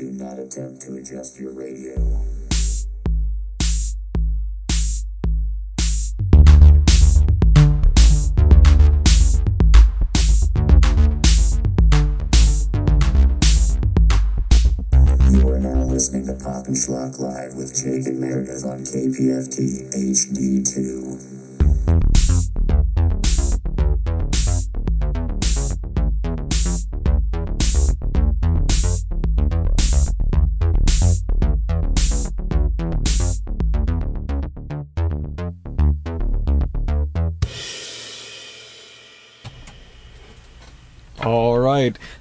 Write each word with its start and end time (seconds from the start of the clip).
Do 0.00 0.10
not 0.12 0.38
attempt 0.38 0.80
to 0.86 0.94
adjust 0.94 1.38
your 1.38 1.52
radio. 1.52 1.92
You 15.28 15.48
are 15.50 15.60
now 15.60 15.84
listening 15.84 16.24
to 16.28 16.32
Pop 16.42 16.66
and 16.68 16.74
Schlock 16.74 17.18
Live 17.18 17.52
with 17.56 17.74
Jake 17.76 18.06
and 18.06 18.18
Meredith 18.18 18.64
on 18.64 18.78
KPFT 18.80 19.79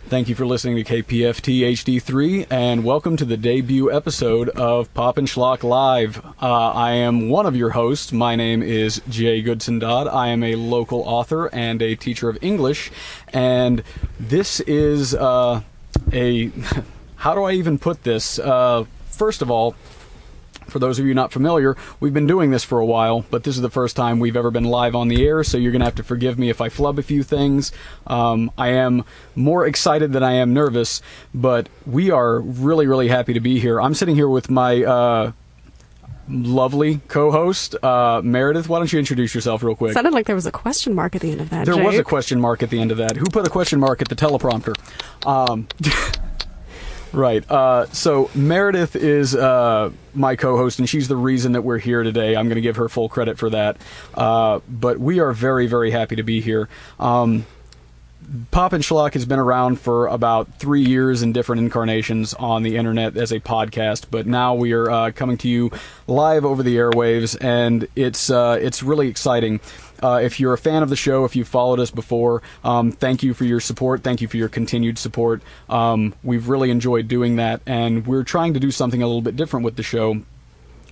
Thank 0.10 0.28
you 0.28 0.34
for 0.34 0.48
listening 0.48 0.76
to 0.76 0.84
KPFT 0.84 1.60
HD3 1.60 2.48
and 2.50 2.84
welcome 2.84 3.16
to 3.16 3.26
the 3.26 3.38
debut 3.38 3.92
episode 3.92 4.50
of 4.50 4.92
Pop 4.96 5.20
and 5.20 5.28
Schlock 5.28 5.62
Live. 5.62 6.26
Uh, 6.42 6.72
I 6.72 6.94
am 6.94 7.30
one 7.30 7.46
of 7.46 7.56
your 7.56 7.70
hosts. 7.70 8.12
My 8.12 8.36
name 8.36 8.64
is 8.64 9.04
Jay 9.08 9.44
Goodson 9.44 9.78
Dodd. 9.78 10.08
I 10.08 10.30
am 10.30 10.42
a 10.42 10.56
local 10.56 11.02
author 11.02 11.46
and 11.54 11.80
a 11.84 11.94
teacher 11.94 12.28
of 12.28 12.40
English. 12.42 12.90
And 13.34 13.84
this 14.20 14.62
is 14.62 15.14
uh, 15.14 15.62
a. 16.12 16.52
How 17.18 17.36
do 17.36 17.44
I 17.44 17.52
even 17.52 17.78
put 17.78 18.02
this? 18.02 18.40
Uh, 18.40 18.86
first 19.12 19.44
of 19.44 19.52
all, 19.52 19.76
for 20.70 20.80
those 20.80 21.00
of 21.00 21.06
you 21.06 21.14
not 21.14 21.32
familiar, 21.32 21.76
we've 22.00 22.14
been 22.14 22.28
doing 22.28 22.52
this 22.52 22.64
for 22.64 22.80
a 22.80 22.86
while, 22.86 23.26
but 23.30 23.44
this 23.44 23.56
is 23.56 23.62
the 23.62 23.70
first 23.70 23.96
time 23.96 24.20
we've 24.20 24.38
ever 24.38 24.52
been 24.52 24.66
live 24.66 24.96
on 24.96 25.08
the 25.08 25.26
air, 25.26 25.44
so 25.44 25.58
you're 25.58 25.72
going 25.72 25.82
to 25.82 25.86
have 25.86 25.96
to 25.96 26.04
forgive 26.04 26.38
me 26.38 26.50
if 26.50 26.62
I 26.62 26.70
flub 26.70 27.00
a 27.00 27.04
few 27.04 27.24
things. 27.24 27.72
Um, 28.08 28.52
I 28.58 28.70
am 28.70 29.04
more 29.36 29.66
excited 29.66 30.14
than 30.14 30.24
I 30.24 30.34
am 30.34 30.54
nervous, 30.54 31.02
but 31.34 31.70
we 31.86 32.12
are 32.12 32.40
really, 32.40 32.88
really 32.88 33.08
happy 33.08 33.34
to 33.34 33.40
be 33.40 33.60
here. 33.60 33.82
I'm 33.82 33.94
sitting 33.94 34.16
here 34.16 34.30
with 34.30 34.50
my 34.50 34.84
uh, 34.84 35.32
lovely 36.30 37.02
co 37.08 37.32
host, 37.32 37.76
uh, 37.84 38.22
Meredith. 38.24 38.70
Why 38.70 38.80
don't 38.80 38.92
you 38.92 39.00
introduce 39.00 39.34
yourself 39.34 39.64
real 39.64 39.76
quick? 39.76 39.94
Sounded 39.94 40.14
like 40.14 40.26
there 40.26 40.36
was 40.36 40.46
a 40.46 40.52
question 40.52 40.94
mark 40.94 41.16
at 41.16 41.22
the 41.22 41.32
end 41.32 41.42
of 41.42 41.50
that. 41.50 41.66
There 41.66 41.78
was 41.78 41.98
a 41.98 42.04
question 42.04 42.40
mark 42.40 42.64
at 42.64 42.70
the 42.70 42.80
end 42.80 42.92
of 42.92 42.98
that. 42.98 43.18
Who 43.18 43.26
put 43.26 43.46
a 43.46 43.50
question 43.50 43.80
mark 43.80 44.02
at 44.02 44.10
the 44.10 44.16
teleprompter? 44.16 44.76
Um, 45.26 45.68
right. 47.14 47.50
Uh, 47.50 47.86
so 47.88 48.30
Meredith 48.36 48.96
is 48.96 49.36
uh, 49.36 49.92
my 50.14 50.36
co-host, 50.36 50.80
and 50.80 50.90
she's 50.90 51.08
the 51.08 51.16
reason 51.16 51.54
that 51.54 51.62
we're 51.62 51.78
here 51.80 52.04
today. 52.04 52.36
I'm 52.36 52.48
going 52.48 52.56
to 52.56 52.62
give 52.62 52.78
her 52.78 52.90
full 52.90 53.10
credit 53.10 53.38
for 53.38 53.50
that. 53.50 53.78
Uh, 54.14 54.60
but 54.68 55.00
we 55.00 55.20
are 55.20 55.32
very, 55.32 55.68
very 55.68 55.92
happy 55.92 56.16
to 56.16 56.24
be 56.24 56.42
here. 56.42 56.70
Um, 57.00 57.46
Pop 58.52 58.74
and 58.74 58.84
Schlock 58.84 59.14
has 59.14 59.26
been 59.26 59.40
around 59.40 59.80
for 59.80 60.06
about 60.08 60.54
three 60.60 60.84
years 60.84 61.24
in 61.24 61.34
different 61.34 61.62
incarnations 61.62 62.34
on 62.36 62.62
the 62.62 62.76
internet 62.76 63.18
as 63.18 63.32
a 63.32 63.40
podcast, 63.40 64.06
but 64.12 64.28
now 64.28 64.54
we 64.54 64.74
are 64.74 64.90
uh, 64.90 65.12
coming 65.12 65.38
to 65.40 65.48
you 65.48 65.72
live 66.06 66.46
over 66.46 66.62
the 66.62 66.76
airwaves, 66.76 67.36
and 67.42 67.88
it's 67.96 68.30
uh, 68.30 68.60
it's 68.62 68.84
really 68.84 69.08
exciting. 69.08 69.60
Uh, 70.02 70.20
if 70.24 70.40
you're 70.40 70.54
a 70.54 70.58
fan 70.58 70.84
of 70.84 70.90
the 70.90 70.96
show, 70.96 71.26
if 71.26 71.36
you've 71.36 71.48
followed 71.48 71.80
us 71.80 71.92
before, 71.92 72.42
um, 72.64 72.92
thank 72.92 73.24
you 73.24 73.34
for 73.34 73.46
your 73.46 73.60
support. 73.60 74.04
Thank 74.04 74.22
you 74.22 74.28
for 74.28 74.38
your 74.38 74.50
continued 74.50 74.98
support. 74.98 75.42
Um, 75.70 76.14
we've 76.24 76.48
really 76.48 76.72
enjoyed 76.72 77.08
doing 77.08 77.36
that, 77.38 77.62
and 77.66 78.08
we're 78.08 78.24
trying 78.24 78.54
to 78.54 78.60
do 78.60 78.72
something 78.72 79.02
a 79.02 79.08
little 79.08 79.22
bit 79.22 79.36
different 79.36 79.66
with 79.66 79.76
the 79.76 79.84
show. 79.84 80.22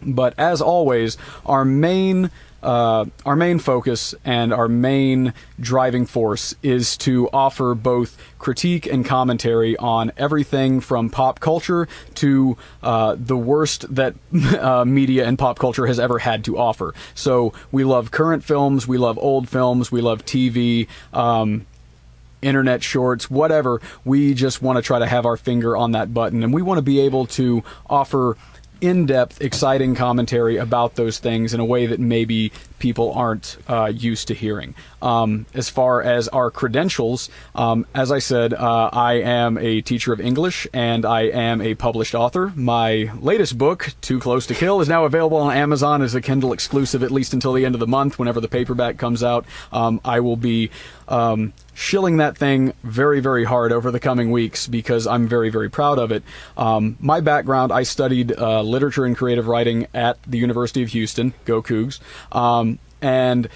But 0.02 0.36
as 0.38 0.62
always, 0.62 1.18
our 1.46 1.66
main 1.66 2.30
uh, 2.64 3.06
our 3.26 3.36
main 3.36 3.60
focus 3.60 4.16
and 4.26 4.54
our 4.54 4.68
main 4.68 5.34
driving 5.60 6.06
force 6.06 6.56
is 6.64 6.98
to 6.98 7.30
offer 7.32 7.76
both 7.76 8.18
critique 8.40 8.86
and 8.86 9.06
commentary 9.06 9.78
on 9.78 10.12
everything 10.18 10.80
from 10.80 11.10
pop 11.10 11.40
culture 11.40 11.88
to 12.16 12.58
uh, 12.82 13.16
the 13.18 13.38
worst 13.38 13.94
that 13.94 14.16
uh, 14.60 14.84
media 14.86 15.26
and 15.26 15.38
pop 15.38 15.60
culture 15.60 15.88
has 15.88 16.00
ever 16.00 16.20
had 16.20 16.44
to 16.46 16.58
offer. 16.58 16.94
So 17.14 17.54
we 17.72 17.84
love 17.84 18.12
current 18.12 18.44
films, 18.44 18.88
we 18.88 18.98
love 18.98 19.18
old 19.18 19.50
films, 19.50 19.92
we 19.92 20.02
love 20.02 20.26
TV. 20.26 20.88
Um, 21.14 21.66
internet 22.42 22.84
shorts, 22.84 23.32
whatever. 23.32 23.82
We 24.06 24.36
just 24.36 24.62
want 24.62 24.78
to 24.78 24.84
try 24.84 25.00
to 25.00 25.08
have 25.08 25.26
our 25.26 25.38
finger 25.38 25.76
on 25.76 25.92
that 25.94 26.14
button, 26.14 26.44
and 26.44 26.54
we 26.54 26.62
want 26.62 26.78
to 26.78 26.84
be 26.84 27.00
able 27.02 27.26
to 27.28 27.64
offer 27.90 28.38
in 28.82 29.06
depth, 29.06 29.42
exciting 29.42 29.96
commentary 29.96 30.58
about 30.58 30.96
those 30.96 31.20
things 31.20 31.54
in 31.54 31.60
a 31.60 31.66
way 31.66 31.86
that 31.86 32.00
maybe 32.00 32.52
people 32.80 33.12
aren't 33.14 33.58
uh, 33.68 33.86
used 33.86 34.28
to 34.28 34.34
hearing. 34.34 34.76
Um, 35.02 35.46
as 35.54 35.70
far 35.70 36.02
as 36.02 36.28
our 36.30 36.52
credentials, 36.52 37.30
um, 37.56 37.86
as 37.94 38.12
I 38.12 38.20
said, 38.20 38.54
uh, 38.54 38.90
I 38.92 39.14
am 39.14 39.58
a 39.58 39.82
teacher 39.82 40.14
of 40.14 40.20
English 40.20 40.68
and 40.74 41.06
I 41.06 41.24
am 41.24 41.62
a 41.62 41.76
published 41.76 42.16
author. 42.16 42.54
My 42.56 43.12
latest 43.20 43.58
book, 43.58 43.94
Too 44.02 44.20
Close 44.20 44.46
to 44.48 44.54
Kill, 44.54 44.82
is 44.82 44.90
now 44.90 45.06
available 45.06 45.38
on 45.38 45.56
Amazon 45.56 46.02
as 46.02 46.16
a 46.16 46.22
Kindle 46.22 46.54
exclusive, 46.54 47.04
at 47.04 47.12
least 47.12 47.34
until 47.34 47.54
the 47.54 47.66
end 47.66 47.76
of 47.76 47.80
the 47.80 47.88
month. 47.88 48.20
Whenever 48.20 48.40
the 48.40 48.48
paperback 48.48 48.98
comes 48.98 49.24
out, 49.24 49.46
um, 49.72 50.02
I 50.06 50.20
will 50.20 50.38
be 50.38 50.70
um, 51.08 51.54
shilling 51.78 52.18
that 52.18 52.36
thing 52.36 52.74
very, 52.84 53.20
very 53.20 53.44
hard 53.44 53.72
over 53.72 53.92
the 53.92 54.00
coming 54.00 54.32
weeks 54.32 54.66
because 54.66 55.06
I'm 55.06 55.28
very, 55.28 55.52
very 55.52 55.70
proud 55.70 56.00
of 56.00 56.12
it. 56.12 56.24
Um, 56.58 56.98
my 57.00 57.22
background, 57.22 57.72
I 57.72 57.84
studied 57.84 58.36
uh, 58.36 58.64
literature 58.64 59.06
and 59.06 59.16
creative 59.16 59.48
writing 59.48 59.86
at 59.94 60.18
the 60.24 60.40
University 60.40 60.82
of 60.82 60.90
Houston, 60.90 61.36
go 61.46 61.62
Cougs, 61.62 62.00
um, 62.32 62.80
and 63.00 63.48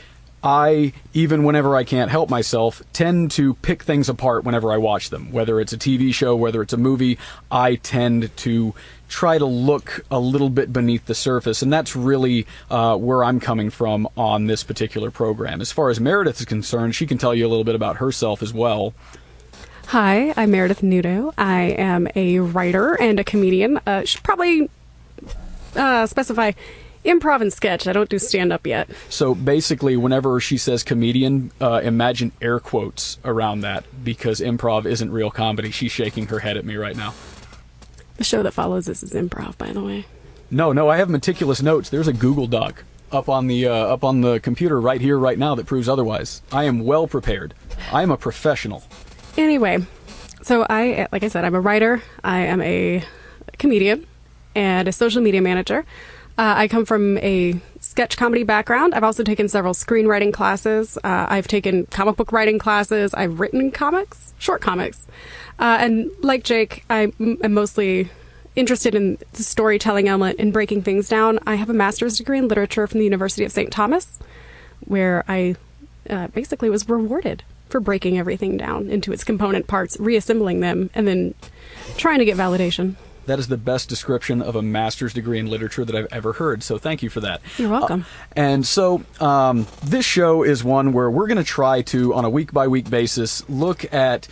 I, 0.44 0.94
even 1.14 1.44
whenever 1.44 1.76
I 1.76 1.84
can't 1.84 2.10
help 2.10 2.30
myself, 2.30 2.82
tend 2.94 3.32
to 3.32 3.54
pick 3.56 3.84
things 3.84 4.10
apart 4.10 4.44
whenever 4.44 4.72
I 4.72 4.78
watch 4.78 5.10
them. 5.12 5.32
Whether 5.32 5.60
it's 5.60 5.74
a 5.74 5.78
TV 5.78 6.14
show, 6.14 6.36
whether 6.36 6.62
it's 6.62 6.74
a 6.74 6.78
movie, 6.78 7.20
I 7.52 7.76
tend 7.76 8.36
to 8.38 8.74
try 9.08 9.38
to 9.38 9.46
look 9.46 10.04
a 10.10 10.20
little 10.20 10.50
bit 10.50 10.74
beneath 10.74 11.06
the 11.06 11.14
surface, 11.14 11.62
and 11.62 11.72
that's 11.72 11.96
really 11.96 12.48
uh, 12.72 12.98
where 12.98 13.24
I'm 13.24 13.40
coming 13.40 13.70
from 13.70 14.08
on 14.18 14.48
this 14.48 14.64
particular 14.64 15.12
program. 15.12 15.62
As 15.62 15.72
far 15.72 15.90
as 15.90 16.00
Meredith 16.00 16.40
is 16.40 16.46
concerned, 16.46 16.96
she 16.96 17.06
can 17.06 17.18
tell 17.18 17.36
you 17.36 17.46
a 17.46 17.50
little 17.50 17.66
bit 17.66 17.76
about 17.76 17.98
herself 17.98 18.42
as 18.42 18.54
well. 18.54 18.94
Hi, 19.88 20.34
I'm 20.38 20.52
Meredith 20.52 20.82
Nudo. 20.82 21.34
I 21.38 21.62
am 21.62 22.08
a 22.16 22.40
writer 22.40 22.96
and 22.96 23.20
a 23.20 23.24
comedian. 23.26 23.80
Uh, 23.86 24.06
should 24.06 24.24
probably 24.24 24.70
uh, 25.76 26.06
specify 26.08 26.54
improv 27.06 27.42
and 27.42 27.52
sketch. 27.52 27.88
I 27.88 27.94
don't 27.94 28.10
do 28.10 28.20
stand 28.20 28.54
up 28.54 28.66
yet. 28.66 28.90
So 29.10 29.36
basically, 29.36 29.98
whenever 29.98 30.40
she 30.40 30.58
says 30.58 30.84
comedian, 30.84 31.52
uh, 31.60 31.82
imagine 31.84 32.32
air 32.42 32.60
quotes 32.60 33.18
around 33.26 33.62
that 33.62 33.86
because 34.04 34.40
improv 34.40 34.86
isn't 34.86 35.12
real 35.12 35.32
comedy. 35.32 35.72
She's 35.72 35.92
shaking 35.92 36.28
her 36.28 36.40
head 36.40 36.58
at 36.58 36.66
me 36.66 36.76
right 36.76 36.96
now. 36.96 37.14
The 38.18 38.24
show 38.24 38.44
that 38.44 38.52
follows 38.52 38.86
this 38.86 39.02
is 39.04 39.14
improv, 39.14 39.58
by 39.58 39.72
the 39.72 39.84
way. 39.84 40.06
No, 40.50 40.74
no, 40.74 40.90
I 40.90 40.98
have 40.98 41.10
meticulous 41.10 41.62
notes. 41.62 41.90
There's 41.90 42.08
a 42.08 42.14
Google 42.14 42.46
Doc 42.46 42.84
up 43.12 43.30
on 43.30 43.48
the 43.48 43.68
uh, 43.68 43.74
up 43.74 44.04
on 44.04 44.22
the 44.22 44.40
computer 44.40 44.80
right 44.80 45.02
here, 45.02 45.18
right 45.18 45.38
now 45.38 45.56
that 45.56 45.66
proves 45.66 45.90
otherwise. 45.90 46.42
I 46.52 46.66
am 46.66 46.82
well 46.82 47.08
prepared. 47.08 47.54
I 47.92 48.04
am 48.04 48.12
a 48.12 48.18
professional. 48.18 48.84
Anyway, 49.38 49.86
so 50.42 50.66
I, 50.70 51.08
like 51.12 51.24
I 51.24 51.30
said, 51.30 51.46
I'm 51.46 51.56
a 51.56 51.62
writer. 51.62 52.02
I 52.24 52.42
am 52.42 52.62
a 52.62 53.04
comedian 53.58 54.06
and 54.56 54.88
a 54.88 54.92
social 54.92 55.22
media 55.22 55.42
manager. 55.42 55.86
Uh, 56.42 56.56
I 56.58 56.68
come 56.68 56.86
from 56.86 57.20
a 57.20 57.62
sketch 57.82 58.18
comedy 58.18 58.42
background. 58.42 58.96
I've 58.96 59.04
also 59.04 59.22
taken 59.22 59.48
several 59.48 59.76
screenwriting 59.76 60.34
classes. 60.34 60.98
Uh, 60.98 61.28
I've 61.30 61.48
taken 61.48 61.86
comic 61.86 62.16
book 62.16 62.32
writing 62.32 62.58
classes. 62.58 63.14
I've 63.14 63.40
written 63.40 63.70
comics, 63.70 64.34
short 64.40 64.60
comics. 64.60 65.06
Uh, 65.60 65.78
and 65.80 66.10
like 66.24 66.44
Jake, 66.44 66.84
I 66.90 67.14
am 67.20 67.54
mostly 67.54 68.10
interested 68.56 68.96
in 68.96 69.20
the 69.34 69.44
storytelling 69.44 70.08
element 70.08 70.40
and 70.40 70.52
breaking 70.52 70.82
things 70.82 71.08
down. 71.08 71.38
I 71.46 71.54
have 71.54 71.70
a 71.70 71.76
master's 71.76 72.18
degree 72.18 72.40
in 72.40 72.48
literature 72.48 72.88
from 72.88 72.98
the 72.98 73.06
University 73.06 73.46
of 73.46 73.52
St. 73.52 73.72
Thomas, 73.72 74.18
where 74.86 75.24
I 75.28 75.58
uh, 76.10 76.30
basically 76.30 76.72
was 76.72 76.90
rewarded 76.90 77.44
for 77.70 77.80
breaking 77.80 78.18
everything 78.18 78.58
down 78.58 78.90
into 78.90 79.14
its 79.14 79.24
component 79.24 79.68
parts, 79.68 79.96
reassembling 80.00 80.62
them, 80.62 80.90
and 80.96 81.08
then 81.08 81.36
trying 81.98 82.18
to 82.18 82.26
get 82.26 82.36
validation. 82.36 82.96
That 83.26 83.40
is 83.40 83.48
the 83.48 83.58
best 83.58 83.88
description 83.90 84.42
of 84.42 84.56
a 84.56 84.62
master's 84.62 85.14
degree 85.14 85.40
in 85.40 85.48
literature 85.48 85.86
that 85.86 85.96
I've 85.96 86.08
ever 86.12 86.34
heard. 86.34 86.64
So 86.64 86.78
thank 86.78 87.04
you 87.04 87.10
for 87.10 87.20
that. 87.22 87.42
You're 87.58 87.70
welcome. 87.70 88.02
Uh, 88.02 88.34
and 88.36 88.66
so 88.66 89.04
um, 89.20 89.68
this 89.84 90.06
show 90.06 90.44
is 90.44 90.64
one 90.64 90.94
where 90.94 91.10
we're 91.10 91.28
going 91.28 91.38
to 91.38 91.44
try 91.44 91.82
to, 91.84 92.14
on 92.14 92.26
a 92.26 92.30
week 92.30 92.52
by 92.52 92.68
week 92.68 92.90
basis, 92.90 93.48
look 93.50 93.92
at 93.94 94.28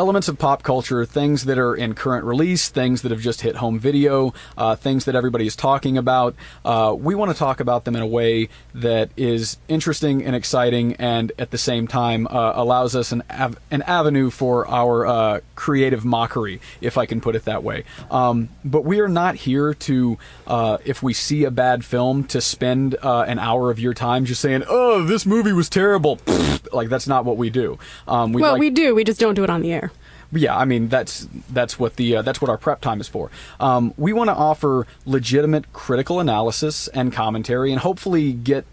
elements 0.00 0.28
of 0.28 0.38
pop 0.38 0.62
culture, 0.62 1.04
things 1.04 1.44
that 1.44 1.58
are 1.58 1.74
in 1.74 1.92
current 1.94 2.24
release, 2.24 2.70
things 2.70 3.02
that 3.02 3.10
have 3.10 3.20
just 3.20 3.42
hit 3.42 3.56
home 3.56 3.78
video, 3.78 4.32
uh, 4.56 4.74
things 4.74 5.04
that 5.04 5.14
everybody 5.14 5.46
is 5.46 5.54
talking 5.54 5.98
about. 5.98 6.34
Uh, 6.64 6.96
we 6.98 7.14
want 7.14 7.30
to 7.30 7.36
talk 7.36 7.60
about 7.60 7.84
them 7.84 7.94
in 7.94 8.00
a 8.00 8.06
way 8.06 8.48
that 8.72 9.10
is 9.18 9.58
interesting 9.68 10.24
and 10.24 10.34
exciting, 10.34 10.94
and 10.94 11.32
at 11.38 11.50
the 11.50 11.58
same 11.58 11.86
time 11.86 12.26
uh, 12.28 12.52
allows 12.54 12.96
us 12.96 13.12
an 13.12 13.22
av- 13.30 13.58
an 13.70 13.82
avenue 13.82 14.30
for 14.30 14.66
our 14.68 15.06
uh, 15.06 15.40
creative 15.54 16.02
mockery, 16.02 16.62
if 16.80 16.96
I 16.96 17.04
can 17.04 17.20
put 17.20 17.36
it 17.36 17.44
that 17.44 17.62
way. 17.62 17.84
Um, 18.10 18.48
but 18.64 18.86
we 18.86 19.00
are 19.00 19.08
not 19.08 19.34
here 19.34 19.74
to, 19.74 20.16
uh, 20.46 20.78
if 20.86 21.02
we 21.02 21.12
see 21.12 21.44
a 21.44 21.50
bad 21.50 21.84
film, 21.84 22.24
to 22.28 22.40
spend 22.40 22.96
uh, 23.02 23.26
an 23.28 23.38
hour 23.38 23.70
of 23.70 23.78
your 23.78 23.92
time 23.92 24.24
just 24.24 24.40
saying, 24.40 24.64
"Oh, 24.66 25.04
this 25.04 25.26
movie 25.26 25.52
was 25.52 25.68
terrible." 25.68 26.18
like 26.72 26.88
that's 26.88 27.06
not 27.06 27.26
what 27.26 27.36
we 27.36 27.50
do. 27.50 27.78
Um, 28.08 28.32
we 28.32 28.40
well, 28.40 28.52
like- 28.52 28.60
we 28.60 28.70
do. 28.70 28.94
We 28.94 29.04
just 29.04 29.20
don't 29.20 29.34
do 29.34 29.44
it 29.44 29.50
on 29.50 29.60
the 29.60 29.74
air. 29.74 29.89
Yeah, 30.32 30.56
I 30.56 30.64
mean 30.64 30.88
that's 30.88 31.26
that's 31.50 31.78
what 31.78 31.96
the 31.96 32.16
uh, 32.16 32.22
that's 32.22 32.40
what 32.40 32.48
our 32.48 32.58
prep 32.58 32.80
time 32.80 33.00
is 33.00 33.08
for. 33.08 33.30
Um, 33.58 33.94
we 33.96 34.12
want 34.12 34.28
to 34.28 34.34
offer 34.34 34.86
legitimate 35.04 35.72
critical 35.72 36.20
analysis 36.20 36.88
and 36.88 37.12
commentary, 37.12 37.72
and 37.72 37.80
hopefully 37.80 38.32
get 38.32 38.64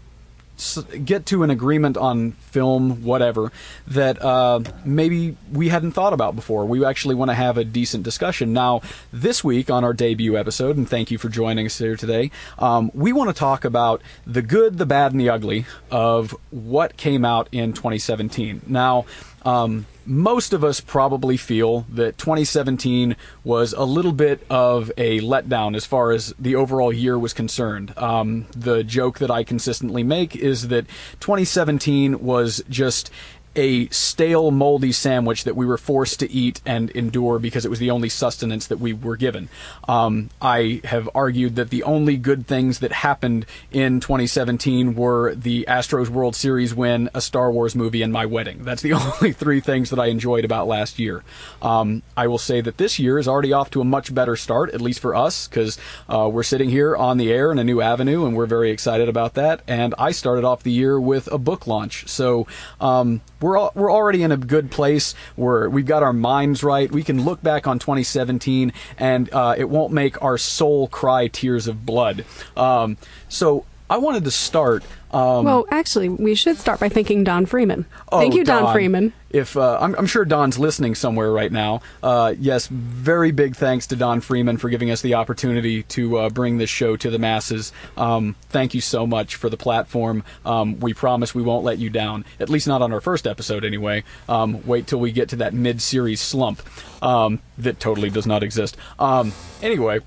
get 1.04 1.24
to 1.26 1.42
an 1.44 1.50
agreement 1.50 1.96
on 1.96 2.32
film, 2.32 3.04
whatever 3.04 3.52
that 3.86 4.20
uh, 4.20 4.60
maybe 4.84 5.36
we 5.52 5.68
hadn't 5.68 5.92
thought 5.92 6.12
about 6.12 6.34
before. 6.34 6.64
We 6.64 6.84
actually 6.84 7.14
want 7.14 7.30
to 7.30 7.34
have 7.34 7.58
a 7.58 7.64
decent 7.64 8.02
discussion. 8.02 8.52
Now, 8.52 8.82
this 9.12 9.44
week 9.44 9.70
on 9.70 9.84
our 9.84 9.92
debut 9.92 10.36
episode, 10.36 10.76
and 10.76 10.88
thank 10.88 11.10
you 11.10 11.18
for 11.18 11.28
joining 11.28 11.66
us 11.66 11.78
here 11.78 11.96
today, 11.96 12.30
um, 12.58 12.90
we 12.92 13.12
want 13.12 13.30
to 13.30 13.34
talk 13.34 13.64
about 13.64 14.02
the 14.26 14.42
good, 14.42 14.78
the 14.78 14.86
bad, 14.86 15.12
and 15.12 15.20
the 15.20 15.30
ugly 15.30 15.64
of 15.90 16.36
what 16.50 16.96
came 16.96 17.24
out 17.24 17.48
in 17.52 17.72
2017. 17.72 18.62
Now. 18.66 19.06
Um, 19.44 19.86
most 20.08 20.54
of 20.54 20.64
us 20.64 20.80
probably 20.80 21.36
feel 21.36 21.84
that 21.90 22.16
2017 22.16 23.14
was 23.44 23.74
a 23.74 23.84
little 23.84 24.12
bit 24.12 24.44
of 24.48 24.90
a 24.96 25.20
letdown 25.20 25.76
as 25.76 25.84
far 25.84 26.12
as 26.12 26.34
the 26.38 26.56
overall 26.56 26.92
year 26.92 27.18
was 27.18 27.34
concerned. 27.34 27.92
Um, 27.98 28.46
the 28.56 28.82
joke 28.82 29.18
that 29.18 29.30
I 29.30 29.44
consistently 29.44 30.02
make 30.02 30.34
is 30.34 30.68
that 30.68 30.86
2017 31.20 32.20
was 32.20 32.64
just 32.70 33.10
a 33.58 33.88
stale, 33.88 34.52
moldy 34.52 34.92
sandwich 34.92 35.42
that 35.42 35.56
we 35.56 35.66
were 35.66 35.76
forced 35.76 36.20
to 36.20 36.30
eat 36.30 36.60
and 36.64 36.90
endure 36.90 37.40
because 37.40 37.64
it 37.64 37.68
was 37.68 37.80
the 37.80 37.90
only 37.90 38.08
sustenance 38.08 38.68
that 38.68 38.78
we 38.78 38.92
were 38.92 39.16
given. 39.16 39.48
Um, 39.88 40.30
I 40.40 40.80
have 40.84 41.10
argued 41.12 41.56
that 41.56 41.70
the 41.70 41.82
only 41.82 42.16
good 42.16 42.46
things 42.46 42.78
that 42.78 42.92
happened 42.92 43.46
in 43.72 43.98
2017 43.98 44.94
were 44.94 45.34
the 45.34 45.64
Astros 45.68 46.08
World 46.08 46.36
Series 46.36 46.72
win, 46.72 47.10
a 47.14 47.20
Star 47.20 47.50
Wars 47.50 47.74
movie, 47.74 48.00
and 48.02 48.12
my 48.12 48.26
wedding. 48.26 48.62
That's 48.62 48.82
the 48.82 48.92
only 49.20 49.32
three 49.32 49.60
things 49.60 49.90
that 49.90 49.98
I 49.98 50.06
enjoyed 50.06 50.44
about 50.44 50.68
last 50.68 51.00
year. 51.00 51.24
Um, 51.60 52.02
I 52.16 52.28
will 52.28 52.38
say 52.38 52.60
that 52.60 52.78
this 52.78 53.00
year 53.00 53.18
is 53.18 53.26
already 53.26 53.52
off 53.52 53.70
to 53.70 53.80
a 53.80 53.84
much 53.84 54.14
better 54.14 54.36
start, 54.36 54.70
at 54.70 54.80
least 54.80 55.00
for 55.00 55.16
us, 55.16 55.48
because 55.48 55.78
uh, 56.08 56.30
we're 56.32 56.44
sitting 56.44 56.70
here 56.70 56.94
on 56.94 57.18
the 57.18 57.32
air 57.32 57.50
in 57.50 57.58
a 57.58 57.64
new 57.64 57.80
avenue, 57.80 58.24
and 58.24 58.36
we're 58.36 58.46
very 58.46 58.70
excited 58.70 59.08
about 59.08 59.34
that. 59.34 59.62
And 59.66 59.96
I 59.98 60.12
started 60.12 60.44
off 60.44 60.62
the 60.62 60.70
year 60.70 61.00
with 61.00 61.26
a 61.32 61.38
book 61.38 61.66
launch, 61.66 62.06
so 62.06 62.46
um, 62.80 63.20
we're 63.40 63.47
al- 63.56 63.72
we're 63.74 63.92
already 63.92 64.22
in 64.22 64.32
a 64.32 64.36
good 64.36 64.70
place. 64.70 65.14
We're 65.36 65.68
we've 65.68 65.86
got 65.86 66.02
our 66.02 66.12
minds 66.12 66.62
right. 66.62 66.90
We 66.90 67.02
can 67.02 67.24
look 67.24 67.42
back 67.42 67.66
on 67.66 67.78
2017, 67.78 68.72
and 68.98 69.32
uh, 69.32 69.54
it 69.56 69.68
won't 69.68 69.92
make 69.92 70.22
our 70.22 70.38
soul 70.38 70.88
cry 70.88 71.28
tears 71.28 71.66
of 71.66 71.86
blood. 71.86 72.24
Um, 72.56 72.96
so 73.28 73.64
I 73.90 73.96
wanted 73.98 74.24
to 74.24 74.30
start. 74.30 74.84
Um, 75.10 75.46
well, 75.46 75.66
actually, 75.70 76.10
we 76.10 76.34
should 76.34 76.58
start 76.58 76.80
by 76.80 76.90
thanking 76.90 77.24
Don 77.24 77.46
Freeman. 77.46 77.86
Oh, 78.12 78.18
Thank 78.18 78.34
you, 78.34 78.44
Don, 78.44 78.72
Freeman. 78.74 79.14
If 79.30 79.56
uh, 79.56 79.78
I'm, 79.80 79.94
I'm 79.94 80.06
sure 80.06 80.26
Don's 80.26 80.58
listening 80.58 80.94
somewhere 80.94 81.32
right 81.32 81.50
now. 81.50 81.80
Uh, 82.02 82.34
yes, 82.38 82.66
very 82.66 83.30
big 83.30 83.56
thanks 83.56 83.86
to 83.86 83.96
Don 83.96 84.20
Freeman 84.20 84.58
for 84.58 84.68
giving 84.68 84.90
us 84.90 85.00
the 85.00 85.14
opportunity 85.14 85.82
to 85.84 86.18
uh, 86.18 86.30
bring 86.30 86.58
this 86.58 86.68
show 86.68 86.96
to 86.96 87.10
the 87.10 87.18
masses. 87.18 87.72
Um, 87.96 88.36
thank 88.50 88.74
you 88.74 88.82
so 88.82 89.06
much 89.06 89.36
for 89.36 89.48
the 89.48 89.56
platform. 89.56 90.24
Um, 90.44 90.78
we 90.80 90.92
promise 90.92 91.34
we 91.34 91.42
won't 91.42 91.64
let 91.64 91.78
you 91.78 91.88
down. 91.88 92.26
At 92.38 92.50
least 92.50 92.68
not 92.68 92.82
on 92.82 92.92
our 92.92 93.00
first 93.00 93.26
episode, 93.26 93.64
anyway. 93.64 94.04
Um, 94.28 94.66
wait 94.66 94.86
till 94.86 95.00
we 95.00 95.12
get 95.12 95.30
to 95.30 95.36
that 95.36 95.54
mid-series 95.54 96.20
slump 96.20 96.62
um, 97.02 97.40
that 97.56 97.80
totally 97.80 98.10
does 98.10 98.26
not 98.26 98.42
exist. 98.42 98.76
Um, 98.98 99.32
anyway. 99.62 100.00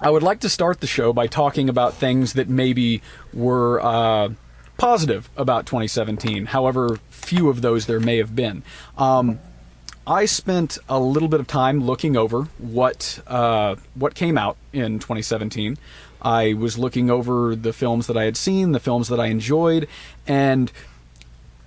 I 0.00 0.10
would 0.10 0.22
like 0.22 0.40
to 0.40 0.48
start 0.48 0.80
the 0.80 0.86
show 0.86 1.12
by 1.12 1.26
talking 1.26 1.68
about 1.68 1.94
things 1.94 2.32
that 2.34 2.48
maybe 2.48 3.00
were 3.32 3.80
uh, 3.80 4.30
positive 4.76 5.30
about 5.36 5.66
2017, 5.66 6.46
however 6.46 6.98
few 7.10 7.48
of 7.48 7.62
those 7.62 7.86
there 7.86 8.00
may 8.00 8.18
have 8.18 8.34
been. 8.34 8.62
Um, 8.98 9.38
I 10.06 10.26
spent 10.26 10.78
a 10.88 10.98
little 10.98 11.28
bit 11.28 11.40
of 11.40 11.46
time 11.46 11.84
looking 11.84 12.16
over 12.16 12.42
what 12.58 13.20
uh, 13.26 13.76
what 13.94 14.14
came 14.14 14.36
out 14.36 14.56
in 14.72 14.98
2017. 14.98 15.78
I 16.20 16.54
was 16.54 16.78
looking 16.78 17.10
over 17.10 17.54
the 17.54 17.72
films 17.72 18.06
that 18.08 18.16
I 18.16 18.24
had 18.24 18.36
seen, 18.36 18.72
the 18.72 18.80
films 18.80 19.08
that 19.08 19.20
I 19.20 19.26
enjoyed, 19.26 19.88
and 20.26 20.70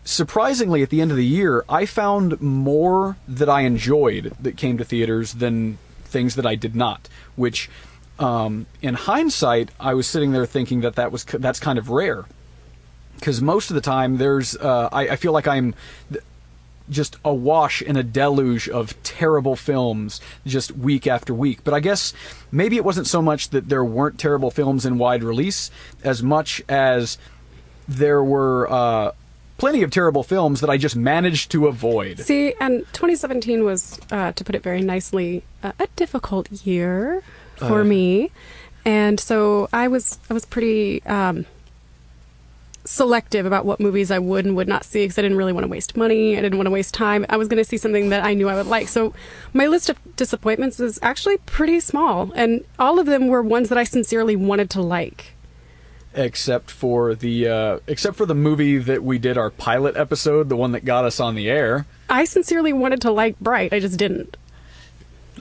surprisingly, 0.03 0.83
at 0.83 0.89
the 0.89 1.01
end 1.01 1.11
of 1.11 1.17
the 1.17 1.25
year, 1.25 1.65
I 1.67 1.85
found 1.85 2.39
more 2.41 3.17
that 3.27 3.49
I 3.49 3.61
enjoyed 3.61 4.35
that 4.39 4.57
came 4.57 4.77
to 4.77 4.85
theaters 4.85 5.33
than 5.33 5.77
things 6.03 6.35
that 6.35 6.45
I 6.45 6.55
did 6.55 6.75
not. 6.75 7.09
Which, 7.35 7.69
um, 8.19 8.65
in 8.81 8.93
hindsight, 8.93 9.69
I 9.79 9.93
was 9.93 10.07
sitting 10.07 10.31
there 10.31 10.45
thinking 10.45 10.81
that 10.81 10.95
that 10.95 11.11
was 11.11 11.23
that's 11.23 11.59
kind 11.59 11.77
of 11.77 11.89
rare, 11.89 12.25
because 13.15 13.41
most 13.41 13.69
of 13.69 13.75
the 13.75 13.81
time 13.81 14.17
there's 14.17 14.55
uh, 14.55 14.89
I, 14.91 15.09
I 15.09 15.15
feel 15.15 15.31
like 15.31 15.47
I'm 15.47 15.75
just 16.89 17.17
awash 17.25 17.81
in 17.81 17.97
a 17.97 18.03
deluge 18.03 18.69
of 18.69 19.01
terrible 19.03 19.55
films 19.55 20.21
just 20.45 20.71
week 20.71 21.05
after 21.05 21.33
week. 21.33 21.63
But 21.63 21.73
I 21.73 21.79
guess 21.79 22.13
maybe 22.51 22.77
it 22.77 22.85
wasn't 22.85 23.07
so 23.07 23.21
much 23.21 23.49
that 23.49 23.69
there 23.69 23.83
weren't 23.83 24.19
terrible 24.19 24.51
films 24.51 24.85
in 24.85 24.97
wide 24.97 25.23
release 25.23 25.69
as 26.03 26.23
much 26.23 26.61
as 26.69 27.17
there 27.87 28.23
were 28.23 28.71
uh, 28.71 29.11
plenty 29.57 29.83
of 29.83 29.91
terrible 29.91 30.23
films 30.23 30.61
that 30.61 30.69
I 30.69 30.77
just 30.77 30.95
managed 30.95 31.51
to 31.51 31.67
avoid. 31.67 32.19
See, 32.19 32.53
and 32.59 32.79
2017 32.93 33.63
was, 33.63 33.99
uh, 34.11 34.31
to 34.33 34.43
put 34.43 34.55
it 34.55 34.63
very 34.63 34.81
nicely, 34.81 35.43
a 35.63 35.87
difficult 35.95 36.51
year 36.65 37.23
for 37.57 37.81
Uh. 37.81 37.85
me, 37.85 38.31
and 38.85 39.19
so 39.19 39.67
I 39.73 39.87
was 39.87 40.19
I 40.29 40.33
was 40.33 40.45
pretty 40.45 41.03
um, 41.05 41.45
selective 42.85 43.45
about 43.45 43.65
what 43.65 43.79
movies 43.81 44.11
I 44.11 44.19
would 44.19 44.45
and 44.45 44.55
would 44.55 44.67
not 44.67 44.85
see 44.85 45.03
because 45.03 45.17
I 45.19 45.21
didn't 45.21 45.37
really 45.37 45.51
want 45.51 45.65
to 45.65 45.69
waste 45.69 45.97
money. 45.97 46.37
I 46.37 46.41
didn't 46.41 46.57
want 46.57 46.67
to 46.67 46.71
waste 46.71 46.93
time. 46.93 47.25
I 47.27 47.35
was 47.35 47.47
going 47.49 47.57
to 47.57 47.65
see 47.65 47.77
something 47.77 48.09
that 48.09 48.23
I 48.23 48.33
knew 48.33 48.47
I 48.47 48.55
would 48.55 48.67
like. 48.67 48.87
So 48.87 49.13
my 49.53 49.67
list 49.67 49.89
of 49.89 49.97
disappointments 50.15 50.79
is 50.79 50.97
actually 51.01 51.37
pretty 51.39 51.79
small, 51.81 52.31
and 52.35 52.63
all 52.79 52.97
of 52.99 53.05
them 53.05 53.27
were 53.27 53.41
ones 53.41 53.67
that 53.69 53.77
I 53.77 53.83
sincerely 53.83 54.35
wanted 54.37 54.69
to 54.71 54.81
like. 54.81 55.33
except 56.13 56.71
for 56.71 57.13
the 57.13 57.47
uh, 57.47 57.79
except 57.87 58.15
for 58.15 58.25
the 58.25 58.33
movie 58.33 58.77
that 58.77 59.03
we 59.03 59.17
did 59.19 59.37
our 59.37 59.49
pilot 59.51 59.97
episode, 59.97 60.47
the 60.49 60.55
one 60.55 60.71
that 60.71 60.85
got 60.85 61.03
us 61.03 61.19
on 61.19 61.35
the 61.35 61.49
air. 61.49 61.85
I 62.09 62.23
sincerely 62.23 62.71
wanted 62.71 63.01
to 63.01 63.11
like 63.11 63.37
Bright. 63.41 63.73
I 63.73 63.79
just 63.81 63.97
didn't. 63.99 64.37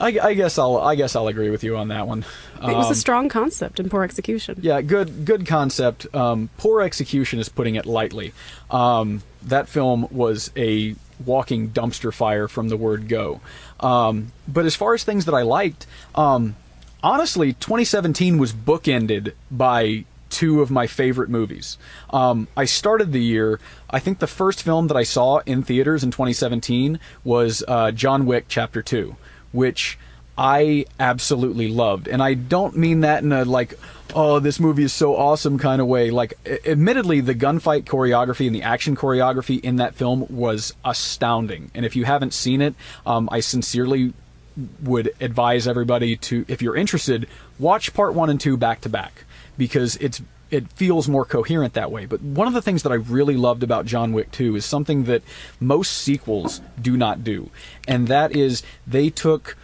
I, 0.01 0.19
I 0.23 0.35
guess 0.35 0.59
I'll 0.59 0.77
I 0.79 0.95
guess 0.95 1.17
I'll 1.17 1.29
agree 1.29 1.51
with 1.51 1.65
you 1.65 1.77
on 1.77 1.89
that 1.89 2.07
one. 2.07 2.25
It 2.63 2.75
was 2.75 2.87
Um, 2.87 2.93
a 2.93 2.95
strong 2.95 3.29
concept 3.29 3.81
and 3.81 3.91
poor 3.91 4.03
execution. 4.03 4.59
Yeah, 4.63 4.81
good 4.83 5.25
good 5.25 5.47
concept. 5.47 6.07
Um, 6.15 6.51
poor 6.59 6.83
execution 6.83 7.39
is 7.39 7.49
putting 7.49 7.75
it 7.77 7.87
lightly. 7.87 8.33
Um, 8.71 9.23
that 9.43 9.69
film 9.69 10.09
was 10.11 10.51
a 10.57 10.95
walking 11.25 11.71
dumpster 11.71 12.13
fire 12.13 12.47
from 12.49 12.69
the 12.69 12.77
word 12.77 13.09
go. 13.09 13.41
Um, 13.81 14.33
but 14.47 14.67
as 14.67 14.75
far 14.75 14.93
as 14.95 15.03
things 15.05 15.25
that 15.25 15.35
I 15.35 15.43
liked, 15.43 15.87
um, 16.15 16.57
honestly, 17.03 17.53
2017 17.55 18.39
was 18.39 18.53
bookended 18.53 19.33
by 19.51 20.05
two 20.29 20.61
of 20.61 20.71
my 20.71 20.87
favorite 20.87 21.31
movies. 21.31 21.79
Um, 22.11 22.49
I 22.57 22.65
started 22.67 23.13
the 23.13 23.23
year. 23.23 23.61
I 23.89 23.99
think 24.01 24.19
the 24.19 24.27
first 24.27 24.63
film 24.63 24.89
that 24.89 24.97
I 24.97 25.05
saw 25.05 25.39
in 25.47 25.63
theaters 25.63 26.03
in 26.05 26.11
2017 26.11 26.99
was 27.25 27.63
uh, 27.67 27.93
John 27.93 28.27
Wick 28.27 28.47
Chapter 28.49 28.83
Two, 28.83 29.17
which 29.53 29.99
I 30.39 30.85
absolutely 31.01 31.69
loved. 31.69 32.09
And 32.09 32.23
I 32.23 32.35
don't 32.35 32.77
mean 32.77 33.01
that 33.01 33.23
in 33.23 33.33
a 33.33 33.45
like, 33.45 33.79
oh, 34.15 34.39
this 34.39 34.61
movie 34.61 34.85
is 34.85 34.93
so 34.93 35.17
awesome 35.17 35.59
kind 35.59 35.81
of 35.81 35.87
way. 35.87 36.11
Like, 36.11 36.35
admittedly, 36.67 37.21
the 37.21 37.35
gunfight 37.35 37.85
choreography 37.85 38.47
and 38.47 38.55
the 38.55 38.63
action 38.63 38.97
choreography 38.97 39.61
in 39.61 39.77
that 39.77 39.95
film 39.95 40.27
was 40.29 40.75
astounding. 40.85 41.71
And 41.75 41.85
if 41.87 41.97
you 41.97 42.05
haven't 42.05 42.35
seen 42.35 42.61
it, 42.61 42.75
um, 43.05 43.29
I 43.33 43.41
sincerely 43.41 44.13
would 44.83 45.13
advise 45.21 45.67
everybody 45.67 46.17
to, 46.17 46.45
if 46.49 46.63
you're 46.63 46.77
interested, 46.77 47.29
watch 47.59 47.93
part 47.95 48.15
one 48.15 48.31
and 48.31 48.41
two 48.41 48.57
back 48.57 48.83
to 48.83 48.89
back 48.89 49.25
because 49.59 49.97
it's 49.97 50.23
it 50.51 50.71
feels 50.73 51.09
more 51.09 51.25
coherent 51.25 51.75
that 51.75 51.91
way. 51.91 52.07
But 52.07 52.23
one 52.23 52.47
of 52.47 52.55
the 52.55 52.63
things 52.63 52.83
that 52.83 52.93
I 52.93 52.97
really 52.97 53.37
loved 53.37 53.63
about 53.63 53.87
John 53.87 54.13
Wick 54.13 54.31
2 54.33 54.57
is 54.57 54.65
something 54.65 55.05
that 55.05 55.23
most 55.61 55.93
sequels 55.93 56.61
do 56.81 56.97
not 56.97 57.25
do, 57.25 57.51
and 57.89 58.09
that 58.09 58.35
is 58.35 58.63
they 58.87 59.11
took 59.11 59.57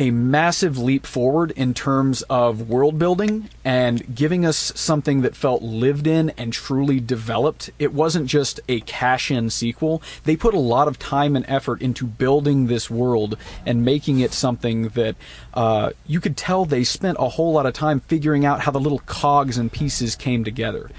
a 0.00 0.10
massive 0.10 0.78
leap 0.78 1.04
forward 1.04 1.50
in 1.50 1.74
terms 1.74 2.22
of 2.22 2.70
world 2.70 2.98
building 2.98 3.50
and 3.62 4.14
giving 4.14 4.46
us 4.46 4.72
something 4.74 5.20
that 5.20 5.36
felt 5.36 5.60
lived 5.60 6.06
in 6.06 6.30
and 6.38 6.54
truly 6.54 6.98
developed. 6.98 7.68
It 7.78 7.92
wasn't 7.92 8.26
just 8.26 8.60
a 8.66 8.80
cash 8.80 9.30
in 9.30 9.50
sequel. 9.50 10.02
They 10.24 10.36
put 10.36 10.54
a 10.54 10.58
lot 10.58 10.88
of 10.88 10.98
time 10.98 11.36
and 11.36 11.44
effort 11.46 11.82
into 11.82 12.06
building 12.06 12.66
this 12.66 12.88
world 12.88 13.36
and 13.66 13.84
making 13.84 14.20
it 14.20 14.32
something 14.32 14.88
that 14.88 15.16
uh, 15.52 15.90
you 16.06 16.18
could 16.18 16.36
tell 16.36 16.64
they 16.64 16.82
spent 16.82 17.18
a 17.20 17.28
whole 17.28 17.52
lot 17.52 17.66
of 17.66 17.74
time 17.74 18.00
figuring 18.00 18.46
out 18.46 18.62
how 18.62 18.70
the 18.70 18.80
little 18.80 19.00
cogs 19.00 19.58
and 19.58 19.70
pieces 19.70 20.16
came 20.16 20.44
together. 20.44 20.90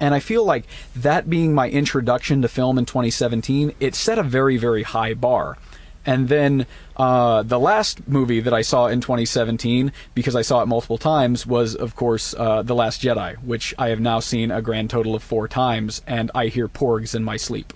And 0.00 0.14
I 0.14 0.18
feel 0.18 0.44
like 0.44 0.64
that 0.96 1.30
being 1.30 1.54
my 1.54 1.70
introduction 1.70 2.42
to 2.42 2.48
film 2.48 2.76
in 2.76 2.86
2017, 2.86 3.74
it 3.78 3.94
set 3.94 4.18
a 4.18 4.24
very, 4.24 4.56
very 4.56 4.82
high 4.82 5.14
bar. 5.14 5.58
And 6.08 6.26
then 6.26 6.64
uh, 6.96 7.42
the 7.42 7.60
last 7.60 8.08
movie 8.08 8.40
that 8.40 8.54
I 8.54 8.62
saw 8.62 8.86
in 8.86 9.02
2017, 9.02 9.92
because 10.14 10.34
I 10.34 10.40
saw 10.40 10.62
it 10.62 10.66
multiple 10.66 10.96
times, 10.96 11.46
was 11.46 11.74
of 11.74 11.96
course 11.96 12.34
uh, 12.38 12.62
The 12.62 12.74
Last 12.74 13.02
Jedi, 13.02 13.36
which 13.44 13.74
I 13.78 13.90
have 13.90 14.00
now 14.00 14.18
seen 14.20 14.50
a 14.50 14.62
grand 14.62 14.88
total 14.88 15.14
of 15.14 15.22
four 15.22 15.48
times, 15.48 16.00
and 16.06 16.30
I 16.34 16.46
hear 16.46 16.66
porgs 16.66 17.14
in 17.14 17.22
my 17.24 17.36
sleep. 17.36 17.74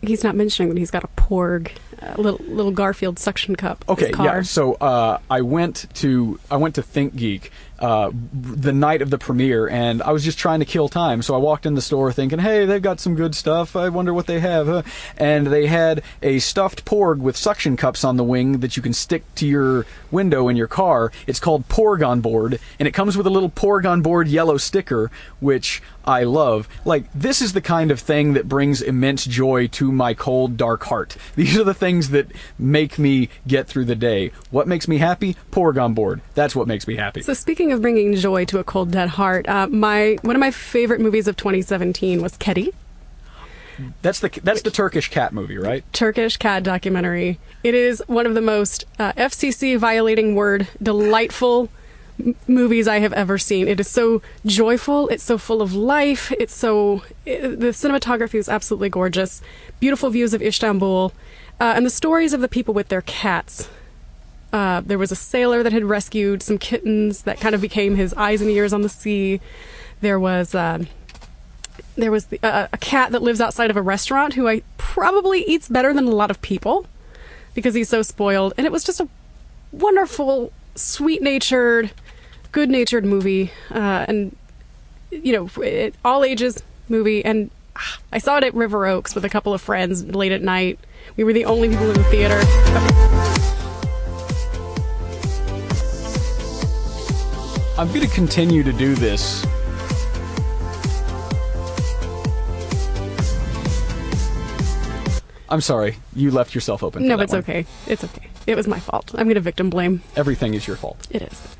He's 0.00 0.24
not 0.24 0.34
mentioning 0.34 0.68
that 0.70 0.78
he's 0.78 0.90
got 0.90 1.04
a 1.04 1.08
porg, 1.16 1.70
a 2.00 2.20
little 2.20 2.44
little 2.44 2.72
Garfield 2.72 3.20
suction 3.20 3.54
cup. 3.54 3.84
Okay, 3.88 4.10
yeah. 4.18 4.42
So 4.42 4.74
uh, 4.74 5.18
I 5.30 5.42
went 5.42 5.86
to 5.94 6.40
I 6.50 6.56
went 6.56 6.74
to 6.74 6.82
ThinkGeek 6.82 7.50
uh, 7.82 8.12
the 8.32 8.72
night 8.72 9.02
of 9.02 9.10
the 9.10 9.18
premiere, 9.18 9.68
and 9.68 10.02
I 10.02 10.12
was 10.12 10.24
just 10.24 10.38
trying 10.38 10.60
to 10.60 10.64
kill 10.64 10.88
time. 10.88 11.20
So 11.20 11.34
I 11.34 11.38
walked 11.38 11.66
in 11.66 11.74
the 11.74 11.82
store 11.82 12.12
thinking, 12.12 12.38
"Hey, 12.38 12.64
they've 12.64 12.80
got 12.80 13.00
some 13.00 13.16
good 13.16 13.34
stuff. 13.34 13.74
I 13.74 13.88
wonder 13.88 14.14
what 14.14 14.28
they 14.28 14.38
have." 14.38 14.68
Huh? 14.68 14.82
And 15.16 15.48
they 15.48 15.66
had 15.66 16.02
a 16.22 16.38
stuffed 16.38 16.84
porg 16.84 17.18
with 17.18 17.36
suction 17.36 17.76
cups 17.76 18.04
on 18.04 18.16
the 18.16 18.24
wing 18.24 18.60
that 18.60 18.76
you 18.76 18.82
can 18.82 18.92
stick 18.92 19.24
to 19.34 19.46
your 19.48 19.84
window 20.12 20.48
in 20.48 20.56
your 20.56 20.68
car. 20.68 21.10
It's 21.26 21.40
called 21.40 21.68
Porg 21.68 22.06
on 22.06 22.20
Board, 22.20 22.60
and 22.78 22.86
it 22.86 22.92
comes 22.92 23.16
with 23.16 23.26
a 23.26 23.30
little 23.30 23.50
Porg 23.50 23.88
on 23.88 24.02
Board 24.02 24.28
yellow 24.28 24.56
sticker, 24.56 25.10
which 25.40 25.82
I 26.04 26.24
love. 26.24 26.68
Like 26.84 27.04
this 27.14 27.40
is 27.40 27.52
the 27.52 27.60
kind 27.60 27.90
of 27.90 28.00
thing 28.00 28.34
that 28.34 28.48
brings 28.48 28.82
immense 28.82 29.24
joy 29.24 29.68
to 29.68 29.92
my 29.92 30.14
cold, 30.14 30.56
dark 30.56 30.84
heart. 30.84 31.16
These 31.36 31.56
are 31.58 31.64
the 31.64 31.74
things 31.74 32.10
that 32.10 32.26
make 32.58 32.98
me 32.98 33.28
get 33.46 33.66
through 33.66 33.86
the 33.86 33.96
day. 33.96 34.32
What 34.50 34.68
makes 34.68 34.88
me 34.88 34.98
happy? 34.98 35.36
Porg 35.50 35.82
on 35.82 35.94
Board. 35.94 36.20
That's 36.34 36.54
what 36.54 36.68
makes 36.68 36.86
me 36.86 36.96
happy. 36.96 37.22
So 37.22 37.34
speaking 37.34 37.72
of 37.72 37.82
bringing 37.82 38.14
joy 38.14 38.44
to 38.46 38.58
a 38.58 38.64
cold 38.64 38.90
dead 38.90 39.10
heart, 39.10 39.48
uh, 39.48 39.68
my 39.68 40.18
one 40.22 40.36
of 40.36 40.40
my 40.40 40.50
favorite 40.50 41.00
movies 41.00 41.28
of 41.28 41.36
2017 41.36 42.22
was 42.22 42.36
Kedi, 42.36 42.72
That's 44.02 44.20
the 44.20 44.28
that's 44.42 44.62
the 44.62 44.70
Turkish 44.70 45.10
cat 45.10 45.32
movie, 45.32 45.58
right? 45.58 45.84
Turkish 45.92 46.36
cat 46.36 46.62
documentary. 46.62 47.38
It 47.62 47.74
is 47.74 48.02
one 48.06 48.26
of 48.26 48.34
the 48.34 48.40
most 48.40 48.84
uh, 48.98 49.12
FCC 49.12 49.78
violating 49.78 50.34
word 50.34 50.68
delightful 50.82 51.68
m- 52.18 52.34
movies 52.46 52.86
I 52.88 52.98
have 52.98 53.12
ever 53.12 53.38
seen. 53.38 53.68
It 53.68 53.80
is 53.80 53.88
so 53.88 54.22
joyful. 54.44 55.08
It's 55.08 55.22
so 55.22 55.38
full 55.38 55.62
of 55.62 55.74
life. 55.74 56.32
It's 56.32 56.54
so 56.54 57.02
i 57.26 57.36
the 57.40 57.68
cinematography 57.72 58.34
is 58.34 58.48
absolutely 58.48 58.88
gorgeous. 58.88 59.42
Beautiful 59.80 60.10
views 60.10 60.34
of 60.34 60.42
Istanbul, 60.42 61.12
uh, 61.60 61.72
and 61.76 61.86
the 61.86 61.90
stories 61.90 62.32
of 62.32 62.40
the 62.40 62.48
people 62.48 62.74
with 62.74 62.88
their 62.88 63.02
cats. 63.02 63.68
Uh, 64.52 64.82
there 64.82 64.98
was 64.98 65.10
a 65.10 65.16
sailor 65.16 65.62
that 65.62 65.72
had 65.72 65.84
rescued 65.84 66.42
some 66.42 66.58
kittens 66.58 67.22
that 67.22 67.40
kind 67.40 67.54
of 67.54 67.60
became 67.62 67.96
his 67.96 68.12
eyes 68.14 68.42
and 68.42 68.50
ears 68.50 68.74
on 68.74 68.82
the 68.82 68.88
sea. 68.88 69.40
There 70.02 70.20
was 70.20 70.54
uh, 70.54 70.84
there 71.96 72.10
was 72.10 72.26
the, 72.26 72.38
uh, 72.42 72.68
a 72.72 72.78
cat 72.78 73.12
that 73.12 73.22
lives 73.22 73.40
outside 73.40 73.70
of 73.70 73.76
a 73.76 73.82
restaurant 73.82 74.34
who 74.34 74.48
I 74.48 74.62
probably 74.78 75.42
eats 75.42 75.68
better 75.68 75.92
than 75.92 76.06
a 76.06 76.10
lot 76.10 76.30
of 76.30 76.40
people 76.40 76.86
because 77.54 77.74
he's 77.74 77.88
so 77.88 78.02
spoiled. 78.02 78.54
And 78.56 78.66
it 78.66 78.72
was 78.72 78.84
just 78.84 79.00
a 79.00 79.08
wonderful, 79.72 80.52
sweet-natured, 80.74 81.90
good-natured 82.50 83.04
movie, 83.04 83.52
uh, 83.70 84.06
and 84.08 84.36
you 85.10 85.32
know, 85.32 85.62
it, 85.62 85.94
all 86.04 86.24
ages 86.24 86.62
movie. 86.88 87.24
And 87.24 87.50
ah, 87.76 87.98
I 88.12 88.18
saw 88.18 88.38
it 88.38 88.44
at 88.44 88.54
River 88.54 88.86
Oaks 88.86 89.14
with 89.14 89.24
a 89.24 89.28
couple 89.28 89.52
of 89.52 89.60
friends 89.60 90.04
late 90.04 90.32
at 90.32 90.42
night. 90.42 90.78
We 91.16 91.24
were 91.24 91.32
the 91.34 91.44
only 91.44 91.68
people 91.68 91.90
in 91.90 91.94
the 91.94 92.04
theater. 92.04 92.40
I'm 97.78 97.88
going 97.88 98.00
to 98.00 98.14
continue 98.14 98.62
to 98.62 98.72
do 98.72 98.94
this. 98.94 99.44
I'm 105.52 105.60
sorry, 105.60 105.96
you 106.16 106.30
left 106.30 106.54
yourself 106.54 106.82
open. 106.82 107.06
No, 107.06 107.20
it's 107.20 107.32
one. 107.32 107.40
okay. 107.40 107.66
It's 107.86 108.02
okay. 108.02 108.28
It 108.46 108.56
was 108.56 108.66
my 108.66 108.80
fault. 108.80 109.10
I'm 109.14 109.26
going 109.26 109.34
to 109.34 109.40
victim 109.40 109.68
blame. 109.68 110.02
Everything 110.16 110.54
is 110.54 110.66
your 110.66 110.76
fault. 110.76 111.06
It 111.10 111.22
is. 111.22 111.56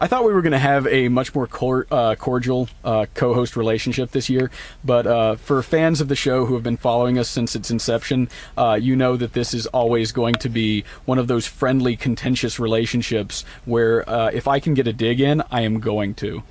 I 0.00 0.06
thought 0.06 0.24
we 0.24 0.32
were 0.32 0.40
going 0.40 0.52
to 0.52 0.58
have 0.58 0.86
a 0.86 1.08
much 1.10 1.34
more 1.34 1.46
cor- 1.46 1.86
uh, 1.90 2.14
cordial 2.14 2.70
uh, 2.82 3.04
co-host 3.12 3.54
relationship 3.54 4.12
this 4.12 4.30
year, 4.30 4.50
but 4.82 5.06
uh, 5.06 5.36
for 5.36 5.62
fans 5.62 6.00
of 6.00 6.08
the 6.08 6.16
show 6.16 6.46
who 6.46 6.54
have 6.54 6.62
been 6.62 6.78
following 6.78 7.18
us 7.18 7.28
since 7.28 7.54
its 7.54 7.70
inception, 7.70 8.30
uh, 8.56 8.78
you 8.80 8.96
know 8.96 9.18
that 9.18 9.34
this 9.34 9.52
is 9.52 9.66
always 9.66 10.10
going 10.10 10.36
to 10.36 10.48
be 10.48 10.84
one 11.04 11.18
of 11.18 11.26
those 11.28 11.46
friendly, 11.46 11.96
contentious 11.96 12.58
relationships 12.58 13.44
where 13.66 14.08
uh, 14.08 14.30
if 14.32 14.48
I 14.48 14.58
can 14.58 14.72
get 14.72 14.86
a 14.86 14.92
dig 14.94 15.20
in, 15.20 15.42
I 15.50 15.60
am 15.60 15.80
going 15.80 16.14
to. 16.14 16.42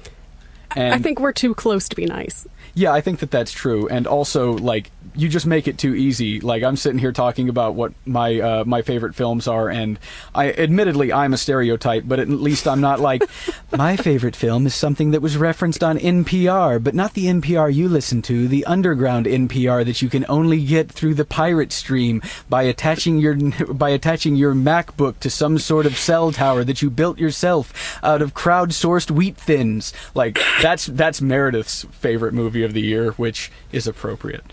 And 0.75 0.93
I 0.93 0.99
think 0.99 1.19
we're 1.19 1.33
too 1.33 1.55
close 1.55 1.89
to 1.89 1.95
be 1.95 2.05
nice. 2.05 2.47
yeah, 2.75 2.93
I 2.93 3.01
think 3.01 3.17
that 3.21 3.31
that's 3.31 3.51
true, 3.51 3.87
and 3.87 4.05
also 4.05 4.53
like 4.53 4.91
you 5.19 5.29
just 5.29 5.45
make 5.45 5.67
it 5.67 5.77
too 5.77 5.95
easy. 5.95 6.39
Like 6.39 6.63
I'm 6.63 6.75
sitting 6.75 6.99
here 6.99 7.11
talking 7.11 7.49
about 7.49 7.75
what 7.75 7.93
my 8.05 8.39
uh, 8.39 8.63
my 8.65 8.81
favorite 8.81 9.15
films 9.15 9.47
are, 9.47 9.69
and 9.69 9.99
I 10.33 10.51
admittedly 10.51 11.11
I'm 11.11 11.33
a 11.33 11.37
stereotype, 11.37 12.03
but 12.07 12.19
at 12.19 12.29
least 12.29 12.67
I'm 12.67 12.81
not 12.81 12.99
like 12.99 13.23
my 13.77 13.97
favorite 13.97 14.35
film 14.35 14.65
is 14.65 14.75
something 14.75 15.11
that 15.11 15.21
was 15.21 15.37
referenced 15.37 15.83
on 15.83 15.97
NPR, 15.97 16.83
but 16.83 16.95
not 16.95 17.13
the 17.13 17.25
NPR 17.25 17.73
you 17.73 17.89
listen 17.89 18.21
to, 18.23 18.47
the 18.47 18.65
underground 18.65 19.25
NPR 19.25 19.85
that 19.85 20.01
you 20.01 20.09
can 20.09 20.25
only 20.29 20.63
get 20.63 20.91
through 20.91 21.15
the 21.15 21.25
pirate 21.25 21.71
stream 21.71 22.21
by 22.47 22.63
attaching 22.63 23.17
your 23.17 23.35
by 23.73 23.89
attaching 23.89 24.35
your 24.35 24.53
MacBook 24.53 25.19
to 25.19 25.29
some 25.29 25.57
sort 25.57 25.85
of 25.85 25.97
cell 25.97 26.31
tower 26.31 26.63
that 26.63 26.81
you 26.81 26.89
built 26.89 27.19
yourself 27.19 27.99
out 28.03 28.21
of 28.21 28.33
crowdsourced 28.33 29.11
wheat 29.11 29.37
thins. 29.37 29.93
Like 30.15 30.39
that's 30.61 30.85
that's 30.85 31.21
Meredith's 31.21 31.85
favorite 31.91 32.33
movie 32.33 32.63
of 32.63 32.73
the 32.73 32.81
year, 32.81 33.11
which 33.11 33.51
is 33.71 33.87
appropriate. 33.87 34.43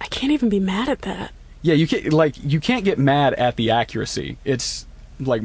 I 0.00 0.06
can't 0.06 0.32
even 0.32 0.48
be 0.48 0.60
mad 0.60 0.88
at 0.88 1.02
that. 1.02 1.32
Yeah, 1.62 1.74
you 1.74 1.86
can't 1.86 2.12
like 2.12 2.34
you 2.42 2.60
can't 2.60 2.84
get 2.84 2.98
mad 2.98 3.34
at 3.34 3.56
the 3.56 3.70
accuracy. 3.70 4.38
It's 4.44 4.86
like 5.18 5.42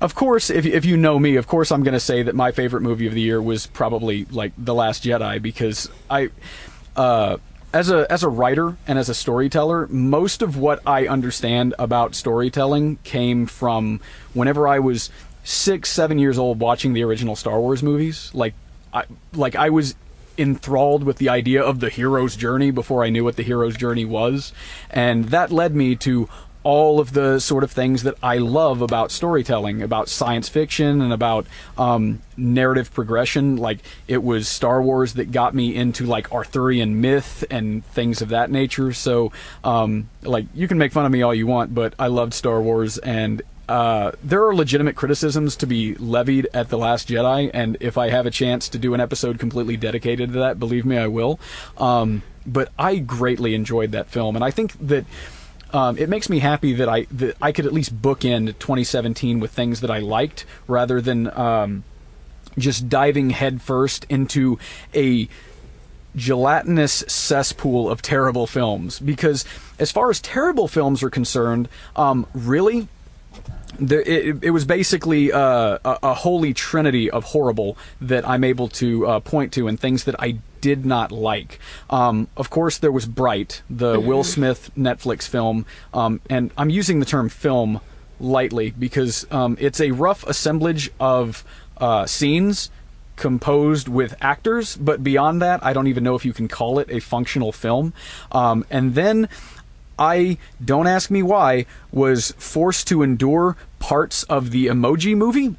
of 0.00 0.14
course, 0.14 0.48
if 0.50 0.64
if 0.64 0.84
you 0.84 0.96
know 0.96 1.18
me, 1.18 1.36
of 1.36 1.46
course 1.46 1.70
I'm 1.70 1.82
going 1.82 1.94
to 1.94 2.00
say 2.00 2.22
that 2.22 2.34
my 2.34 2.52
favorite 2.52 2.80
movie 2.80 3.06
of 3.06 3.14
the 3.14 3.20
year 3.20 3.40
was 3.40 3.66
probably 3.66 4.24
like 4.26 4.52
The 4.56 4.74
Last 4.74 5.04
Jedi 5.04 5.40
because 5.40 5.90
I 6.08 6.30
uh 6.96 7.36
as 7.72 7.90
a 7.90 8.10
as 8.10 8.22
a 8.22 8.28
writer 8.28 8.76
and 8.86 8.98
as 8.98 9.08
a 9.08 9.14
storyteller, 9.14 9.86
most 9.88 10.42
of 10.42 10.56
what 10.56 10.80
I 10.86 11.06
understand 11.06 11.74
about 11.78 12.14
storytelling 12.14 12.96
came 13.04 13.46
from 13.46 14.00
whenever 14.32 14.66
I 14.66 14.78
was 14.78 15.10
6 15.44 15.88
7 15.88 16.18
years 16.18 16.38
old 16.38 16.60
watching 16.60 16.94
the 16.94 17.04
original 17.04 17.36
Star 17.36 17.60
Wars 17.60 17.82
movies. 17.82 18.30
Like 18.34 18.54
I 18.92 19.04
like 19.34 19.54
I 19.54 19.68
was 19.68 19.94
enthralled 20.40 21.04
with 21.04 21.18
the 21.18 21.28
idea 21.28 21.62
of 21.62 21.80
the 21.80 21.90
hero's 21.90 22.36
journey 22.36 22.70
before 22.70 23.04
I 23.04 23.10
knew 23.10 23.24
what 23.24 23.36
the 23.36 23.42
hero's 23.42 23.76
journey 23.76 24.04
was. 24.04 24.52
And 24.90 25.26
that 25.26 25.52
led 25.52 25.74
me 25.74 25.96
to 25.96 26.28
all 26.62 27.00
of 27.00 27.12
the 27.12 27.38
sort 27.38 27.64
of 27.64 27.70
things 27.70 28.02
that 28.02 28.14
I 28.22 28.38
love 28.38 28.82
about 28.82 29.10
storytelling, 29.10 29.82
about 29.82 30.08
science 30.08 30.48
fiction, 30.48 31.00
and 31.00 31.12
about 31.12 31.46
um, 31.78 32.20
narrative 32.36 32.92
progression. 32.92 33.56
Like 33.56 33.78
it 34.06 34.22
was 34.22 34.46
Star 34.48 34.82
Wars 34.82 35.14
that 35.14 35.32
got 35.32 35.54
me 35.54 35.74
into 35.74 36.04
like 36.04 36.32
Arthurian 36.32 37.00
myth 37.00 37.44
and 37.50 37.84
things 37.86 38.20
of 38.20 38.28
that 38.30 38.50
nature. 38.50 38.92
So, 38.92 39.32
um, 39.64 40.10
like 40.22 40.46
you 40.54 40.68
can 40.68 40.76
make 40.76 40.92
fun 40.92 41.06
of 41.06 41.12
me 41.12 41.22
all 41.22 41.34
you 41.34 41.46
want, 41.46 41.74
but 41.74 41.94
I 41.98 42.08
loved 42.08 42.34
Star 42.34 42.60
Wars, 42.60 42.98
and 42.98 43.40
uh, 43.70 44.10
there 44.24 44.44
are 44.44 44.52
legitimate 44.52 44.96
criticisms 44.96 45.54
to 45.54 45.64
be 45.64 45.94
levied 45.94 46.48
at 46.52 46.70
The 46.70 46.76
Last 46.76 47.06
Jedi, 47.08 47.52
and 47.54 47.76
if 47.78 47.96
I 47.96 48.10
have 48.10 48.26
a 48.26 48.30
chance 48.30 48.68
to 48.70 48.78
do 48.78 48.94
an 48.94 49.00
episode 49.00 49.38
completely 49.38 49.76
dedicated 49.76 50.32
to 50.32 50.40
that, 50.40 50.58
believe 50.58 50.84
me, 50.84 50.98
I 50.98 51.06
will. 51.06 51.38
Um, 51.78 52.24
but 52.44 52.72
I 52.76 52.96
greatly 52.96 53.54
enjoyed 53.54 53.92
that 53.92 54.08
film, 54.08 54.34
and 54.34 54.44
I 54.44 54.50
think 54.50 54.72
that 54.88 55.04
um, 55.72 55.96
it 55.98 56.08
makes 56.08 56.28
me 56.28 56.40
happy 56.40 56.72
that 56.72 56.88
I 56.88 57.06
that 57.12 57.36
I 57.40 57.52
could 57.52 57.64
at 57.64 57.72
least 57.72 58.02
bookend 58.02 58.58
2017 58.58 59.38
with 59.38 59.52
things 59.52 59.82
that 59.82 59.90
I 59.90 60.00
liked, 60.00 60.46
rather 60.66 61.00
than 61.00 61.30
um, 61.38 61.84
just 62.58 62.88
diving 62.88 63.30
headfirst 63.30 64.04
into 64.08 64.58
a 64.96 65.28
gelatinous 66.16 67.04
cesspool 67.06 67.88
of 67.88 68.02
terrible 68.02 68.48
films. 68.48 68.98
Because 68.98 69.44
as 69.78 69.92
far 69.92 70.10
as 70.10 70.20
terrible 70.20 70.66
films 70.66 71.04
are 71.04 71.10
concerned, 71.10 71.68
um, 71.94 72.26
really 72.34 72.88
there, 73.78 74.00
it, 74.00 74.44
it 74.44 74.50
was 74.50 74.64
basically 74.64 75.32
uh, 75.32 75.78
a, 75.84 75.98
a 76.02 76.14
holy 76.14 76.54
trinity 76.54 77.10
of 77.10 77.24
horrible 77.24 77.76
that 78.00 78.28
I'm 78.28 78.44
able 78.44 78.68
to 78.68 79.06
uh, 79.06 79.20
point 79.20 79.52
to, 79.54 79.68
and 79.68 79.78
things 79.78 80.04
that 80.04 80.16
I 80.18 80.38
did 80.60 80.84
not 80.84 81.12
like. 81.12 81.58
Um, 81.88 82.28
of 82.36 82.50
course, 82.50 82.78
there 82.78 82.92
was 82.92 83.06
Bright, 83.06 83.62
the 83.70 83.98
Will 83.98 84.24
Smith 84.24 84.70
Netflix 84.76 85.26
film, 85.26 85.66
um, 85.94 86.20
and 86.28 86.50
I'm 86.56 86.70
using 86.70 87.00
the 87.00 87.06
term 87.06 87.28
film 87.28 87.80
lightly 88.18 88.70
because 88.70 89.26
um, 89.30 89.56
it's 89.60 89.80
a 89.80 89.92
rough 89.92 90.24
assemblage 90.26 90.90
of 91.00 91.44
uh, 91.78 92.04
scenes 92.06 92.70
composed 93.16 93.86
with 93.86 94.14
actors, 94.20 94.76
but 94.76 95.04
beyond 95.04 95.42
that, 95.42 95.64
I 95.64 95.72
don't 95.72 95.86
even 95.88 96.02
know 96.04 96.14
if 96.14 96.24
you 96.24 96.32
can 96.32 96.48
call 96.48 96.78
it 96.78 96.90
a 96.90 97.00
functional 97.00 97.52
film. 97.52 97.92
Um, 98.32 98.64
and 98.70 98.94
then 98.94 99.28
I, 100.00 100.38
don't 100.64 100.86
ask 100.86 101.10
me 101.10 101.22
why, 101.22 101.66
was 101.92 102.32
forced 102.38 102.88
to 102.88 103.02
endure 103.02 103.56
parts 103.78 104.22
of 104.24 104.50
the 104.50 104.66
emoji 104.66 105.14
movie, 105.14 105.56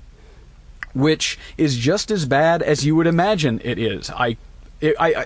which 0.94 1.38
is 1.58 1.78
just 1.78 2.10
as 2.10 2.26
bad 2.26 2.64
as 2.64 2.84
you 2.84 2.96
would 2.96 3.08
imagine 3.08 3.62
it 3.64 3.78
is. 3.78 4.10
I, 4.10 4.38
it, 4.82 4.96
I, 5.00 5.14
I, 5.14 5.26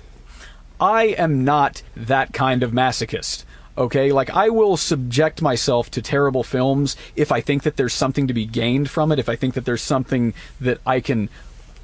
I 0.80 1.04
am 1.18 1.46
not 1.46 1.82
that 1.96 2.34
kind 2.34 2.62
of 2.62 2.72
masochist. 2.72 3.46
Okay, 3.78 4.12
like 4.12 4.30
I 4.30 4.50
will 4.50 4.78
subject 4.78 5.42
myself 5.42 5.92
to 5.92 6.02
terrible 6.02 6.44
films 6.44 6.96
if 7.16 7.32
I 7.32 7.42
think 7.42 7.64
that 7.64 7.76
there's 7.76 7.94
something 7.94 8.28
to 8.28 8.34
be 8.34 8.46
gained 8.46 8.90
from 8.90 9.12
it, 9.12 9.20
if 9.20 9.28
I 9.28 9.36
think 9.36 9.54
that 9.56 9.66
there's 9.66 9.82
something 9.82 10.34
that 10.62 10.80
I 10.86 11.02
can 11.02 11.30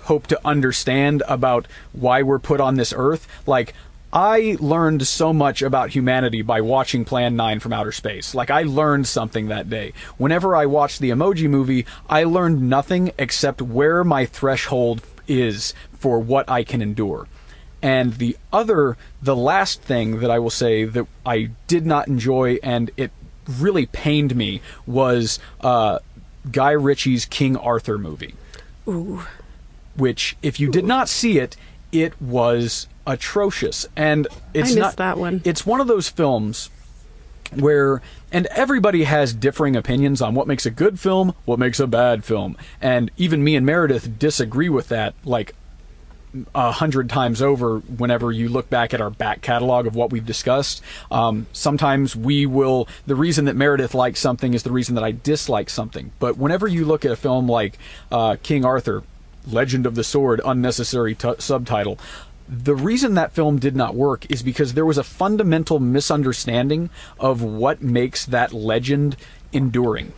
hope 0.04 0.28
to 0.28 0.40
understand 0.46 1.22
about 1.28 1.68
why 1.92 2.22
we're 2.22 2.40
put 2.40 2.62
on 2.62 2.76
this 2.76 2.94
earth. 2.96 3.28
Like, 3.46 3.74
I 4.14 4.58
learned 4.60 5.08
so 5.08 5.32
much 5.32 5.62
about 5.62 5.92
humanity 5.92 6.42
by 6.42 6.62
watching 6.62 7.06
Plan 7.06 7.36
9 7.36 7.60
from 7.62 7.72
Outer 7.72 7.94
Space. 7.94 8.36
Like, 8.36 8.52
I 8.52 8.64
learned 8.64 9.08
something 9.08 9.48
that 9.48 9.70
day. 9.70 9.94
Whenever 10.18 10.56
I 10.56 10.66
watched 10.66 11.00
the 11.00 11.12
Emoji 11.12 11.50
movie, 11.50 11.86
I 12.10 12.26
learned 12.26 12.62
nothing 12.62 13.14
except 13.18 13.62
where 13.62 14.04
my 14.04 14.26
threshold 14.26 15.02
is 15.28 15.74
for 15.94 16.20
what 16.20 16.50
I 16.50 16.64
can 16.64 16.82
endure. 16.82 17.28
And 17.82 18.14
the 18.16 18.38
other, 18.52 18.98
the 19.22 19.36
last 19.36 19.82
thing 19.82 20.20
that 20.20 20.30
I 20.30 20.40
will 20.40 20.50
say 20.50 20.84
that 20.84 21.08
I 21.26 21.52
did 21.68 21.86
not 21.86 22.08
enjoy 22.08 22.60
and 22.62 22.92
it 22.98 23.12
really 23.48 23.86
pained 23.88 24.36
me 24.36 24.62
was 24.86 25.40
uh, 25.62 26.00
Guy 26.52 26.72
Ritchie's 26.72 27.26
King 27.26 27.56
Arthur 27.56 27.98
movie. 27.98 28.36
Ooh. 28.88 29.24
Which, 29.96 30.36
if 30.42 30.60
you 30.60 30.70
did 30.70 30.86
not 30.86 31.10
see 31.10 31.40
it, 31.40 31.58
it 31.92 32.20
was 32.22 32.88
atrocious. 33.06 33.88
And 33.96 34.28
it's 34.54 34.70
missed 34.70 34.78
not 34.78 34.96
that 34.98 35.18
one. 35.18 35.42
It's 35.44 35.66
one 35.66 35.82
of 35.82 35.88
those 35.88 36.10
films 36.10 36.70
where 37.54 38.02
and 38.32 38.46
everybody 38.48 39.04
has 39.04 39.34
differing 39.34 39.76
opinions 39.76 40.22
on 40.22 40.36
what 40.36 40.48
makes 40.48 40.66
a 40.66 40.72
good 40.72 41.00
film, 41.00 41.36
what 41.46 41.60
makes 41.60 41.80
a 41.80 41.88
bad 41.88 42.24
film. 42.24 42.58
And 42.82 43.12
even 43.18 43.44
me 43.44 43.56
and 43.56 43.66
Meredith 43.66 44.18
disagree 44.18 44.70
with 44.70 44.88
that 44.90 45.14
like 45.26 45.54
a 46.56 46.72
hundred 46.72 47.10
times 47.10 47.42
over 47.42 47.80
whenever 47.80 48.32
you 48.32 48.48
look 48.48 48.70
back 48.70 48.94
at 48.94 49.02
our 49.02 49.10
back 49.10 49.42
catalog 49.42 49.86
of 49.86 49.96
what 49.96 50.12
we've 50.12 50.26
discussed. 50.26 50.82
Um, 51.10 51.48
sometimes 51.52 52.16
we 52.16 52.46
will. 52.46 52.88
The 53.06 53.16
reason 53.16 53.46
that 53.46 53.56
Meredith 53.56 53.94
likes 53.94 54.20
something 54.20 54.54
is 54.54 54.64
the 54.64 54.72
reason 54.72 54.96
that 54.96 55.04
I 55.04 55.12
dislike 55.12 55.70
something. 55.70 56.12
But 56.20 56.38
whenever 56.38 56.68
you 56.68 56.86
look 56.86 57.04
at 57.04 57.12
a 57.12 57.18
film 57.18 57.50
like 57.50 57.78
uh, 58.12 58.38
King 58.42 58.64
Arthur, 58.64 59.04
Legend 59.46 59.86
of 59.86 59.96
the 59.96 60.04
Sword, 60.04 60.40
unnecessary 60.46 61.16
t- 61.16 61.34
subtitle. 61.40 62.00
The 62.54 62.76
reason 62.76 63.14
that 63.14 63.32
film 63.32 63.60
did 63.60 63.78
not 63.78 63.96
work 63.96 64.30
is 64.30 64.44
because 64.44 64.74
there 64.74 64.86
was 64.86 64.98
a 64.98 65.06
fundamental 65.06 65.80
misunderstanding 65.80 66.90
of 67.18 67.42
what 67.42 67.82
makes 67.82 68.26
that 68.26 68.52
legend 68.52 69.16
enduring. 69.54 70.12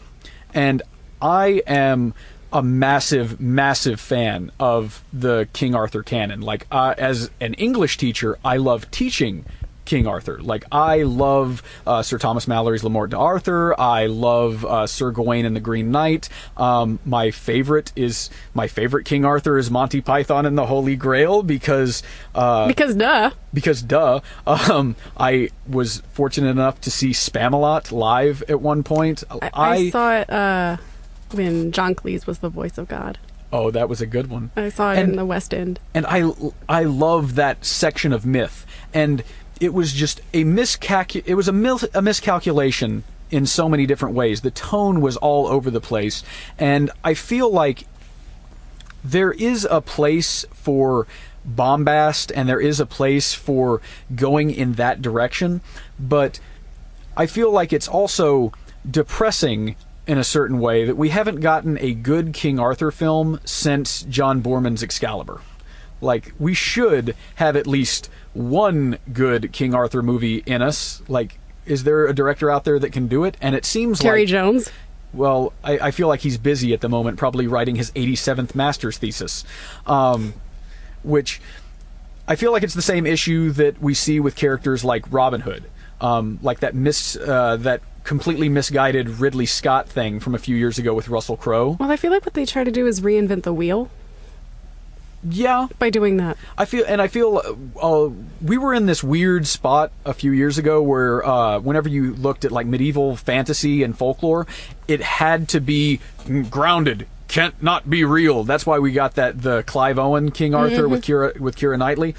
And 0.51 0.81
I 1.21 1.61
am 1.67 2.15
a 2.51 2.63
massive, 2.63 3.39
massive 3.39 3.99
fan 3.99 4.51
of 4.59 5.03
the 5.13 5.47
King 5.53 5.75
Arthur 5.75 6.01
canon. 6.01 6.41
Like, 6.41 6.65
uh, 6.71 6.95
as 6.97 7.29
an 7.39 7.53
English 7.53 7.97
teacher, 7.97 8.39
I 8.43 8.57
love 8.57 8.89
teaching 8.89 9.45
King 9.85 10.07
Arthur. 10.07 10.39
Like, 10.41 10.63
I 10.71 11.03
love 11.03 11.61
uh, 11.85 12.01
Sir 12.03 12.17
Thomas 12.17 12.47
Malory's 12.47 12.83
Le 12.83 12.89
Morte 12.89 13.11
d'Arthur. 13.11 13.79
I 13.79 14.05
love 14.05 14.63
uh, 14.65 14.87
Sir 14.87 15.11
Gawain 15.11 15.45
and 15.45 15.55
the 15.55 15.59
Green 15.59 15.91
Knight. 15.91 16.29
Um, 16.57 16.99
my 17.05 17.31
favorite 17.31 17.91
is 17.95 18.29
my 18.53 18.67
favorite 18.67 19.03
King 19.05 19.25
Arthur 19.25 19.57
is 19.57 19.69
Monty 19.69 20.01
Python 20.01 20.45
and 20.45 20.57
the 20.57 20.65
Holy 20.67 20.95
Grail 20.95 21.43
because 21.43 22.01
uh, 22.33 22.67
Because 22.67 22.95
duh. 22.95 23.31
because 23.53 23.81
duh, 23.81 24.21
um, 24.47 24.95
I 25.17 25.49
was 25.67 26.01
fortunate 26.13 26.49
enough 26.49 26.79
to 26.81 26.91
see 26.91 27.09
Spamalot 27.11 27.91
live 27.91 28.43
at 28.47 28.61
one 28.61 28.83
point. 28.83 29.23
I, 29.29 29.49
I 29.53 29.89
saw 29.89 30.15
it 30.17 30.29
uh, 30.29 30.77
when 31.31 31.71
John 31.71 31.95
Cleese 31.95 32.25
was 32.25 32.39
the 32.39 32.49
voice 32.49 32.77
of 32.77 32.87
God. 32.87 33.17
oh, 33.51 33.69
that 33.69 33.87
was 33.89 34.01
a 34.01 34.05
good 34.07 34.29
one. 34.31 34.49
I 34.55 34.69
saw 34.69 34.91
it 34.93 34.97
And- 34.99 35.11
in 35.11 35.15
the 35.17 35.25
West 35.25 35.53
End. 35.53 35.79
and 35.93 36.05
I 36.07 36.31
I 36.69 36.83
love 36.83 37.35
that 37.35 37.63
section 37.65 38.11
of 38.13 38.25
myth, 38.25 38.65
and 38.93 39.23
it 39.63 39.73
was 39.73 39.93
just 39.93 40.19
a 40.33 40.43
miscalcu- 40.43 41.23
It 41.25 41.35
was 41.35 41.47
a, 41.47 41.53
mil- 41.53 41.79
a 41.93 42.01
miscalculation 42.01 43.05
in 43.31 43.45
so 43.45 43.69
many 43.69 43.85
different 43.85 44.13
ways. 44.13 44.41
The 44.41 44.51
tone 44.51 44.99
was 44.99 45.15
all 45.15 45.47
over 45.47 45.71
the 45.71 45.79
place, 45.79 46.21
and 46.59 46.91
I 47.01 47.13
feel 47.13 47.49
like 47.49 47.85
there 49.05 49.31
is 49.31 49.65
a 49.71 49.79
place 49.79 50.45
for 50.51 51.07
bombast 51.45 52.29
and 52.35 52.47
there 52.47 52.59
is 52.59 52.81
a 52.81 52.85
place 52.85 53.33
for 53.33 53.79
going 54.13 54.51
in 54.51 54.73
that 54.73 55.01
direction, 55.01 55.61
but 55.97 56.41
I 57.15 57.25
feel 57.25 57.49
like 57.49 57.71
it's 57.71 57.87
also 57.87 58.51
depressing 58.89 59.77
in 60.07 60.17
a 60.17 60.23
certain 60.25 60.59
way 60.59 60.83
that 60.83 60.97
we 60.97 61.09
haven't 61.09 61.39
gotten 61.39 61.77
a 61.79 61.93
good 61.93 62.33
King 62.33 62.59
Arthur 62.59 62.91
film 62.91 63.39
since 63.45 64.03
John 64.03 64.41
Boorman's 64.41 64.83
Excalibur. 64.83 65.39
Like 66.01 66.33
we 66.37 66.53
should 66.53 67.15
have 67.35 67.55
at 67.55 67.65
least 67.65 68.09
one 68.33 68.97
good 69.11 69.51
King 69.51 69.73
Arthur 69.73 70.01
movie 70.01 70.43
in 70.45 70.61
us. 70.61 71.01
Like 71.07 71.39
is 71.65 71.83
there 71.83 72.05
a 72.07 72.13
director 72.13 72.49
out 72.49 72.63
there 72.63 72.79
that 72.79 72.91
can 72.91 73.07
do 73.07 73.23
it? 73.23 73.37
And 73.41 73.55
it 73.55 73.65
seems 73.65 73.99
Terry 73.99 74.21
like 74.21 74.29
Jones. 74.29 74.71
well, 75.13 75.53
I, 75.63 75.79
I 75.79 75.91
feel 75.91 76.07
like 76.07 76.21
he's 76.21 76.37
busy 76.37 76.73
at 76.73 76.81
the 76.81 76.89
moment, 76.89 77.17
probably 77.17 77.47
writing 77.47 77.75
his 77.75 77.91
87th 77.91 78.55
master's 78.55 78.97
thesis, 78.97 79.43
um, 79.85 80.33
which 81.03 81.41
I 82.27 82.35
feel 82.35 82.51
like 82.51 82.63
it's 82.63 82.73
the 82.73 82.81
same 82.81 83.05
issue 83.05 83.51
that 83.51 83.81
we 83.81 83.93
see 83.93 84.19
with 84.19 84.35
characters 84.35 84.83
like 84.83 85.05
Robin 85.11 85.41
Hood, 85.41 85.63
um, 86.01 86.39
like 86.41 86.59
that 86.61 86.75
mis 86.75 87.15
uh, 87.15 87.57
that 87.57 87.81
completely 88.03 88.49
misguided 88.49 89.07
Ridley 89.07 89.45
Scott 89.45 89.87
thing 89.87 90.19
from 90.19 90.35
a 90.35 90.39
few 90.39 90.57
years 90.57 90.77
ago 90.77 90.93
with 90.93 91.07
Russell 91.07 91.37
Crowe. 91.37 91.77
Well, 91.79 91.91
I 91.91 91.95
feel 91.95 92.11
like 92.11 92.25
what 92.25 92.33
they 92.33 92.45
try 92.45 92.63
to 92.63 92.71
do 92.71 92.85
is 92.85 92.99
reinvent 92.99 93.43
the 93.43 93.53
wheel 93.53 93.89
Yeah, 95.29 95.67
by 95.79 95.89
doing 95.89 96.17
that. 96.17 96.37
I 96.57 96.65
feel, 96.65 96.85
and 96.87 97.01
I 97.01 97.07
feel, 97.07 97.37
uh, 97.37 98.05
uh, 98.05 98.11
we 98.41 98.57
were 98.57 98.73
in 98.73 98.85
this 98.85 99.03
weird 99.03 99.47
spot 99.47 99.91
a 100.05 100.13
few 100.13 100.31
years 100.31 100.57
ago 100.57 100.81
where, 100.81 101.25
uh, 101.25 101.59
whenever 101.59 101.87
you 101.87 102.13
looked 102.15 102.43
at 102.45 102.51
like 102.51 102.67
medieval 102.67 103.15
fantasy 103.15 103.83
and 103.83 103.97
folklore, 103.97 104.45
it 104.87 105.01
had 105.01 105.47
to 105.49 105.61
be 105.61 105.99
grounded, 106.49 107.07
can't 107.27 107.61
not 107.63 107.89
be 107.89 108.03
real. 108.03 108.43
That's 108.43 108.65
why 108.65 108.79
we 108.79 108.91
got 108.91 109.15
that 109.15 109.41
the 109.41 109.63
Clive 109.63 109.97
Owen 109.97 110.31
King 110.31 110.53
Arthur 110.53 110.87
with 110.87 111.03
Kira 111.03 111.39
with 111.39 111.55
Keira 111.55 111.77
Knightley. 111.77 112.15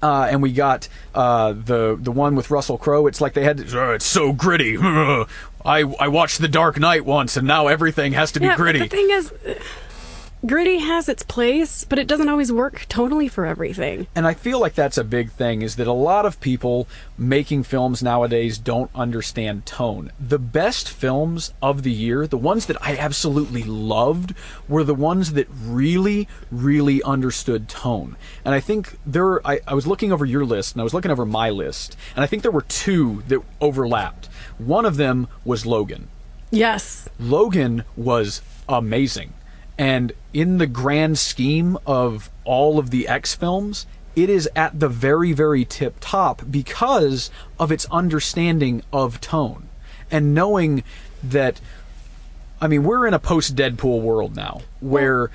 Uh, 0.00 0.28
and 0.30 0.40
we 0.42 0.52
got 0.52 0.88
uh, 1.14 1.52
the 1.52 1.98
the 2.00 2.12
one 2.12 2.36
with 2.36 2.50
Russell 2.50 2.78
Crowe. 2.78 3.06
It's 3.06 3.20
like 3.20 3.34
they 3.34 3.44
had. 3.44 3.58
To, 3.58 3.80
"Uh, 3.80 3.92
it's 3.94 4.04
so 4.04 4.32
gritty. 4.32 4.76
I 4.80 5.26
I 5.64 6.08
watched 6.08 6.40
The 6.40 6.48
Dark 6.48 6.78
Knight 6.78 7.04
once, 7.04 7.36
and 7.36 7.46
now 7.46 7.66
everything 7.66 8.12
has 8.12 8.32
to 8.32 8.40
be 8.40 8.46
yeah, 8.46 8.56
gritty. 8.56 8.80
The 8.80 8.88
thing 8.88 9.10
is, 9.10 9.32
gritty 10.46 10.78
has 10.78 11.08
its 11.08 11.22
place, 11.22 11.84
but 11.84 11.98
it 11.98 12.06
doesn't 12.06 12.28
always 12.28 12.52
work 12.52 12.86
totally 12.88 13.28
for 13.28 13.46
everything. 13.46 14.06
and 14.14 14.26
I 14.26 14.34
feel 14.34 14.60
like 14.60 14.74
that's 14.74 14.98
a 14.98 15.04
big 15.04 15.30
thing 15.30 15.62
is 15.62 15.76
that 15.76 15.86
a 15.86 15.92
lot 15.92 16.26
of 16.26 16.40
people 16.40 16.86
making 17.16 17.64
films 17.64 18.02
nowadays 18.02 18.58
don't 18.58 18.90
understand 18.94 19.66
tone. 19.66 20.12
The 20.20 20.38
best 20.38 20.88
films 20.88 21.52
of 21.60 21.82
the 21.82 21.90
year, 21.90 22.26
the 22.26 22.36
ones 22.36 22.66
that 22.66 22.80
I 22.80 22.96
absolutely 22.96 23.64
loved, 23.64 24.34
were 24.68 24.84
the 24.84 24.94
ones 24.94 25.32
that 25.32 25.48
really, 25.64 26.28
really 26.50 27.02
understood 27.02 27.68
tone. 27.68 28.16
And 28.44 28.54
I 28.54 28.60
think 28.60 28.98
there, 29.04 29.46
I, 29.46 29.60
I 29.66 29.74
was 29.74 29.86
looking 29.86 30.12
over 30.12 30.24
your 30.24 30.44
list 30.44 30.74
and 30.74 30.80
I 30.80 30.84
was 30.84 30.94
looking 30.94 31.10
over 31.10 31.26
my 31.26 31.50
list, 31.50 31.96
and 32.14 32.22
I 32.22 32.26
think 32.26 32.42
there 32.42 32.52
were 32.52 32.62
two 32.62 33.22
that 33.28 33.40
overlapped. 33.60 34.26
One 34.58 34.84
of 34.84 34.96
them 34.96 35.28
was 35.44 35.66
Logan. 35.66 36.08
Yes. 36.50 37.08
Logan 37.18 37.84
was 37.96 38.40
amazing. 38.68 39.32
And 39.78 40.12
in 40.32 40.58
the 40.58 40.66
grand 40.66 41.18
scheme 41.18 41.78
of 41.86 42.30
all 42.44 42.78
of 42.78 42.90
the 42.90 43.06
X 43.06 43.34
films, 43.34 43.86
it 44.16 44.28
is 44.28 44.50
at 44.56 44.80
the 44.80 44.88
very, 44.88 45.32
very 45.32 45.64
tip 45.64 45.96
top 46.00 46.42
because 46.50 47.30
of 47.60 47.70
its 47.70 47.86
understanding 47.86 48.82
of 48.92 49.20
tone 49.20 49.68
and 50.10 50.34
knowing 50.34 50.82
that. 51.22 51.60
I 52.60 52.66
mean, 52.66 52.82
we're 52.82 53.06
in 53.06 53.14
a 53.14 53.20
post 53.20 53.54
Deadpool 53.54 54.02
world 54.02 54.34
now 54.34 54.62
where 54.80 55.30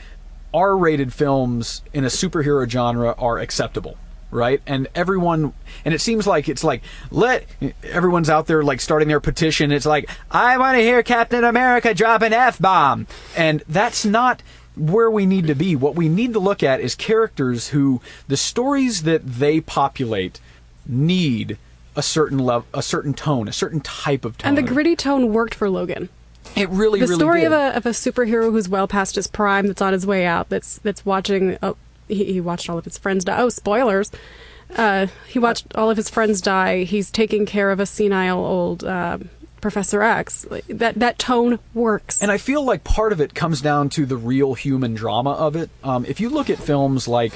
R 0.53 0.75
rated 0.77 1.13
films 1.13 1.81
in 1.93 2.03
a 2.03 2.07
superhero 2.07 2.69
genre 2.69 3.15
are 3.17 3.39
acceptable. 3.39 3.97
Right, 4.33 4.63
and 4.65 4.87
everyone, 4.95 5.53
and 5.85 5.93
it 5.93 6.01
seems 6.01 6.25
like 6.25 6.49
it's 6.49 6.63
like 6.63 6.81
let 7.11 7.45
everyone's 7.83 8.31
out 8.31 8.47
there 8.47 8.63
like 8.63 8.81
starting 8.81 9.07
their 9.07 9.19
petition. 9.19 9.71
It's 9.71 9.85
like 9.85 10.09
I 10.31 10.57
want 10.57 10.75
to 10.75 10.81
hear 10.81 11.03
Captain 11.03 11.43
America 11.43 11.93
drop 11.93 12.23
an 12.23 12.33
f 12.33 12.57
bomb, 12.57 13.05
and 13.37 13.61
that's 13.67 14.03
not 14.03 14.41
where 14.75 15.11
we 15.11 15.27
need 15.27 15.45
to 15.47 15.53
be. 15.53 15.75
What 15.75 15.93
we 15.93 16.09
need 16.09 16.33
to 16.33 16.39
look 16.39 16.63
at 16.63 16.79
is 16.79 16.95
characters 16.95 17.67
who 17.67 18.01
the 18.27 18.35
stories 18.35 19.03
that 19.03 19.23
they 19.23 19.61
populate 19.61 20.39
need 20.87 21.59
a 21.95 22.01
certain 22.01 22.39
level, 22.39 22.67
a 22.73 22.81
certain 22.81 23.13
tone, 23.13 23.47
a 23.47 23.53
certain 23.53 23.81
type 23.81 24.25
of 24.25 24.39
tone. 24.39 24.49
And 24.49 24.57
the 24.57 24.63
gritty 24.63 24.95
tone 24.95 25.31
worked 25.31 25.53
for 25.53 25.69
Logan. 25.69 26.09
It 26.55 26.69
really, 26.69 26.99
the 26.99 27.05
really 27.05 27.19
story 27.19 27.41
did. 27.41 27.47
of 27.47 27.53
a 27.53 27.77
of 27.77 27.85
a 27.85 27.89
superhero 27.89 28.51
who's 28.51 28.67
well 28.67 28.87
past 28.87 29.15
his 29.15 29.27
prime, 29.27 29.67
that's 29.67 29.81
on 29.81 29.93
his 29.93 30.07
way 30.07 30.25
out, 30.25 30.49
that's 30.49 30.79
that's 30.79 31.05
watching. 31.05 31.57
Oh, 31.61 31.77
he, 32.07 32.25
he 32.25 32.41
watched 32.41 32.69
all 32.69 32.77
of 32.77 32.85
his 32.85 32.97
friends 32.97 33.25
die. 33.25 33.37
Oh, 33.37 33.49
spoilers! 33.49 34.11
Uh, 34.75 35.07
he 35.27 35.39
watched 35.39 35.75
all 35.75 35.89
of 35.91 35.97
his 35.97 36.09
friends 36.09 36.41
die. 36.41 36.83
He's 36.83 37.11
taking 37.11 37.45
care 37.45 37.69
of 37.71 37.79
a 37.79 37.85
senile 37.85 38.43
old 38.43 38.83
uh, 38.83 39.19
Professor 39.61 40.01
X. 40.01 40.45
That 40.67 40.95
that 40.95 41.19
tone 41.19 41.59
works. 41.73 42.21
And 42.21 42.31
I 42.31 42.37
feel 42.37 42.63
like 42.63 42.83
part 42.83 43.11
of 43.11 43.21
it 43.21 43.33
comes 43.33 43.61
down 43.61 43.89
to 43.89 44.05
the 44.05 44.17
real 44.17 44.55
human 44.55 44.93
drama 44.93 45.31
of 45.31 45.55
it. 45.55 45.69
Um, 45.83 46.05
if 46.05 46.19
you 46.19 46.29
look 46.29 46.49
at 46.49 46.57
films 46.57 47.07
like 47.07 47.33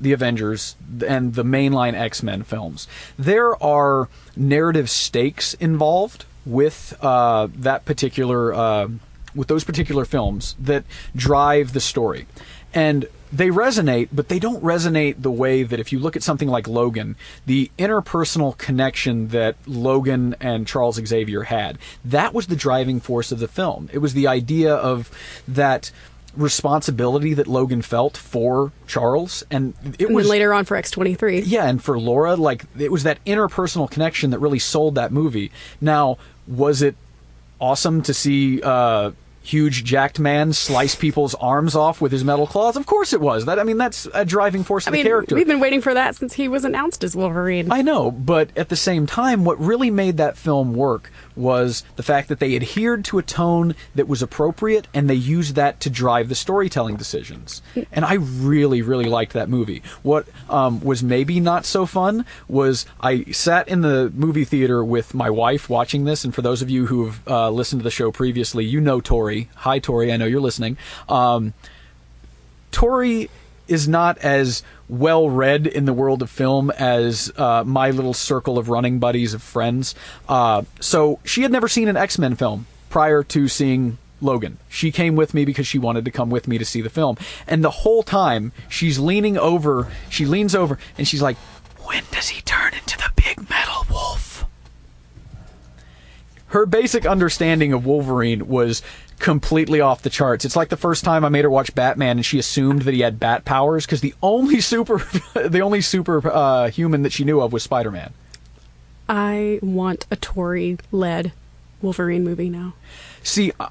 the 0.00 0.12
Avengers 0.12 0.76
and 1.06 1.34
the 1.34 1.44
mainline 1.44 1.94
X 1.94 2.22
Men 2.22 2.42
films, 2.42 2.86
there 3.18 3.60
are 3.62 4.08
narrative 4.36 4.90
stakes 4.90 5.54
involved 5.54 6.26
with 6.44 6.96
uh, 7.00 7.48
that 7.54 7.84
particular 7.84 8.52
uh, 8.52 8.88
with 9.34 9.48
those 9.48 9.64
particular 9.64 10.04
films 10.04 10.54
that 10.60 10.84
drive 11.16 11.72
the 11.72 11.80
story, 11.80 12.26
and 12.72 13.06
they 13.34 13.48
resonate, 13.48 14.08
but 14.12 14.28
they 14.28 14.38
don't 14.38 14.62
resonate 14.62 15.20
the 15.20 15.30
way 15.30 15.64
that 15.64 15.80
if 15.80 15.92
you 15.92 15.98
look 15.98 16.14
at 16.14 16.22
something 16.22 16.48
like 16.48 16.68
Logan, 16.68 17.16
the 17.46 17.70
interpersonal 17.78 18.56
connection 18.56 19.28
that 19.28 19.56
Logan 19.66 20.36
and 20.40 20.66
Charles 20.66 21.00
Xavier 21.04 21.42
had, 21.42 21.78
that 22.04 22.32
was 22.32 22.46
the 22.46 22.56
driving 22.56 23.00
force 23.00 23.32
of 23.32 23.40
the 23.40 23.48
film. 23.48 23.90
It 23.92 23.98
was 23.98 24.14
the 24.14 24.28
idea 24.28 24.72
of 24.72 25.10
that 25.48 25.90
responsibility 26.36 27.34
that 27.34 27.46
Logan 27.46 27.82
felt 27.82 28.16
for 28.16 28.72
Charles, 28.86 29.42
and 29.50 29.74
it 29.98 30.06
and 30.06 30.14
was 30.14 30.28
later 30.28 30.54
on 30.54 30.64
for 30.64 30.76
X 30.76 30.90
twenty 30.90 31.14
three. 31.14 31.40
yeah, 31.40 31.66
and 31.66 31.82
for 31.82 31.98
Laura, 31.98 32.36
like 32.36 32.64
it 32.78 32.92
was 32.92 33.02
that 33.02 33.24
interpersonal 33.24 33.90
connection 33.90 34.30
that 34.30 34.38
really 34.38 34.58
sold 34.58 34.94
that 34.94 35.12
movie. 35.12 35.50
Now, 35.80 36.18
was 36.46 36.82
it 36.82 36.96
awesome 37.60 38.02
to 38.02 38.14
see 38.14 38.60
uh, 38.62 39.12
huge 39.44 39.84
jacked 39.84 40.18
man 40.18 40.52
slice 40.52 40.94
people's 40.94 41.34
arms 41.36 41.76
off 41.76 42.00
with 42.00 42.10
his 42.10 42.24
metal 42.24 42.46
claws? 42.46 42.76
Of 42.76 42.86
course 42.86 43.12
it 43.12 43.20
was. 43.20 43.44
That 43.44 43.58
I 43.58 43.62
mean, 43.64 43.76
that's 43.78 44.08
a 44.12 44.24
driving 44.24 44.64
force 44.64 44.86
I 44.86 44.90
of 44.90 44.92
mean, 44.94 45.04
the 45.04 45.10
character. 45.10 45.34
we've 45.34 45.46
been 45.46 45.60
waiting 45.60 45.80
for 45.80 45.94
that 45.94 46.16
since 46.16 46.32
he 46.32 46.48
was 46.48 46.64
announced 46.64 47.04
as 47.04 47.14
Wolverine. 47.14 47.70
I 47.70 47.82
know, 47.82 48.10
but 48.10 48.48
at 48.56 48.70
the 48.70 48.76
same 48.76 49.06
time, 49.06 49.44
what 49.44 49.60
really 49.60 49.90
made 49.90 50.16
that 50.16 50.36
film 50.36 50.74
work 50.74 51.10
was 51.36 51.84
the 51.96 52.02
fact 52.02 52.28
that 52.28 52.38
they 52.38 52.54
adhered 52.56 53.04
to 53.06 53.18
a 53.18 53.22
tone 53.22 53.74
that 53.94 54.08
was 54.08 54.22
appropriate 54.22 54.88
and 54.94 55.08
they 55.08 55.14
used 55.14 55.54
that 55.54 55.80
to 55.80 55.90
drive 55.90 56.28
the 56.28 56.34
storytelling 56.34 56.96
decisions. 56.96 57.62
And 57.92 58.04
I 58.04 58.14
really, 58.14 58.82
really 58.82 59.06
liked 59.06 59.32
that 59.32 59.48
movie. 59.48 59.82
What 60.02 60.26
um, 60.48 60.80
was 60.80 61.02
maybe 61.02 61.40
not 61.40 61.64
so 61.64 61.86
fun 61.86 62.24
was 62.48 62.86
I 63.00 63.24
sat 63.24 63.68
in 63.68 63.80
the 63.80 64.12
movie 64.14 64.44
theater 64.44 64.84
with 64.84 65.14
my 65.14 65.30
wife 65.30 65.68
watching 65.68 66.04
this, 66.04 66.24
and 66.24 66.34
for 66.34 66.42
those 66.42 66.62
of 66.62 66.70
you 66.70 66.86
who 66.86 67.06
have 67.06 67.28
uh, 67.28 67.50
listened 67.50 67.80
to 67.80 67.84
the 67.84 67.90
show 67.90 68.10
previously, 68.10 68.64
you 68.64 68.80
know 68.80 69.00
Tori. 69.00 69.48
Hi, 69.56 69.78
Tori. 69.78 70.12
I 70.12 70.16
know 70.16 70.26
you're 70.26 70.40
listening. 70.40 70.76
Um, 71.08 71.54
Tori 72.70 73.30
is 73.66 73.88
not 73.88 74.18
as 74.18 74.62
well 74.88 75.30
read 75.30 75.66
in 75.66 75.84
the 75.84 75.92
world 75.92 76.22
of 76.22 76.30
film 76.30 76.70
as 76.70 77.32
uh, 77.36 77.64
my 77.64 77.90
little 77.90 78.14
circle 78.14 78.58
of 78.58 78.68
running 78.68 78.98
buddies 78.98 79.34
of 79.34 79.42
friends. 79.42 79.94
Uh, 80.28 80.62
so 80.80 81.20
she 81.24 81.42
had 81.42 81.52
never 81.52 81.68
seen 81.68 81.88
an 81.88 81.96
X 81.96 82.18
Men 82.18 82.34
film 82.34 82.66
prior 82.90 83.22
to 83.24 83.48
seeing 83.48 83.98
Logan. 84.20 84.58
She 84.68 84.92
came 84.92 85.16
with 85.16 85.34
me 85.34 85.44
because 85.44 85.66
she 85.66 85.78
wanted 85.78 86.04
to 86.04 86.10
come 86.10 86.30
with 86.30 86.48
me 86.48 86.58
to 86.58 86.64
see 86.64 86.80
the 86.80 86.90
film. 86.90 87.16
And 87.46 87.64
the 87.64 87.70
whole 87.70 88.02
time 88.02 88.52
she's 88.68 88.98
leaning 88.98 89.36
over, 89.36 89.88
she 90.08 90.26
leans 90.26 90.54
over 90.54 90.78
and 90.96 91.06
she's 91.06 91.22
like, 91.22 91.36
When 91.84 92.04
does 92.10 92.28
he 92.28 92.42
turn 92.42 92.74
into 92.74 92.96
the 92.96 93.10
big 93.16 93.48
metal 93.50 93.84
wolf? 93.90 94.24
her 96.54 96.66
basic 96.66 97.04
understanding 97.04 97.72
of 97.72 97.84
Wolverine 97.84 98.46
was 98.46 98.80
completely 99.24 99.80
off 99.80 100.02
the 100.02 100.10
charts. 100.10 100.44
It's 100.44 100.54
like 100.54 100.68
the 100.68 100.76
first 100.76 101.02
time 101.02 101.24
I 101.24 101.30
made 101.30 101.44
her 101.44 101.50
watch 101.50 101.74
Batman 101.74 102.18
and 102.18 102.26
she 102.26 102.38
assumed 102.38 102.82
that 102.82 102.92
he 102.92 103.00
had 103.00 103.18
bat 103.18 103.46
powers 103.46 103.86
because 103.86 104.02
the 104.02 104.12
only 104.22 104.60
super 104.60 104.98
the 105.34 105.60
only 105.60 105.80
super 105.80 106.20
uh, 106.30 106.68
human 106.68 107.00
that 107.04 107.12
she 107.12 107.24
knew 107.24 107.40
of 107.40 107.50
was 107.50 107.62
Spider-Man. 107.62 108.12
I 109.08 109.60
want 109.62 110.06
a 110.10 110.16
Tori 110.16 110.76
led 110.92 111.32
Wolverine 111.80 112.22
movie 112.22 112.50
now. 112.50 112.74
See, 113.22 113.50
uh, 113.58 113.68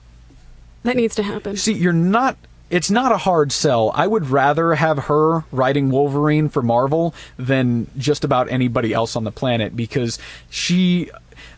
That 0.82 0.96
needs 0.96 1.14
to 1.16 1.24
happen. 1.24 1.56
see, 1.56 1.74
you're 1.74 1.94
not. 1.94 2.36
It's 2.72 2.90
not 2.90 3.12
a 3.12 3.18
hard 3.18 3.52
sell. 3.52 3.92
I 3.94 4.08
would 4.08 4.32
rather 4.32 4.74
have 4.74 4.98
her 5.06 5.44
writing 5.52 5.92
Wolverine 5.92 6.50
for 6.50 6.64
Marvel 6.64 7.14
than 7.38 7.86
just 7.96 8.24
about 8.24 8.50
anybody 8.50 8.92
else 8.92 9.16
on 9.16 9.24
the 9.24 9.32
planet 9.32 9.76
because 9.76 10.18
she. 10.50 11.12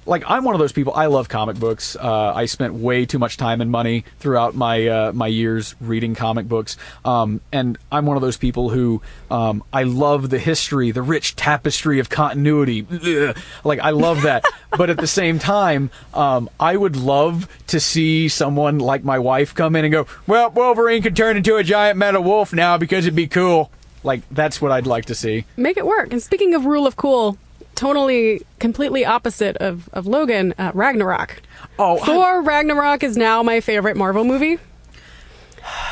Like 0.05 0.23
I'm 0.27 0.43
one 0.43 0.53
of 0.53 0.59
those 0.59 0.71
people. 0.71 0.93
I 0.93 1.07
love 1.07 1.29
comic 1.29 1.57
books. 1.57 1.95
Uh, 1.95 2.33
I 2.33 2.45
spent 2.45 2.73
way 2.75 3.05
too 3.05 3.17
much 3.17 3.37
time 3.37 3.61
and 3.61 3.71
money 3.71 4.05
throughout 4.19 4.55
my 4.55 4.87
uh, 4.87 5.11
my 5.13 5.27
years 5.27 5.75
reading 5.81 6.15
comic 6.15 6.47
books, 6.47 6.77
um, 7.03 7.41
and 7.51 7.77
I'm 7.91 8.05
one 8.05 8.15
of 8.15 8.21
those 8.21 8.37
people 8.37 8.69
who 8.69 9.01
um, 9.31 9.63
I 9.73 9.83
love 9.83 10.29
the 10.29 10.39
history, 10.39 10.91
the 10.91 11.01
rich 11.01 11.35
tapestry 11.35 11.99
of 11.99 12.09
continuity. 12.09 12.85
Ugh. 12.91 13.37
Like 13.63 13.79
I 13.79 13.89
love 13.89 14.21
that, 14.23 14.45
but 14.77 14.89
at 14.89 14.97
the 14.97 15.07
same 15.07 15.39
time, 15.39 15.89
um, 16.13 16.49
I 16.59 16.75
would 16.75 16.95
love 16.95 17.47
to 17.67 17.79
see 17.79 18.29
someone 18.29 18.79
like 18.79 19.03
my 19.03 19.19
wife 19.19 19.55
come 19.55 19.75
in 19.75 19.85
and 19.85 19.91
go, 19.91 20.07
"Well, 20.27 20.51
Wolverine 20.51 21.01
could 21.01 21.15
turn 21.15 21.37
into 21.37 21.55
a 21.55 21.63
giant 21.63 21.97
metal 21.97 22.23
wolf 22.23 22.53
now 22.53 22.77
because 22.77 23.05
it'd 23.05 23.15
be 23.15 23.27
cool." 23.27 23.71
Like 24.03 24.21
that's 24.29 24.61
what 24.61 24.71
I'd 24.71 24.85
like 24.85 25.05
to 25.05 25.15
see. 25.15 25.45
Make 25.57 25.77
it 25.77 25.85
work. 25.85 26.11
And 26.11 26.21
speaking 26.21 26.53
of 26.53 26.65
rule 26.65 26.85
of 26.85 26.95
cool, 26.95 27.39
totally, 27.75 28.41
completely 28.59 29.05
opposite 29.05 29.57
of, 29.57 29.89
of 29.93 30.07
Logan, 30.07 30.53
uh, 30.57 30.71
Ragnarok. 30.73 31.41
Oh, 31.77 31.99
I- 31.99 32.05
Thor 32.05 32.41
Ragnarok 32.41 33.03
is 33.03 33.17
now 33.17 33.43
my 33.43 33.59
favorite 33.61 33.97
Marvel 33.97 34.23
movie 34.23 34.57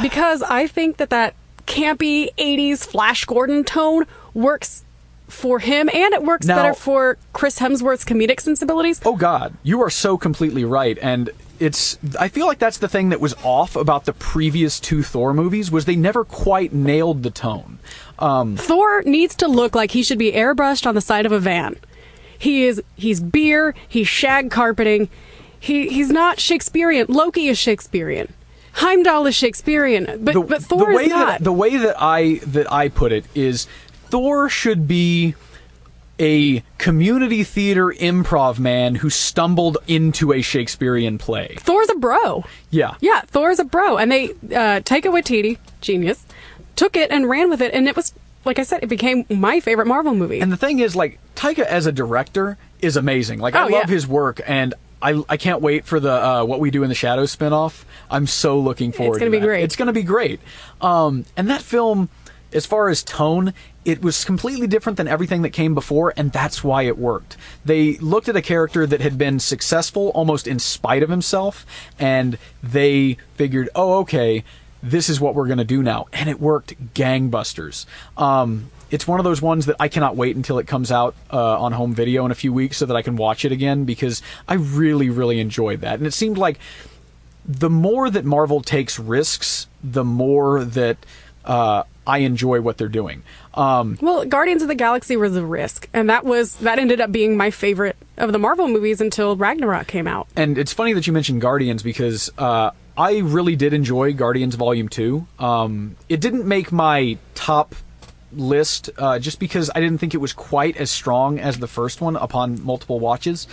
because 0.02 0.42
I 0.42 0.68
think 0.68 0.98
that 0.98 1.10
that 1.10 1.36
campy 1.68 2.30
80s 2.38 2.86
Flash 2.86 3.26
Gordon 3.26 3.64
tone 3.64 4.06
works 4.34 4.84
for 5.28 5.60
him 5.60 5.90
and 5.94 6.14
it 6.14 6.24
works 6.24 6.46
Now- 6.46 6.56
better 6.58 6.74
for 6.74 7.18
Chris 7.34 7.60
Hemsworth's 7.60 8.06
comedic 8.06 8.40
sensibilities. 8.40 9.02
Oh 9.06 9.16
God, 9.16 9.54
you 9.64 9.82
are 9.82 9.90
so 9.90 10.18
completely 10.18 10.64
right, 10.66 10.98
and 11.02 11.30
it's. 11.60 11.98
I 12.20 12.28
feel 12.28 12.46
like 12.46 12.60
that's 12.60 12.78
the 12.80 12.88
thing 12.90 13.10
that 13.10 13.20
was 13.22 13.34
off 13.44 13.76
about 13.76 14.06
the 14.06 14.14
previous 14.14 14.80
two 14.80 15.02
Thor 15.02 15.34
movies 15.34 15.72
was 15.72 15.86
they 15.86 15.96
never 15.96 16.24
quite 16.24 16.74
nailed 16.74 17.24
the 17.24 17.30
tone. 17.32 17.80
Um, 18.20 18.56
Thor 18.58 19.02
needs 19.04 19.36
to 19.36 19.48
look 19.48 19.76
like 19.76 19.92
he 19.92 20.04
should 20.04 20.20
be 20.20 20.32
airbrushed 20.32 20.86
on 20.86 20.96
the 20.96 21.02
side 21.02 21.26
of 21.26 21.32
a 21.32 21.40
van. 21.40 21.78
He 22.38 22.66
is 22.66 22.82
he's 22.96 23.20
beer, 23.22 23.74
he's 23.88 24.08
shag 24.08 24.52
carpeting. 24.52 25.10
He 25.60 25.88
he's 25.90 26.10
not 26.10 26.40
Shakespearean. 26.40 27.08
Loki 27.10 27.48
is 27.48 27.58
Shakespearean. 27.58 28.34
Heimdall 28.74 29.28
is 29.28 29.36
Shakespearean, 29.36 30.24
but 30.24 30.48
but 30.48 30.64
Thor 30.64 30.80
the 30.92 30.96
way 30.96 31.04
is 31.06 31.10
not. 31.10 31.40
That, 31.40 31.44
the 31.44 31.54
way 31.54 31.78
that 31.78 31.96
I 32.00 32.40
that 32.48 32.72
I 32.72 32.90
put 32.90 33.12
it 33.12 33.26
is 33.36 33.68
Thor 34.10 34.50
should 34.50 34.88
be 34.88 35.36
a 36.20 36.64
community 36.78 37.44
theater 37.44 37.88
improv 37.88 38.60
man 38.60 38.96
who 38.96 39.10
stumbled 39.10 39.78
into 39.88 40.32
a 40.32 40.42
Shakespearean 40.42 41.18
play. 41.18 41.56
Thor's 41.60 41.90
a 41.90 41.96
bro. 41.96 42.44
Yeah. 42.70 42.96
Yeah, 43.02 43.22
Thor's 43.22 43.60
a 43.60 43.64
bro, 43.64 43.98
and 43.98 44.12
they 44.12 44.30
uh, 44.30 44.82
Taika 44.82 45.06
Waititi, 45.06 45.58
genius, 45.82 46.26
took 46.76 46.96
it 46.96 47.12
and 47.12 47.30
ran 47.30 47.50
with 47.50 47.62
it, 47.62 47.74
and 47.74 47.88
it 47.88 47.96
was 47.96 48.14
like 48.46 48.60
I 48.60 48.64
said, 48.64 48.84
it 48.84 48.88
became 48.90 49.26
my 49.30 49.60
favorite 49.62 49.88
Marvel 49.88 50.14
movie. 50.14 50.42
And 50.42 50.52
the 50.52 50.58
thing 50.58 50.80
is, 50.80 50.96
like 50.96 51.18
Taika 51.36 51.60
as 51.66 51.86
a 51.86 51.92
director 51.94 52.58
is 52.82 52.98
amazing. 52.98 53.40
Like 53.40 53.56
I 53.56 53.64
Oh, 53.64 53.68
love 53.68 53.88
yeah. 53.90 53.94
his 53.94 54.06
work, 54.08 54.42
and 54.46 54.74
I 55.02 55.24
I 55.30 55.38
can't 55.38 55.62
wait 55.62 55.86
for 55.86 56.00
the 56.00 56.12
uh, 56.12 56.44
What 56.44 56.60
We 56.60 56.70
Do 56.72 56.84
in 56.84 56.90
the 56.90 56.96
Shadows 56.96 57.36
spinoff. 57.36 57.84
I'm 58.12 58.28
so 58.28 58.60
looking 58.60 58.92
forward. 58.92 59.16
It's 59.16 59.20
gonna 59.20 59.32
to 59.32 59.38
be 59.38 59.40
that. 59.40 59.46
great. 59.48 59.64
It's 59.64 59.76
going 59.76 59.88
to 59.88 59.94
be 59.94 60.04
great. 60.04 60.40
Um, 60.82 61.26
and 61.38 61.50
that 61.50 61.62
film, 61.62 62.10
as 62.52 62.66
far 62.66 62.90
as 62.90 63.02
tone, 63.02 63.54
it 63.86 64.02
was 64.02 64.24
completely 64.24 64.68
different 64.68 64.98
than 64.98 65.08
everything 65.08 65.42
that 65.42 65.50
came 65.52 65.74
before, 65.74 66.14
and 66.16 66.32
that's 66.32 66.64
why 66.64 66.84
it 66.84 66.98
worked. 66.98 67.38
They 67.66 67.94
looked 67.98 68.30
at 68.30 68.36
a 68.36 68.42
character 68.42 68.86
that 68.86 69.02
had 69.02 69.18
been 69.18 69.40
successful 69.40 70.10
almost 70.14 70.48
in 70.48 70.60
spite 70.60 71.02
of 71.04 71.10
himself, 71.10 71.66
and 71.98 72.38
they 72.62 73.18
figured, 73.36 73.70
oh, 73.76 74.00
okay, 74.00 74.44
this 74.84 75.10
is 75.10 75.20
what 75.20 75.34
we're 75.34 75.48
going 75.48 75.58
to 75.60 75.64
do 75.64 75.82
now. 75.82 76.08
And 76.14 76.30
it 76.30 76.40
worked 76.40 76.94
gangbusters. 76.94 77.86
Um, 78.18 78.70
it's 78.92 79.08
one 79.08 79.20
of 79.20 79.24
those 79.24 79.42
ones 79.42 79.66
that 79.66 79.78
I 79.80 79.88
cannot 79.88 80.16
wait 80.16 80.36
until 80.36 80.60
it 80.60 80.68
comes 80.68 80.92
out 80.92 81.16
uh, 81.32 81.60
on 81.60 81.72
home 81.72 81.96
video 81.96 82.26
in 82.26 82.32
a 82.32 82.36
few 82.36 82.54
weeks 82.54 82.78
so 82.78 82.86
that 82.86 82.96
I 82.96 83.02
can 83.02 83.16
watch 83.16 83.46
it 83.46 83.52
again 83.52 83.86
because 83.86 84.22
I 84.48 84.56
really, 84.56 85.10
really 85.10 85.40
enjoyed 85.40 85.82
that. 85.82 85.96
And 85.96 86.06
it 86.06 86.14
seemed 86.14 86.38
like 86.38 86.60
the 87.46 87.70
more 87.70 88.10
that 88.10 88.26
Marvel 88.26 88.62
takes 88.62 89.00
risks, 89.00 89.68
the 89.84 90.04
more 90.04 90.64
that 90.64 90.98
uh, 91.46 91.84
I 92.06 92.20
enjoy 92.20 92.62
what 92.62 92.78
they're 92.78 92.88
doing. 92.88 93.24
Um, 93.54 93.98
well, 94.02 94.26
Guardians 94.26 94.62
of 94.62 94.68
the 94.68 94.76
Galaxy 94.76 95.16
was 95.18 95.36
a 95.36 95.46
risk, 95.46 95.90
and 95.94 96.10
that 96.10 96.26
was 96.26 96.56
that 96.58 96.80
ended 96.80 97.02
up 97.02 97.12
being 97.12 97.38
my 97.38 97.52
favorite 97.52 97.96
of 98.18 98.32
the 98.32 98.40
Marvel 98.40 98.68
movies 98.68 99.02
until 99.02 99.36
Ragnarok 99.36 99.88
came 99.88 100.08
out. 100.08 100.28
and 100.36 100.58
it's 100.58 100.74
funny 100.74 100.94
that 100.94 101.08
you 101.08 101.14
mentioned 101.14 101.42
Guardians 101.42 101.84
because 101.84 102.30
uh, 102.38 102.72
I 102.98 103.20
really 103.20 103.56
did 103.56 103.74
enjoy 103.74 104.14
Guardians 104.14 104.56
Volume 104.56 104.90
Two. 104.90 105.28
Um, 105.40 105.96
it 106.10 106.22
didn't 106.22 106.46
make 106.46 106.72
my 106.72 107.18
top 107.34 107.76
list 108.32 108.90
uh, 108.98 109.20
just 109.20 109.40
because 109.40 109.70
I 109.74 109.80
didn't 109.80 110.00
think 110.00 110.14
it 110.14 110.18
was 110.18 110.34
quite 110.34 110.78
as 110.78 110.92
strong 110.92 111.40
as 111.40 111.60
the 111.60 111.68
first 111.68 112.02
one 112.02 112.16
upon 112.16 112.64
multiple 112.64 113.00
watches. 113.00 113.48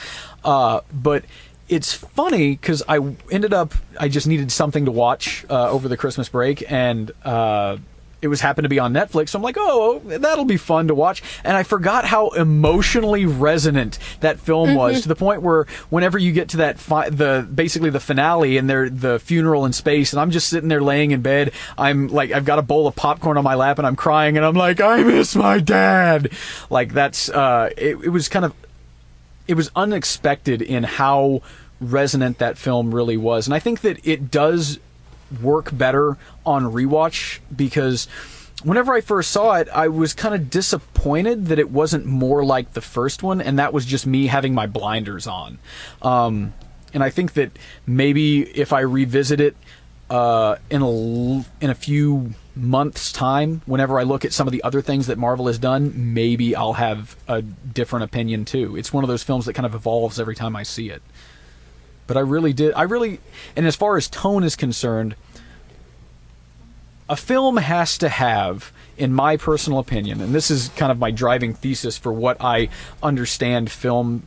Uh, 0.44 0.80
but 0.92 1.24
it's 1.68 1.92
funny 1.92 2.52
because 2.52 2.82
I 2.88 2.98
ended 3.30 3.52
up 3.52 3.74
I 3.98 4.08
just 4.08 4.26
needed 4.26 4.50
something 4.52 4.84
to 4.84 4.90
watch 4.90 5.44
uh, 5.48 5.70
over 5.70 5.88
the 5.88 5.96
Christmas 5.96 6.28
break 6.28 6.70
and. 6.70 7.10
It 8.22 8.28
was 8.28 8.40
happened 8.40 8.64
to 8.64 8.68
be 8.68 8.78
on 8.78 8.92
Netflix. 8.92 9.30
So 9.30 9.38
I'm 9.38 9.42
like, 9.42 9.56
oh, 9.58 10.00
that'll 10.04 10.44
be 10.44 10.56
fun 10.58 10.88
to 10.88 10.94
watch. 10.94 11.22
And 11.44 11.56
I 11.56 11.62
forgot 11.62 12.04
how 12.04 12.28
emotionally 12.30 13.24
resonant 13.26 13.98
that 14.20 14.38
film 14.38 14.74
was 14.74 15.02
to 15.02 15.08
the 15.08 15.16
point 15.16 15.42
where 15.42 15.64
whenever 15.88 16.18
you 16.18 16.32
get 16.32 16.50
to 16.50 16.58
that 16.58 16.78
fi- 16.78 17.08
the 17.08 17.48
basically 17.52 17.90
the 17.90 18.00
finale 18.00 18.58
and 18.58 18.68
they're 18.68 18.90
the 18.90 19.18
funeral 19.18 19.64
in 19.64 19.72
space, 19.72 20.12
and 20.12 20.20
I'm 20.20 20.30
just 20.30 20.48
sitting 20.48 20.68
there 20.68 20.82
laying 20.82 21.12
in 21.12 21.22
bed. 21.22 21.52
I'm 21.78 22.08
like, 22.08 22.30
I've 22.32 22.44
got 22.44 22.58
a 22.58 22.62
bowl 22.62 22.86
of 22.86 22.94
popcorn 22.94 23.38
on 23.38 23.44
my 23.44 23.54
lap 23.54 23.78
and 23.78 23.86
I'm 23.86 23.96
crying 23.96 24.36
and 24.36 24.44
I'm 24.44 24.54
like, 24.54 24.80
I 24.80 25.02
miss 25.02 25.34
my 25.34 25.58
dad. 25.58 26.30
Like 26.68 26.92
that's 26.92 27.28
uh, 27.30 27.70
it, 27.76 27.96
it 28.04 28.10
was 28.10 28.28
kind 28.28 28.44
of 28.44 28.54
it 29.48 29.54
was 29.54 29.70
unexpected 29.74 30.62
in 30.62 30.84
how 30.84 31.42
resonant 31.80 32.38
that 32.38 32.58
film 32.58 32.94
really 32.94 33.16
was. 33.16 33.46
And 33.46 33.54
I 33.54 33.58
think 33.58 33.80
that 33.80 34.06
it 34.06 34.30
does 34.30 34.78
work 35.42 35.76
better 35.76 36.16
on 36.44 36.64
rewatch 36.64 37.38
because 37.54 38.08
whenever 38.62 38.92
I 38.92 39.00
first 39.00 39.30
saw 39.30 39.54
it, 39.54 39.68
I 39.68 39.88
was 39.88 40.14
kind 40.14 40.34
of 40.34 40.50
disappointed 40.50 41.46
that 41.46 41.58
it 41.58 41.70
wasn't 41.70 42.06
more 42.06 42.44
like 42.44 42.72
the 42.72 42.80
first 42.80 43.22
one, 43.22 43.40
and 43.40 43.58
that 43.58 43.72
was 43.72 43.86
just 43.86 44.06
me 44.06 44.26
having 44.26 44.54
my 44.54 44.66
blinders 44.66 45.26
on. 45.26 45.58
Um, 46.02 46.54
and 46.92 47.02
I 47.02 47.10
think 47.10 47.34
that 47.34 47.50
maybe 47.86 48.42
if 48.42 48.72
I 48.72 48.80
revisit 48.80 49.40
it 49.40 49.56
uh, 50.08 50.56
in 50.70 50.82
a 50.82 51.64
in 51.64 51.70
a 51.70 51.74
few 51.74 52.34
months' 52.56 53.12
time, 53.12 53.62
whenever 53.66 53.98
I 53.98 54.02
look 54.02 54.24
at 54.24 54.32
some 54.32 54.48
of 54.48 54.52
the 54.52 54.62
other 54.64 54.82
things 54.82 55.06
that 55.06 55.18
Marvel 55.18 55.46
has 55.46 55.58
done, 55.58 56.14
maybe 56.14 56.56
I'll 56.56 56.74
have 56.74 57.16
a 57.28 57.42
different 57.42 58.04
opinion 58.04 58.44
too. 58.44 58.76
It's 58.76 58.92
one 58.92 59.04
of 59.04 59.08
those 59.08 59.22
films 59.22 59.46
that 59.46 59.54
kind 59.54 59.66
of 59.66 59.74
evolves 59.74 60.18
every 60.18 60.34
time 60.34 60.56
I 60.56 60.64
see 60.64 60.90
it. 60.90 61.02
But 62.10 62.16
I 62.16 62.22
really 62.22 62.52
did. 62.52 62.72
I 62.74 62.82
really, 62.82 63.20
and 63.54 63.64
as 63.68 63.76
far 63.76 63.96
as 63.96 64.08
tone 64.08 64.42
is 64.42 64.56
concerned, 64.56 65.14
a 67.08 67.14
film 67.14 67.58
has 67.58 67.96
to 67.98 68.08
have, 68.08 68.72
in 68.98 69.12
my 69.12 69.36
personal 69.36 69.78
opinion, 69.78 70.20
and 70.20 70.34
this 70.34 70.50
is 70.50 70.70
kind 70.70 70.90
of 70.90 70.98
my 70.98 71.12
driving 71.12 71.54
thesis 71.54 71.96
for 71.96 72.12
what 72.12 72.38
I 72.40 72.68
understand 73.00 73.70
film 73.70 74.26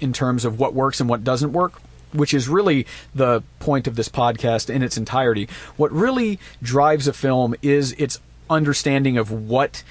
in 0.00 0.12
terms 0.12 0.44
of 0.44 0.58
what 0.58 0.74
works 0.74 0.98
and 0.98 1.08
what 1.08 1.22
doesn't 1.22 1.52
work, 1.52 1.74
which 2.12 2.34
is 2.34 2.48
really 2.48 2.88
the 3.14 3.44
point 3.60 3.86
of 3.86 3.94
this 3.94 4.08
podcast 4.08 4.68
in 4.68 4.82
its 4.82 4.96
entirety. 4.96 5.48
What 5.76 5.92
really 5.92 6.40
drives 6.60 7.06
a 7.06 7.12
film 7.12 7.54
is 7.62 7.92
its 7.98 8.18
understanding 8.50 9.16
of 9.16 9.30
what 9.30 9.84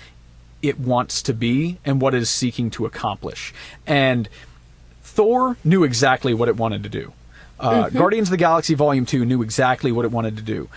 it 0.62 0.78
wants 0.78 1.22
to 1.22 1.34
be 1.34 1.78
and 1.86 2.02
what 2.02 2.14
it 2.14 2.22
is 2.22 2.30
seeking 2.30 2.70
to 2.72 2.86
accomplish. 2.86 3.54
And 3.88 4.28
Thor 5.02 5.56
knew 5.64 5.86
exactly 5.86 6.34
what 6.34 6.50
it 6.50 6.58
wanted 6.58 6.84
to 6.84 6.90
do. 6.90 7.14
Uh, 7.62 7.90
Guardians 7.90 8.28
of 8.28 8.32
the 8.32 8.38
Galaxy 8.38 8.74
Volume 8.74 9.06
2 9.06 9.26
knew 9.26 9.42
exactly 9.42 9.92
what 9.92 10.06
it 10.06 10.12
wanted 10.12 10.38
to 10.38 10.44
do. 10.44 10.70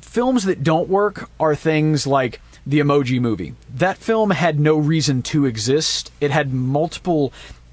Films 0.00 0.44
that 0.44 0.62
don't 0.62 0.88
work 0.88 1.30
are 1.38 1.54
things 1.54 2.06
like 2.06 2.40
the 2.66 2.80
Emoji 2.80 3.20
Movie. 3.20 3.54
That 3.74 3.98
film 3.98 4.30
had 4.30 4.58
no 4.60 4.76
reason 4.76 5.22
to 5.22 5.46
exist. 5.46 6.12
It 6.20 6.30
had 6.30 6.52
multiple. 6.52 7.32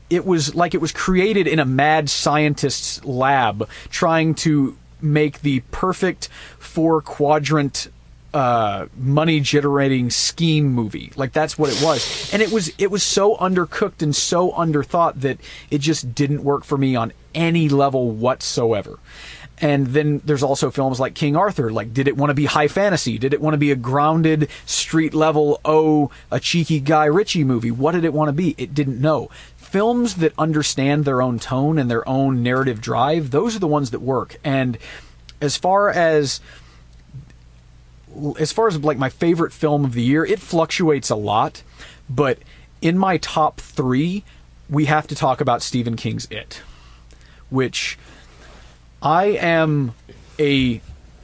It 0.10 0.26
was 0.26 0.56
like 0.56 0.74
it 0.74 0.82
was 0.82 0.92
created 0.92 1.48
in 1.48 1.60
a 1.60 1.66
mad 1.66 2.10
scientist's 2.10 3.04
lab 3.04 3.68
trying 3.90 4.36
to 4.36 4.78
make 5.02 5.42
the 5.42 5.60
perfect 5.72 6.30
four 6.60 7.02
quadrant 7.02 7.90
uh, 8.34 8.88
money 8.96 9.40
generating 9.40 10.10
scheme 10.10 10.68
movie. 10.68 11.12
Like 11.16 11.34
that's 11.34 11.58
what 11.58 11.72
it 11.72 11.82
was. 11.84 12.32
And 12.34 12.42
it 12.42 12.52
was 12.52 12.72
it 12.78 12.92
was 12.92 13.04
so 13.04 13.36
undercooked 13.36 14.02
and 14.02 14.16
so 14.16 14.52
underthought 14.52 15.22
that 15.22 15.40
it 15.72 15.80
just 15.80 16.14
didn't 16.14 16.44
work 16.44 16.64
for 16.64 16.78
me 16.78 16.96
on 16.96 17.14
any 17.38 17.70
level 17.70 18.12
whatsoever. 18.12 19.00
And 19.60 19.88
then 19.88 20.22
there's 20.24 20.44
also 20.44 20.70
films 20.70 21.00
like 21.00 21.16
King 21.16 21.36
Arthur. 21.36 21.72
Like, 21.72 21.94
did 21.94 22.08
it 22.08 22.18
want 22.18 22.30
to 22.30 22.36
be 22.36 22.46
high 22.46 22.68
fantasy? 22.68 23.18
Did 23.18 23.34
it 23.34 23.42
want 23.42 23.54
to 23.54 23.58
be 23.58 23.72
a 23.72 23.76
grounded, 23.76 24.50
street 24.66 25.14
level, 25.14 25.60
oh, 25.66 26.12
a 26.30 26.40
cheeky 26.40 26.80
Guy 26.80 27.06
Ritchie 27.06 27.44
movie? 27.44 27.72
What 27.72 27.94
did 27.94 28.06
it 28.06 28.14
want 28.14 28.30
to 28.30 28.34
be? 28.34 28.54
It 28.58 28.74
didn't 28.74 29.02
know. 29.02 29.30
Films 29.56 30.16
that 30.16 30.34
understand 30.38 31.06
their 31.06 31.22
own 31.22 31.40
tone 31.40 31.80
and 31.80 31.90
their 31.90 32.08
own 32.08 32.44
narrative 32.44 32.82
drive, 32.82 33.32
those 33.32 33.56
are 33.56 33.60
the 33.60 33.68
ones 33.68 33.92
that 33.92 34.00
work. 34.00 34.38
And 34.44 34.78
as 35.42 35.58
far 35.58 35.90
as 35.90 36.40
as 38.40 38.52
far 38.52 38.68
as 38.68 38.78
like 38.80 38.98
my 38.98 39.10
favorite 39.10 39.54
film 39.54 39.86
of 39.86 39.94
the 39.94 40.02
year, 40.02 40.26
it 40.26 40.40
fluctuates 40.40 41.10
a 41.10 41.16
lot, 41.16 41.62
but 42.10 42.40
in 42.82 42.98
my 42.98 43.18
top 43.18 43.60
three, 43.60 44.24
we 44.70 44.86
have 44.86 45.08
to 45.08 45.16
talk 45.16 45.42
about 45.42 45.62
Stephen 45.62 45.96
King's 45.96 46.28
It, 46.32 46.62
which 47.50 47.98
I 49.02 49.26
am 49.26 49.94
a 50.40 50.82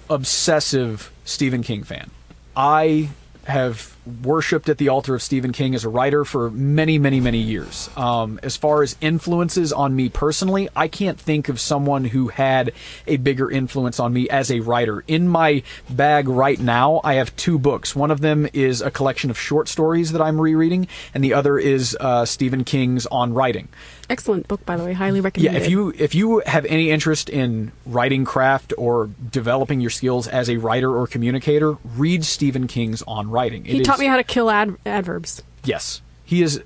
obsessive 0.09 1.11
Stephen 1.25 1.63
King 1.63 1.83
fan. 1.83 2.09
I 2.55 3.09
have 3.45 3.92
worshipped 4.23 4.69
at 4.69 4.77
the 4.77 4.89
altar 4.89 5.15
of 5.15 5.21
Stephen 5.21 5.51
King 5.51 5.75
as 5.75 5.85
a 5.85 5.89
writer 5.89 6.25
for 6.25 6.49
many, 6.51 6.97
many, 6.97 7.19
many 7.19 7.37
years. 7.37 7.89
Um, 7.95 8.39
as 8.43 8.57
far 8.57 8.83
as 8.83 8.95
influences 9.01 9.71
on 9.71 9.95
me 9.95 10.09
personally, 10.09 10.69
I 10.75 10.87
can't 10.87 11.19
think 11.19 11.49
of 11.49 11.59
someone 11.59 12.05
who 12.05 12.27
had 12.27 12.73
a 13.07 13.17
bigger 13.17 13.49
influence 13.49 13.99
on 13.99 14.13
me 14.13 14.29
as 14.29 14.51
a 14.51 14.59
writer. 14.59 15.03
In 15.07 15.27
my 15.27 15.63
bag 15.89 16.27
right 16.27 16.59
now, 16.59 17.01
I 17.03 17.15
have 17.15 17.35
two 17.35 17.57
books. 17.57 17.95
One 17.95 18.11
of 18.11 18.21
them 18.21 18.47
is 18.53 18.81
a 18.81 18.91
collection 18.91 19.29
of 19.29 19.39
short 19.39 19.67
stories 19.67 20.11
that 20.11 20.21
I'm 20.21 20.39
rereading, 20.39 20.87
and 21.13 21.23
the 21.23 21.33
other 21.33 21.57
is 21.57 21.97
uh, 21.99 22.25
Stephen 22.25 22.63
King's 22.63 23.05
On 23.07 23.33
Writing. 23.33 23.69
Excellent 24.09 24.47
book, 24.47 24.65
by 24.65 24.75
the 24.75 24.83
way. 24.83 24.93
Highly 24.93 25.21
recommended. 25.21 25.59
Yeah, 25.59 25.63
if 25.63 25.69
you 25.69 25.93
if 25.97 26.13
you 26.13 26.43
have 26.45 26.65
any 26.65 26.91
interest 26.91 27.29
in 27.29 27.71
writing 27.85 28.25
craft 28.25 28.73
or 28.77 29.09
developing 29.31 29.79
your 29.79 29.89
skills 29.89 30.27
as 30.27 30.49
a 30.49 30.57
writer 30.57 30.95
or 30.95 31.07
communicator, 31.07 31.77
read 31.95 32.25
Stephen 32.25 32.67
King's 32.67 33.01
On 33.03 33.29
Writing. 33.29 33.65
It 33.65 33.85
taught 33.93 33.99
me 33.99 34.07
how 34.07 34.17
to 34.17 34.23
kill 34.23 34.49
ad- 34.49 34.75
adverbs. 34.85 35.43
Yes, 35.63 36.01
he 36.25 36.41
is. 36.41 36.61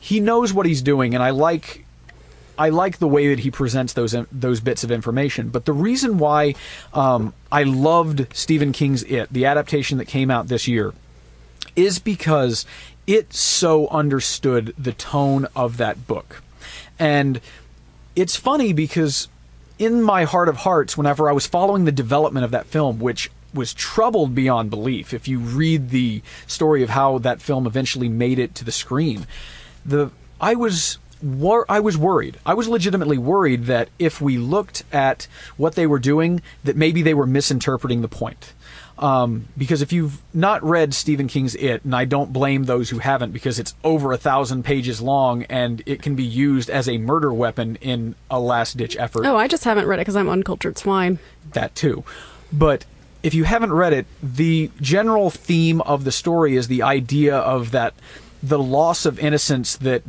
He 0.00 0.20
knows 0.20 0.52
what 0.52 0.66
he's 0.66 0.82
doing, 0.82 1.14
and 1.14 1.22
I 1.22 1.30
like. 1.30 1.84
I 2.58 2.68
like 2.68 2.98
the 2.98 3.08
way 3.08 3.28
that 3.28 3.40
he 3.40 3.50
presents 3.50 3.94
those 3.94 4.14
those 4.30 4.60
bits 4.60 4.84
of 4.84 4.90
information. 4.90 5.48
But 5.48 5.64
the 5.64 5.72
reason 5.72 6.18
why 6.18 6.54
um, 6.92 7.32
I 7.50 7.62
loved 7.62 8.26
Stephen 8.34 8.72
King's 8.72 9.02
It, 9.04 9.32
the 9.32 9.46
adaptation 9.46 9.98
that 9.98 10.06
came 10.06 10.30
out 10.30 10.48
this 10.48 10.68
year, 10.68 10.92
is 11.76 11.98
because 11.98 12.66
it 13.06 13.32
so 13.32 13.88
understood 13.88 14.74
the 14.78 14.92
tone 14.92 15.46
of 15.56 15.76
that 15.78 16.06
book. 16.06 16.42
And 16.98 17.40
it's 18.14 18.36
funny 18.36 18.72
because 18.72 19.28
in 19.78 20.02
my 20.02 20.24
heart 20.24 20.48
of 20.48 20.58
hearts, 20.58 20.96
whenever 20.96 21.28
I 21.28 21.32
was 21.32 21.46
following 21.46 21.84
the 21.84 21.92
development 21.92 22.44
of 22.44 22.50
that 22.52 22.66
film, 22.66 23.00
which 23.00 23.30
was 23.54 23.74
troubled 23.74 24.34
beyond 24.34 24.70
belief, 24.70 25.12
if 25.12 25.28
you 25.28 25.38
read 25.38 25.90
the 25.90 26.22
story 26.46 26.82
of 26.82 26.90
how 26.90 27.18
that 27.18 27.40
film 27.42 27.66
eventually 27.66 28.08
made 28.08 28.38
it 28.38 28.54
to 28.56 28.64
the 28.64 28.72
screen, 28.72 29.26
the 29.84 30.10
I 30.40 30.54
was 30.54 30.98
wor- 31.22 31.66
I 31.68 31.80
was 31.80 31.96
worried. 31.98 32.38
I 32.44 32.54
was 32.54 32.68
legitimately 32.68 33.18
worried 33.18 33.64
that 33.66 33.88
if 33.98 34.20
we 34.20 34.38
looked 34.38 34.84
at 34.92 35.26
what 35.56 35.74
they 35.74 35.86
were 35.86 35.98
doing, 35.98 36.40
that 36.64 36.76
maybe 36.76 37.02
they 37.02 37.14
were 37.14 37.26
misinterpreting 37.26 38.02
the 38.02 38.08
point. 38.08 38.52
Um, 38.98 39.48
because 39.56 39.82
if 39.82 39.92
you've 39.92 40.20
not 40.34 40.62
read 40.62 40.94
Stephen 40.94 41.26
King's 41.26 41.54
It, 41.56 41.84
and 41.84 41.94
I 41.96 42.04
don't 42.04 42.32
blame 42.32 42.64
those 42.64 42.90
who 42.90 42.98
haven't, 42.98 43.32
because 43.32 43.58
it's 43.58 43.74
over 43.82 44.12
a 44.12 44.18
thousand 44.18 44.64
pages 44.64 45.00
long 45.00 45.42
and 45.44 45.82
it 45.86 46.02
can 46.02 46.14
be 46.14 46.22
used 46.22 46.70
as 46.70 46.88
a 46.88 46.98
murder 46.98 47.32
weapon 47.32 47.76
in 47.80 48.14
a 48.30 48.38
last 48.38 48.76
ditch 48.76 48.96
effort 48.98 49.26
Oh, 49.26 49.36
I 49.36 49.48
just 49.48 49.64
haven't 49.64 49.86
read 49.86 49.98
it 49.98 50.02
because 50.02 50.14
I'm 50.14 50.28
uncultured 50.28 50.78
swine. 50.78 51.18
that 51.52 51.74
too. 51.74 52.04
But 52.52 52.84
if 53.22 53.34
you 53.34 53.44
haven't 53.44 53.72
read 53.72 53.92
it, 53.92 54.06
the 54.22 54.70
general 54.80 55.30
theme 55.30 55.80
of 55.82 56.04
the 56.04 56.12
story 56.12 56.56
is 56.56 56.68
the 56.68 56.82
idea 56.82 57.36
of 57.36 57.70
that 57.70 57.94
the 58.42 58.58
loss 58.58 59.06
of 59.06 59.18
innocence 59.20 59.76
that 59.76 60.02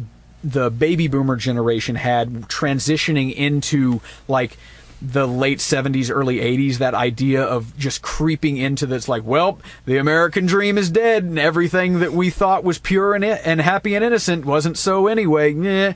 the 0.44 0.70
baby 0.70 1.08
boomer 1.08 1.36
generation 1.36 1.96
had 1.96 2.30
transitioning 2.44 3.34
into 3.34 4.02
like 4.28 4.58
the 5.02 5.28
late 5.28 5.60
70s 5.60 6.10
early 6.10 6.38
80s 6.38 6.78
that 6.78 6.94
idea 6.94 7.44
of 7.44 7.78
just 7.78 8.02
creeping 8.02 8.58
into 8.58 8.86
this 8.86 9.08
like 9.10 9.24
well 9.26 9.60
the 9.86 9.98
american 9.98 10.46
dream 10.46 10.78
is 10.78 10.90
dead 10.90 11.24
and 11.24 11.38
everything 11.38 12.00
that 12.00 12.14
we 12.14 12.30
thought 12.30 12.64
was 12.64 12.80
pure 12.80 13.14
and, 13.14 13.24
and 13.24 13.62
happy 13.62 13.96
and 13.96 14.04
innocent 14.04 14.46
wasn't 14.46 14.78
so 14.78 15.08
anyway. 15.08 15.94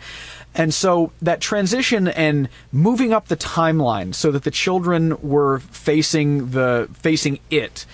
And 0.55 0.73
so 0.73 1.11
that 1.21 1.39
transition 1.39 2.07
and 2.07 2.49
moving 2.71 3.13
up 3.13 3.27
the 3.27 3.37
timeline 3.37 4.15
so 4.15 4.31
that 4.31 4.43
the 4.43 4.51
children 4.51 5.15
were 5.21 5.59
facing 5.59 6.51
the 6.51 6.89
facing 6.93 7.39
it 7.51 7.85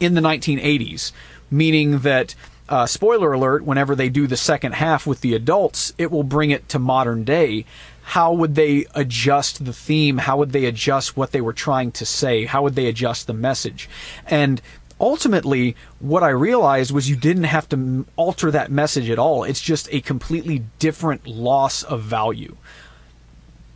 in 0.00 0.14
the 0.14 0.20
1980s, 0.20 1.12
meaning 1.50 2.00
that 2.00 2.34
uh, 2.68 2.86
spoiler 2.86 3.32
alert, 3.32 3.64
whenever 3.64 3.96
they 3.96 4.08
do 4.08 4.26
the 4.26 4.36
second 4.36 4.74
half 4.74 5.06
with 5.06 5.22
the 5.22 5.34
adults, 5.34 5.92
it 5.98 6.10
will 6.10 6.22
bring 6.22 6.50
it 6.50 6.68
to 6.68 6.78
modern 6.78 7.24
day. 7.24 7.64
how 8.02 8.32
would 8.32 8.54
they 8.54 8.86
adjust 8.94 9.64
the 9.64 9.72
theme? 9.72 10.18
How 10.18 10.36
would 10.38 10.52
they 10.52 10.64
adjust 10.64 11.16
what 11.16 11.32
they 11.32 11.40
were 11.40 11.52
trying 11.52 11.92
to 11.92 12.06
say? 12.06 12.44
How 12.44 12.62
would 12.62 12.74
they 12.74 12.86
adjust 12.86 13.26
the 13.26 13.32
message? 13.32 13.88
And 14.26 14.60
ultimately, 15.00 15.74
what 15.98 16.22
I 16.22 16.28
realized 16.28 16.92
was 16.92 17.08
you 17.08 17.16
didn't 17.16 17.44
have 17.44 17.68
to 17.70 18.06
alter 18.16 18.50
that 18.50 18.70
message 18.70 19.08
at 19.10 19.18
all. 19.18 19.44
It's 19.44 19.60
just 19.60 19.88
a 19.90 20.00
completely 20.00 20.64
different 20.78 21.26
loss 21.26 21.82
of 21.82 22.02
value. 22.02 22.56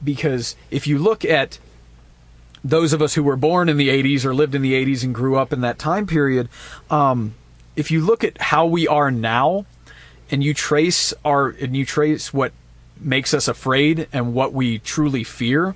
Because 0.03 0.55
if 0.71 0.87
you 0.87 0.99
look 0.99 1.25
at 1.25 1.59
those 2.63 2.93
of 2.93 3.03
us 3.03 3.15
who 3.15 3.23
were 3.23 3.37
born 3.37 3.69
in 3.69 3.77
the 3.77 3.89
80s 3.89 4.25
or 4.25 4.35
lived 4.35 4.55
in 4.55 4.63
the 4.63 4.73
80s 4.73 5.03
and 5.03 5.15
grew 5.15 5.37
up 5.37 5.53
in 5.53 5.63
that 5.63 5.79
time 5.79 6.07
period, 6.07 6.49
um, 6.91 7.35
if 7.77 7.91
you 7.91 8.01
look 8.01 8.23
at 8.23 8.41
how 8.41 8.67
we 8.67 8.87
are 8.87 9.11
now 9.11 9.67
and 10.31 10.45
you 10.45 10.55
trace 10.55 11.13
our 11.25 11.49
and 11.49 11.77
you 11.77 11.85
trace 11.85 12.33
what 12.33 12.53
makes 13.01 13.35
us 13.35 13.49
afraid 13.49 14.07
and 14.13 14.35
what 14.35 14.53
we 14.53 14.79
truly 14.79 15.25
fear, 15.25 15.75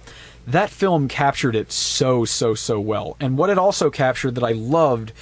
that 0.49 0.71
film 0.71 1.09
captured 1.09 1.55
it 1.55 1.71
so 1.71 2.25
so 2.25 2.55
so 2.55 2.81
well. 2.81 3.17
And 3.21 3.37
what 3.37 3.51
it 3.51 3.59
also 3.59 3.91
captured 3.91 4.35
that 4.37 4.45
I 4.45 4.53
loved 4.53 5.13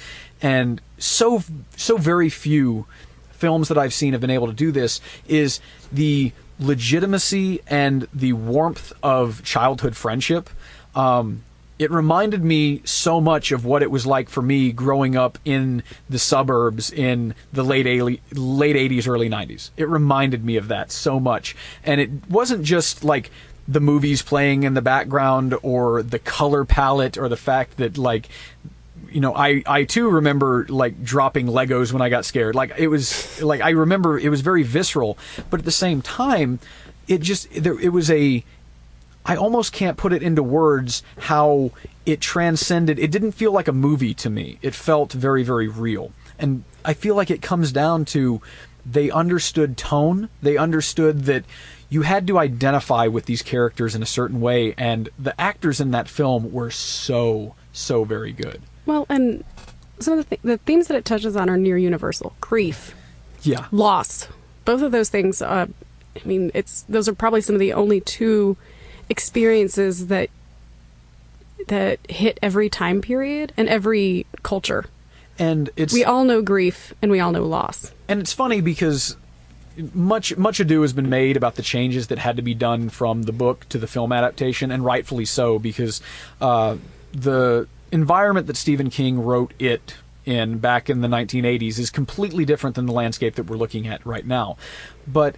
and 0.41 0.81
so 0.97 1.43
so 1.75 1.97
very 1.97 2.29
few 2.29 2.85
films 3.31 3.67
that 3.67 3.77
I've 3.77 3.93
seen 3.93 4.13
have 4.13 4.21
been 4.21 4.29
able 4.31 4.47
to 4.47 4.53
do 4.53 4.71
this 4.71 5.01
is 5.27 5.59
the 5.91 6.31
legitimacy 6.59 7.61
and 7.67 8.07
the 8.13 8.33
warmth 8.33 8.93
of 9.03 9.43
childhood 9.43 9.95
friendship. 9.95 10.49
Um, 10.95 11.43
it 11.77 11.91
reminded 11.91 12.43
me 12.43 12.81
so 12.85 13.21
much 13.21 13.51
of 13.51 13.63
what 13.63 13.83
it 13.83 13.91
was 13.91 14.07
like 14.07 14.29
for 14.29 14.41
me 14.41 14.71
growing 14.71 15.15
up 15.15 15.37
in 15.45 15.83
the 16.09 16.17
suburbs 16.17 16.91
in 16.91 17.35
the 17.53 17.63
late 17.63 17.85
late 17.85 18.75
80s 18.75 19.07
early 19.07 19.29
90s 19.29 19.69
it 19.77 19.87
reminded 19.87 20.43
me 20.43 20.57
of 20.57 20.69
that 20.69 20.91
so 20.91 21.19
much 21.19 21.55
and 21.83 22.01
it 22.01 22.09
wasn't 22.29 22.63
just 22.63 23.03
like 23.03 23.29
the 23.67 23.79
movies 23.79 24.21
playing 24.21 24.63
in 24.63 24.73
the 24.73 24.81
background 24.81 25.55
or 25.61 26.01
the 26.01 26.19
color 26.19 26.63
palette 26.63 27.17
or 27.17 27.27
the 27.27 27.37
fact 27.37 27.77
that 27.77 27.97
like 27.97 28.29
you 29.11 29.21
know, 29.21 29.33
I, 29.33 29.63
I 29.65 29.83
too 29.83 30.09
remember 30.09 30.65
like 30.69 31.03
dropping 31.03 31.47
Legos 31.47 31.93
when 31.93 32.01
I 32.01 32.09
got 32.09 32.25
scared. 32.25 32.55
Like 32.55 32.73
it 32.77 32.87
was 32.87 33.41
like 33.41 33.61
I 33.61 33.69
remember 33.71 34.19
it 34.19 34.29
was 34.29 34.41
very 34.41 34.63
visceral, 34.63 35.17
but 35.49 35.59
at 35.59 35.65
the 35.65 35.71
same 35.71 36.01
time, 36.01 36.59
it 37.07 37.21
just 37.21 37.49
there 37.51 37.79
it 37.79 37.89
was 37.89 38.11
a 38.11 38.43
I 39.25 39.35
almost 39.35 39.73
can't 39.73 39.97
put 39.97 40.13
it 40.13 40.23
into 40.23 40.41
words 40.41 41.03
how 41.17 41.71
it 42.05 42.21
transcended. 42.21 42.97
It 42.97 43.11
didn't 43.11 43.33
feel 43.33 43.51
like 43.51 43.67
a 43.67 43.73
movie 43.73 44.13
to 44.15 44.29
me. 44.29 44.57
It 44.61 44.73
felt 44.73 45.11
very, 45.11 45.43
very 45.43 45.67
real. 45.67 46.13
And 46.39 46.63
I 46.85 46.93
feel 46.93 47.15
like 47.15 47.29
it 47.29 47.41
comes 47.41 47.73
down 47.73 48.05
to 48.05 48.41
they 48.85 49.11
understood 49.11 49.77
tone. 49.77 50.29
They 50.41 50.55
understood 50.55 51.25
that 51.25 51.43
you 51.89 52.01
had 52.01 52.27
to 52.27 52.37
identify 52.37 53.07
with 53.07 53.25
these 53.25 53.41
characters 53.41 53.95
in 53.95 54.03
a 54.03 54.05
certain 54.07 54.41
way. 54.41 54.73
And 54.77 55.09
the 55.17 55.39
actors 55.39 55.79
in 55.79 55.91
that 55.91 56.09
film 56.09 56.51
were 56.51 56.71
so, 56.71 57.55
so 57.71 58.03
very 58.03 58.33
good. 58.33 58.61
Well, 58.85 59.05
and 59.09 59.43
some 59.99 60.17
of 60.17 60.29
the, 60.29 60.35
th- 60.35 60.41
the 60.43 60.57
themes 60.59 60.87
that 60.87 60.97
it 60.97 61.05
touches 61.05 61.35
on 61.35 61.49
are 61.49 61.57
near 61.57 61.77
universal 61.77 62.35
grief, 62.41 62.95
yeah, 63.43 63.67
loss. 63.71 64.27
Both 64.65 64.81
of 64.81 64.91
those 64.91 65.09
things. 65.09 65.41
Uh, 65.41 65.67
I 66.15 66.27
mean, 66.27 66.51
it's 66.53 66.83
those 66.83 67.07
are 67.07 67.13
probably 67.13 67.41
some 67.41 67.55
of 67.55 67.59
the 67.59 67.73
only 67.73 68.01
two 68.01 68.57
experiences 69.09 70.07
that 70.07 70.29
that 71.67 71.99
hit 72.09 72.39
every 72.41 72.69
time 72.69 73.01
period 73.01 73.53
and 73.57 73.67
every 73.67 74.25
culture. 74.43 74.85
And 75.39 75.69
it's 75.75 75.93
we 75.93 76.03
all 76.03 76.23
know 76.23 76.41
grief 76.41 76.93
and 77.01 77.11
we 77.11 77.19
all 77.19 77.31
know 77.31 77.43
loss. 77.43 77.91
And 78.07 78.19
it's 78.19 78.33
funny 78.33 78.61
because 78.61 79.17
much 79.93 80.35
much 80.37 80.59
ado 80.59 80.81
has 80.81 80.93
been 80.93 81.09
made 81.09 81.37
about 81.37 81.55
the 81.55 81.61
changes 81.61 82.07
that 82.07 82.17
had 82.17 82.35
to 82.37 82.41
be 82.41 82.53
done 82.53 82.89
from 82.89 83.23
the 83.23 83.31
book 83.31 83.67
to 83.69 83.77
the 83.77 83.87
film 83.87 84.11
adaptation, 84.11 84.71
and 84.71 84.83
rightfully 84.83 85.25
so 85.25 85.59
because 85.59 86.01
uh, 86.41 86.77
the 87.11 87.67
environment 87.91 88.47
that 88.47 88.57
Stephen 88.57 88.89
King 88.89 89.23
wrote 89.23 89.53
it 89.59 89.95
in 90.25 90.57
back 90.57 90.89
in 90.89 91.01
the 91.01 91.07
1980s 91.07 91.79
is 91.79 91.89
completely 91.89 92.43
different 92.43 92.75
than 92.75 92.85
the 92.85 92.93
landscape 92.93 93.35
that 93.35 93.43
we're 93.43 93.55
looking 93.55 93.87
at 93.87 94.05
right 94.05 94.25
now. 94.25 94.57
But 95.07 95.37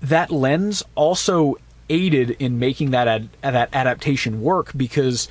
that 0.00 0.30
lens 0.30 0.82
also 0.94 1.56
aided 1.90 2.30
in 2.38 2.58
making 2.58 2.92
that 2.92 3.06
ad- 3.06 3.28
that 3.42 3.68
adaptation 3.72 4.40
work 4.40 4.72
because 4.76 5.28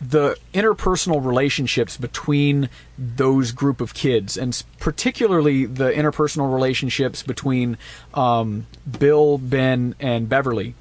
the 0.00 0.36
interpersonal 0.52 1.24
relationships 1.24 1.96
between 1.96 2.68
those 2.98 3.52
group 3.52 3.80
of 3.80 3.94
kids, 3.94 4.36
and 4.36 4.62
particularly 4.78 5.66
the 5.66 5.90
interpersonal 5.90 6.52
relationships 6.52 7.22
between 7.22 7.78
um, 8.14 8.66
Bill, 8.98 9.38
Ben, 9.38 9.94
and 10.00 10.28
Beverly. 10.28 10.74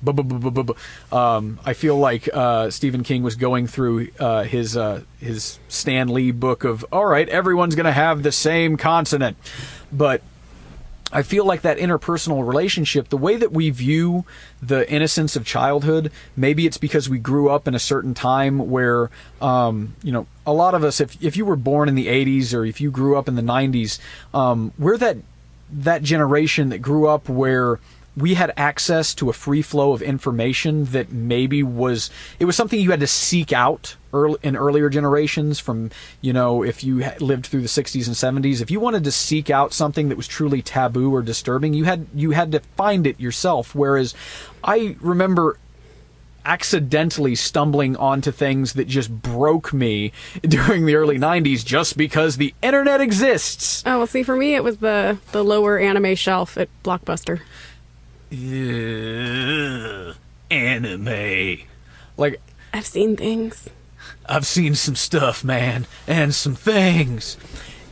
Um, 1.11 1.59
I 1.65 1.73
feel 1.73 1.97
like 1.97 2.29
uh, 2.33 2.69
Stephen 2.69 3.03
King 3.03 3.23
was 3.23 3.35
going 3.35 3.67
through 3.67 4.09
uh, 4.19 4.43
his 4.43 4.77
uh, 4.77 5.01
his 5.19 5.59
Stan 5.67 6.09
Lee 6.09 6.31
book 6.31 6.63
of 6.63 6.85
all 6.91 7.05
right, 7.05 7.27
everyone's 7.29 7.75
going 7.75 7.85
to 7.85 7.91
have 7.91 8.23
the 8.23 8.31
same 8.31 8.77
consonant, 8.77 9.37
but 9.91 10.21
I 11.15 11.21
feel 11.21 11.45
like 11.45 11.61
that 11.61 11.77
interpersonal 11.77 12.45
relationship, 12.45 13.07
the 13.07 13.15
way 13.15 13.37
that 13.37 13.53
we 13.53 13.69
view 13.69 14.25
the 14.61 14.87
innocence 14.91 15.37
of 15.37 15.45
childhood, 15.45 16.11
maybe 16.35 16.65
it's 16.65 16.77
because 16.77 17.07
we 17.07 17.19
grew 17.19 17.49
up 17.49 17.69
in 17.69 17.73
a 17.73 17.79
certain 17.79 18.13
time 18.13 18.69
where, 18.69 19.09
um, 19.41 19.95
you 20.03 20.11
know, 20.11 20.27
a 20.45 20.51
lot 20.51 20.73
of 20.73 20.83
us, 20.83 20.99
if, 20.99 21.23
if 21.23 21.37
you 21.37 21.45
were 21.45 21.55
born 21.55 21.87
in 21.87 21.95
the 21.95 22.07
80s 22.07 22.53
or 22.53 22.65
if 22.65 22.81
you 22.81 22.91
grew 22.91 23.17
up 23.17 23.29
in 23.29 23.35
the 23.35 23.41
90s, 23.41 23.97
um, 24.33 24.73
we're 24.77 24.97
that, 24.97 25.15
that 25.71 26.03
generation 26.03 26.67
that 26.67 26.79
grew 26.79 27.07
up 27.07 27.29
where 27.29 27.79
we 28.17 28.33
had 28.33 28.51
access 28.57 29.15
to 29.15 29.29
a 29.29 29.33
free 29.33 29.61
flow 29.61 29.93
of 29.93 30.01
information 30.01 30.83
that 30.85 31.13
maybe 31.13 31.63
was 31.63 32.09
it 32.39 32.45
was 32.45 32.55
something 32.55 32.79
you 32.79 32.91
had 32.91 32.99
to 32.99 33.07
seek 33.07 33.51
out 33.51 33.95
early, 34.15 34.37
in 34.41 34.55
earlier 34.55 34.89
generations 34.89 35.59
from 35.59 35.91
you 36.21 36.33
know 36.33 36.63
if 36.63 36.83
you 36.83 37.03
lived 37.19 37.47
through 37.47 37.61
the 37.61 37.67
60s 37.67 38.07
and 38.07 38.43
70s 38.45 38.61
if 38.61 38.71
you 38.71 38.79
wanted 38.79 39.03
to 39.03 39.11
seek 39.11 39.49
out 39.49 39.73
something 39.73 40.09
that 40.09 40.17
was 40.17 40.27
truly 40.27 40.61
taboo 40.61 41.13
or 41.13 41.21
disturbing 41.21 41.73
you 41.73 41.83
had 41.83 42.07
you 42.13 42.31
had 42.31 42.51
to 42.51 42.59
find 42.77 43.05
it 43.05 43.19
yourself 43.19 43.75
whereas 43.75 44.13
i 44.63 44.95
remember 45.01 45.57
accidentally 46.45 47.33
stumbling 47.35 47.97
onto 47.97 48.31
things 48.31 48.73
that 48.73 48.87
just 48.87 49.09
broke 49.09 49.73
me 49.73 50.11
during 50.41 50.85
the 50.85 50.95
early 50.95 51.17
90s 51.17 51.65
just 51.65 51.97
because 51.97 52.37
the 52.37 52.53
internet 52.61 53.01
exists. 53.01 53.83
Oh, 53.85 53.97
well 53.97 54.07
see 54.07 54.23
for 54.23 54.35
me 54.35 54.55
it 54.55 54.63
was 54.63 54.77
the 54.77 55.17
the 55.31 55.43
lower 55.43 55.79
anime 55.79 56.15
shelf 56.15 56.57
at 56.57 56.69
Blockbuster. 56.83 57.41
Uh, 58.31 60.13
anime. 60.51 61.59
Like 62.17 62.41
I've 62.73 62.85
seen 62.85 63.15
things. 63.15 63.69
I've 64.27 64.45
seen 64.45 64.75
some 64.75 64.95
stuff, 64.95 65.43
man, 65.43 65.85
and 66.07 66.33
some 66.33 66.55
things. 66.55 67.37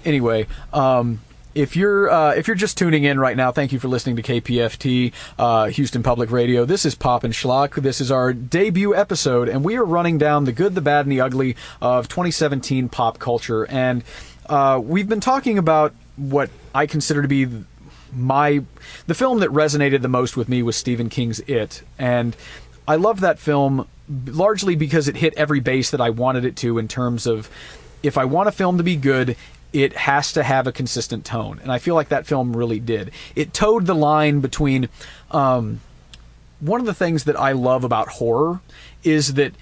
Anyway, 0.06 0.48
um, 0.74 1.22
if 1.56 1.76
you're 1.76 2.10
uh, 2.10 2.34
if 2.34 2.48
you're 2.48 2.56
just 2.56 2.78
tuning 2.78 3.04
in 3.04 3.19
right 3.19 3.38
now, 3.38 3.52
thank 3.52 3.72
you 3.72 3.80
for 3.80 3.88
listening 3.88 4.15
to 4.15 4.24
KPFT 4.24 5.13
uh, 5.38 5.65
Houston 5.67 6.02
Public 6.04 6.32
Radio. 6.32 6.65
This 6.65 6.86
is 6.86 6.96
Pop 6.96 7.24
and 7.24 7.34
Schlock. 7.34 7.76
This 7.76 8.02
is 8.02 8.12
our 8.12 8.34
debut 8.34 8.96
episode, 8.96 9.48
and 9.50 9.63
we 9.63 9.78
are 9.78 9.86
running 9.86 10.17
down 10.17 10.46
the 10.46 10.52
good, 10.52 10.76
the 10.76 10.82
bad, 10.82 11.06
and 11.06 11.12
the 11.12 11.22
ugly 11.22 11.56
of 11.82 12.08
2017 12.08 12.89
pop 12.89 13.19
culture. 13.19 13.65
And 13.65 14.04
uh, 14.48 14.82
we've 14.84 15.08
been 15.08 15.22
talking 15.22 15.58
about 15.58 15.93
what 16.15 16.50
I 16.74 16.86
consider 16.86 17.22
to 17.22 17.28
be 17.28 17.48
my 18.15 18.63
the 19.08 19.13
film 19.13 19.39
that 19.39 19.50
resonated 19.50 20.02
the 20.02 20.08
most 20.08 20.38
with 20.38 20.50
me 20.50 20.63
was 20.63 20.76
Stephen 20.76 21.10
King's 21.10 21.39
It, 21.41 21.84
and 21.98 22.36
I 22.88 22.96
love 22.96 23.22
that 23.22 23.39
film 23.39 23.88
largely 24.28 24.76
because 24.76 25.08
it 25.08 25.15
hit 25.15 25.34
every 25.36 25.60
base 25.60 25.91
that 25.91 26.02
I 26.02 26.10
wanted 26.10 26.46
it 26.46 26.56
to 26.58 26.78
in 26.78 26.88
terms 26.88 27.26
of 27.26 27.50
if 28.02 28.17
I 28.17 28.26
want 28.26 28.50
a 28.50 28.52
film 28.52 28.78
to 28.78 28.84
be 28.84 28.96
good, 28.96 29.38
it 29.72 29.96
has 29.96 30.34
to 30.34 30.43
have 30.43 30.67
a 30.67 30.72
consistent 30.72 31.26
tone, 31.26 31.60
and 31.63 31.72
I 31.72 31.80
feel 31.80 31.96
like 31.96 32.10
that 32.10 32.28
film 32.28 32.56
really 32.56 32.80
did. 32.80 33.12
It 33.36 33.54
toed 33.54 33.86
the 33.86 33.96
line 33.96 34.39
between. 34.39 34.89
Um, 35.32 35.82
one 36.60 36.80
of 36.80 36.86
the 36.86 36.93
things 36.93 37.26
that 37.26 37.38
I 37.38 37.52
love 37.52 37.84
about 37.84 38.08
horror 38.08 38.62
is 39.04 39.34
that 39.34 39.54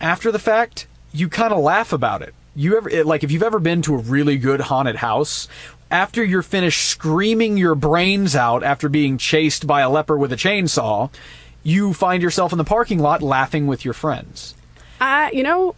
after 0.00 0.32
the 0.32 0.38
fact, 0.38 0.86
you 1.12 1.28
kind 1.28 1.52
of 1.52 1.58
laugh 1.58 1.92
about 1.92 2.22
it. 2.22 2.32
You 2.54 2.76
ever 2.76 3.04
like 3.04 3.22
if 3.22 3.30
you've 3.30 3.42
ever 3.42 3.58
been 3.58 3.82
to 3.82 3.94
a 3.94 3.98
really 3.98 4.38
good 4.38 4.60
haunted 4.60 4.96
house 4.96 5.46
after 5.90 6.24
you're 6.24 6.42
finished 6.42 6.88
screaming 6.88 7.56
your 7.56 7.74
brains 7.74 8.34
out 8.34 8.62
after 8.62 8.88
being 8.88 9.18
chased 9.18 9.66
by 9.66 9.80
a 9.80 9.90
leper 9.90 10.16
with 10.16 10.32
a 10.32 10.36
chainsaw, 10.36 11.10
you 11.62 11.92
find 11.92 12.22
yourself 12.22 12.52
in 12.52 12.58
the 12.58 12.64
parking 12.64 12.98
lot 12.98 13.22
laughing 13.22 13.66
with 13.66 13.84
your 13.84 13.94
friends. 13.94 14.54
Uh, 15.00 15.28
you 15.32 15.42
know, 15.42 15.74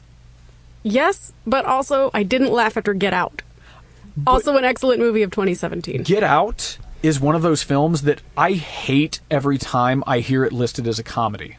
yes, 0.83 1.33
but 1.47 1.65
also 1.65 2.11
I 2.15 2.23
didn't 2.23 2.53
laugh 2.53 2.77
after 2.77 2.95
Get 2.95 3.13
Out. 3.13 3.43
But 4.17 4.31
also 4.31 4.57
an 4.57 4.65
excellent 4.65 5.01
movie 5.01 5.23
of 5.23 5.31
2017. 5.31 6.03
Get 6.03 6.23
Out 6.23 6.79
is 7.03 7.21
one 7.21 7.35
of 7.35 7.43
those 7.43 7.63
films 7.63 8.03
that 8.03 8.21
I 8.37 8.53
hate 8.53 9.21
every 9.31 9.59
time 9.59 10.05
I 10.07 10.21
hear 10.21 10.45
it 10.45 10.53
listed 10.53 10.87
as 10.87 10.99
a 10.99 11.03
comedy. 11.03 11.57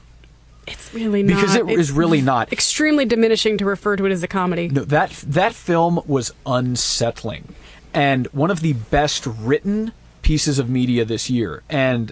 It's 0.67 0.93
really 0.93 1.23
not. 1.23 1.35
Because 1.35 1.55
it 1.55 1.67
it's 1.67 1.79
is 1.79 1.91
really 1.91 2.21
not. 2.21 2.53
Extremely 2.53 3.05
diminishing 3.05 3.57
to 3.57 3.65
refer 3.65 3.95
to 3.95 4.05
it 4.05 4.11
as 4.11 4.21
a 4.21 4.27
comedy. 4.27 4.67
No, 4.69 4.83
that 4.85 5.09
that 5.27 5.53
film 5.53 6.01
was 6.05 6.31
unsettling 6.45 7.55
and 7.93 8.27
one 8.27 8.51
of 8.51 8.61
the 8.61 8.73
best 8.73 9.25
written 9.25 9.91
pieces 10.21 10.59
of 10.59 10.69
media 10.69 11.03
this 11.05 11.29
year. 11.29 11.63
And 11.69 12.11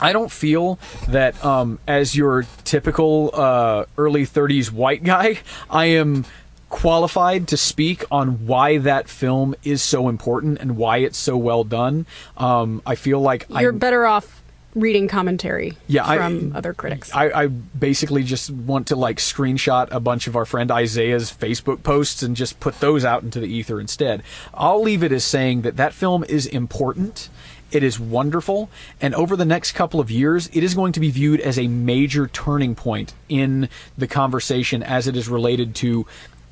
I 0.00 0.12
don't 0.12 0.30
feel 0.30 0.78
that 1.08 1.42
um, 1.44 1.78
as 1.86 2.16
your 2.16 2.46
typical 2.64 3.30
uh, 3.32 3.84
early 3.96 4.26
30s 4.26 4.70
white 4.70 5.02
guy, 5.04 5.38
I 5.70 5.86
am 5.86 6.24
qualified 6.68 7.48
to 7.48 7.56
speak 7.56 8.04
on 8.10 8.46
why 8.46 8.78
that 8.78 9.08
film 9.08 9.54
is 9.62 9.80
so 9.80 10.08
important 10.08 10.58
and 10.58 10.76
why 10.76 10.98
it's 10.98 11.16
so 11.18 11.36
well 11.36 11.62
done. 11.64 12.04
Um, 12.36 12.82
I 12.84 12.96
feel 12.96 13.20
like 13.20 13.46
You're 13.48 13.70
I'm, 13.70 13.78
better 13.78 14.04
off 14.06 14.42
reading 14.74 15.06
commentary 15.06 15.76
Yeah, 15.86 16.04
I- 16.04 16.16
from 16.16 16.52
other 16.56 16.74
critics. 16.74 17.14
I, 17.14 17.30
I 17.44 17.46
basically 17.46 18.24
just 18.24 18.50
want 18.50 18.88
to 18.88 18.96
like 18.96 19.18
screenshot 19.18 19.86
a 19.92 20.00
bunch 20.00 20.26
of 20.26 20.34
our 20.34 20.44
friend 20.44 20.68
Isaiah's 20.72 21.30
Facebook 21.30 21.84
posts 21.84 22.24
and 22.24 22.34
just 22.34 22.58
put 22.58 22.80
those 22.80 23.04
out 23.04 23.22
into 23.22 23.38
the 23.38 23.46
ether 23.46 23.78
instead. 23.80 24.24
I'll 24.52 24.82
leave 24.82 25.04
it 25.04 25.12
as 25.12 25.22
saying 25.24 25.62
that 25.62 25.76
that 25.76 25.94
film 25.94 26.24
is 26.24 26.44
important. 26.46 27.28
It 27.74 27.82
is 27.82 27.98
wonderful, 27.98 28.70
and 29.00 29.14
over 29.14 29.36
the 29.36 29.44
next 29.44 29.72
couple 29.72 29.98
of 29.98 30.10
years, 30.10 30.48
it 30.52 30.62
is 30.62 30.74
going 30.74 30.92
to 30.92 31.00
be 31.00 31.10
viewed 31.10 31.40
as 31.40 31.58
a 31.58 31.66
major 31.66 32.28
turning 32.28 32.74
point 32.74 33.12
in 33.28 33.68
the 33.98 34.06
conversation 34.06 34.82
as 34.82 35.08
it 35.08 35.16
is 35.16 35.28
related 35.28 35.74
to 35.76 36.06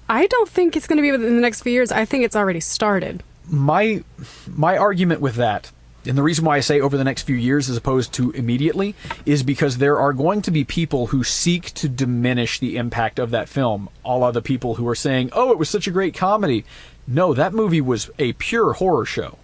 I 0.09 0.27
don't 0.27 0.49
think 0.49 0.77
it's 0.77 0.87
going 0.87 0.99
to 0.99 1.03
be 1.03 1.13
within 1.13 1.37
the 1.37 1.41
next 1.41 1.63
few 1.63 1.73
years. 1.73 1.93
I 1.93 2.05
think 2.05 2.25
it's 2.25 2.37
already 2.37 2.61
started. 2.61 3.23
my 3.49 4.03
my 4.49 4.77
argument 4.77 5.21
with 5.21 5.37
that 5.37 5.71
and 6.05 6.19
the 6.19 6.23
reason 6.23 6.45
why 6.45 6.57
I 6.57 6.61
say 6.61 6.81
over 6.81 6.97
the 6.97 7.05
next 7.05 7.23
few 7.23 7.37
years 7.37 7.71
as 7.71 7.77
opposed 7.77 8.13
to 8.15 8.33
immediately 8.33 8.95
is 9.25 9.43
because 9.43 9.79
there 9.79 9.99
are 9.99 10.13
going 10.13 10.43
to 10.43 10.51
be 10.51 10.65
people 10.65 11.09
who 11.09 11.23
seek 11.23 11.73
to 11.75 11.89
diminish 11.89 12.59
the 12.59 12.77
impact 12.77 13.19
of 13.19 13.31
that 13.31 13.49
film. 13.49 13.89
All 14.03 14.25
other 14.25 14.41
people 14.41 14.75
who 14.75 14.89
are 14.89 14.97
saying, 14.97 15.31
"Oh, 15.33 15.53
it 15.53 15.59
was 15.59 15.71
such 15.71 15.87
a 15.87 15.93
great 15.93 16.15
comedy." 16.15 16.65
No, 17.07 17.35
that 17.35 17.55
movie 17.55 17.81
was 17.81 18.11
a 18.19 18.33
pure 18.33 18.73
horror 18.75 19.05
show, 19.05 19.39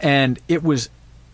and 0.00 0.38
it 0.48 0.62
was 0.62 0.88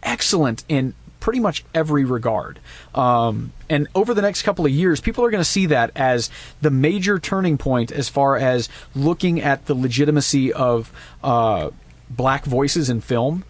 excellent 0.05 0.65
in 0.69 0.95
pretty 1.21 1.41
much 1.41 1.65
every 1.75 2.05
regard. 2.05 2.61
Um, 2.95 3.53
and 3.71 3.89
over 3.95 4.13
the 4.13 4.21
next 4.21 4.43
couple 4.43 4.67
of 4.67 4.71
years, 4.71 5.01
people 5.01 5.25
are 5.25 5.31
going 5.31 5.41
to 5.43 5.49
see 5.49 5.67
that 5.67 5.91
as 5.97 6.29
the 6.61 6.71
major 6.71 7.19
turning 7.19 7.57
point 7.57 7.91
as 7.91 8.11
far 8.11 8.37
as 8.37 8.69
looking 8.95 9.41
at 9.41 9.65
the 9.65 9.75
legitimacy 9.75 10.53
of 10.53 10.93
uh, 11.23 11.71
black 12.11 12.45
voices 12.45 12.91
in 12.91 13.01
film. 13.01 13.45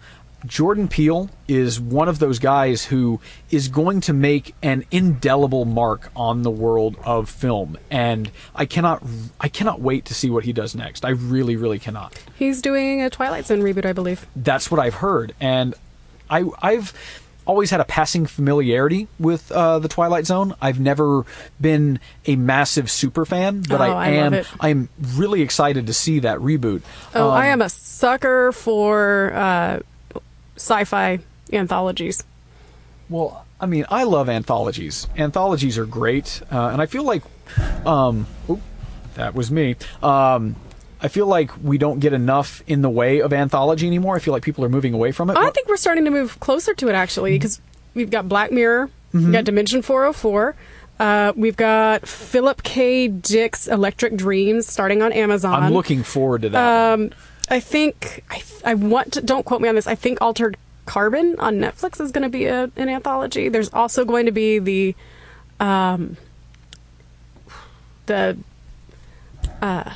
Jordan 0.45 0.87
Peele 0.87 1.29
is 1.47 1.79
one 1.81 2.07
of 2.07 2.19
those 2.19 2.37
guys 2.37 2.85
who 2.85 3.19
is 3.49 3.67
going 3.67 3.99
to 4.01 4.13
make 4.13 4.53
an 4.61 4.85
indelible 4.91 5.65
mark 5.65 6.11
on 6.15 6.43
the 6.43 6.51
world 6.51 6.97
of 7.03 7.29
film, 7.29 7.77
and 7.89 8.29
I 8.53 8.65
cannot, 8.65 9.01
I 9.41 9.47
cannot 9.47 9.81
wait 9.81 10.05
to 10.05 10.13
see 10.13 10.29
what 10.29 10.43
he 10.43 10.53
does 10.53 10.75
next. 10.75 11.03
I 11.03 11.09
really, 11.09 11.55
really 11.55 11.79
cannot 11.79 12.21
He's 12.35 12.61
doing 12.61 13.01
a 13.01 13.09
Twilight 13.09 13.47
Zone 13.47 13.61
reboot, 13.61 13.85
I 13.85 13.93
believe. 13.93 14.27
that's 14.35 14.69
what 14.69 14.79
I've 14.79 14.93
heard, 14.95 15.33
and 15.39 15.73
I 16.29 16.45
I've 16.61 16.93
always 17.47 17.69
had 17.69 17.79
a 17.79 17.83
passing 17.85 18.25
familiarity 18.25 19.07
with 19.19 19.51
uh, 19.51 19.77
the 19.77 19.87
Twilight 19.87 20.25
Zone. 20.25 20.55
I've 20.59 20.79
never 20.79 21.25
been 21.61 21.99
a 22.25 22.35
massive 22.35 22.89
super 22.89 23.23
fan, 23.23 23.61
but 23.69 23.81
Oh, 23.81 23.83
I 23.83 24.07
I 24.07 24.09
am. 24.09 24.43
I'm 24.59 24.89
really 25.15 25.41
excited 25.43 25.85
to 25.87 25.93
see 25.93 26.19
that 26.19 26.39
reboot. 26.39 26.81
Oh, 27.13 27.29
I 27.29 27.47
Um, 27.47 27.53
am 27.53 27.61
a 27.61 27.69
sucker 27.69 28.51
for 28.51 29.31
uh, 29.35 29.79
sci-fi 30.55 31.19
anthologies. 31.53 32.23
Well, 33.09 33.45
I 33.61 33.67
mean, 33.67 33.85
I 33.89 34.03
love 34.05 34.27
anthologies. 34.29 35.07
Anthologies 35.15 35.77
are 35.77 35.85
great, 35.85 36.41
uh, 36.51 36.69
and 36.73 36.81
I 36.81 36.87
feel 36.87 37.03
like, 37.03 37.21
um, 37.85 38.25
oop, 38.49 38.59
that 39.13 39.35
was 39.35 39.51
me. 39.51 39.75
Um, 40.01 40.55
I 41.05 41.07
feel 41.07 41.27
like 41.27 41.51
we 41.63 41.77
don't 41.77 41.99
get 41.99 42.13
enough 42.13 42.63
in 42.65 42.81
the 42.81 42.89
way 42.89 43.21
of 43.21 43.31
anthology 43.31 43.85
anymore. 43.85 44.15
I 44.15 44.19
feel 44.19 44.33
like 44.33 44.41
people 44.41 44.65
are 44.65 44.69
moving 44.69 44.95
away 44.95 45.11
from 45.11 45.29
it. 45.29 45.37
I 45.37 45.51
think 45.51 45.67
we're 45.67 45.77
starting 45.77 46.03
to 46.05 46.09
move 46.09 46.39
closer 46.39 46.73
to 46.73 46.89
it 46.89 46.95
actually 46.95 47.33
because 47.37 47.61
we've 47.93 48.09
got 48.09 48.27
Black 48.27 48.51
Mirror, 48.51 48.89
we've 49.13 49.31
got 49.31 49.43
Dimension 49.43 49.83
404, 49.83 50.55
uh, 50.99 51.33
we've 51.35 51.55
got 51.55 52.07
Philip 52.07 52.63
K. 52.63 53.07
Dick's 53.07 53.67
Electric 53.67 54.15
Dreams 54.15 54.65
starting 54.65 55.03
on 55.03 55.13
Amazon. 55.13 55.61
I'm 55.61 55.73
looking 55.73 56.01
forward 56.01 56.41
to 56.41 56.49
that. 56.49 56.93
Um, 56.93 57.11
I 57.49 57.59
think 57.59 58.23
I, 58.31 58.41
I 58.65 58.73
want 58.73 59.13
to. 59.13 59.21
Don't 59.21 59.45
quote 59.45 59.61
me 59.61 59.69
on 59.69 59.75
this. 59.75 59.85
I 59.85 59.93
think 59.93 60.21
Altered 60.21 60.57
Carbon 60.87 61.35
on 61.37 61.57
Netflix 61.57 62.01
is 62.01 62.11
going 62.11 62.23
to 62.23 62.29
be 62.29 62.45
a, 62.45 62.71
an 62.75 62.89
anthology. 62.89 63.49
There's 63.49 63.71
also 63.71 64.05
going 64.05 64.25
to 64.25 64.31
be 64.31 64.57
the, 64.57 64.95
um, 65.59 66.17
the, 68.07 68.37
uh, 69.61 69.93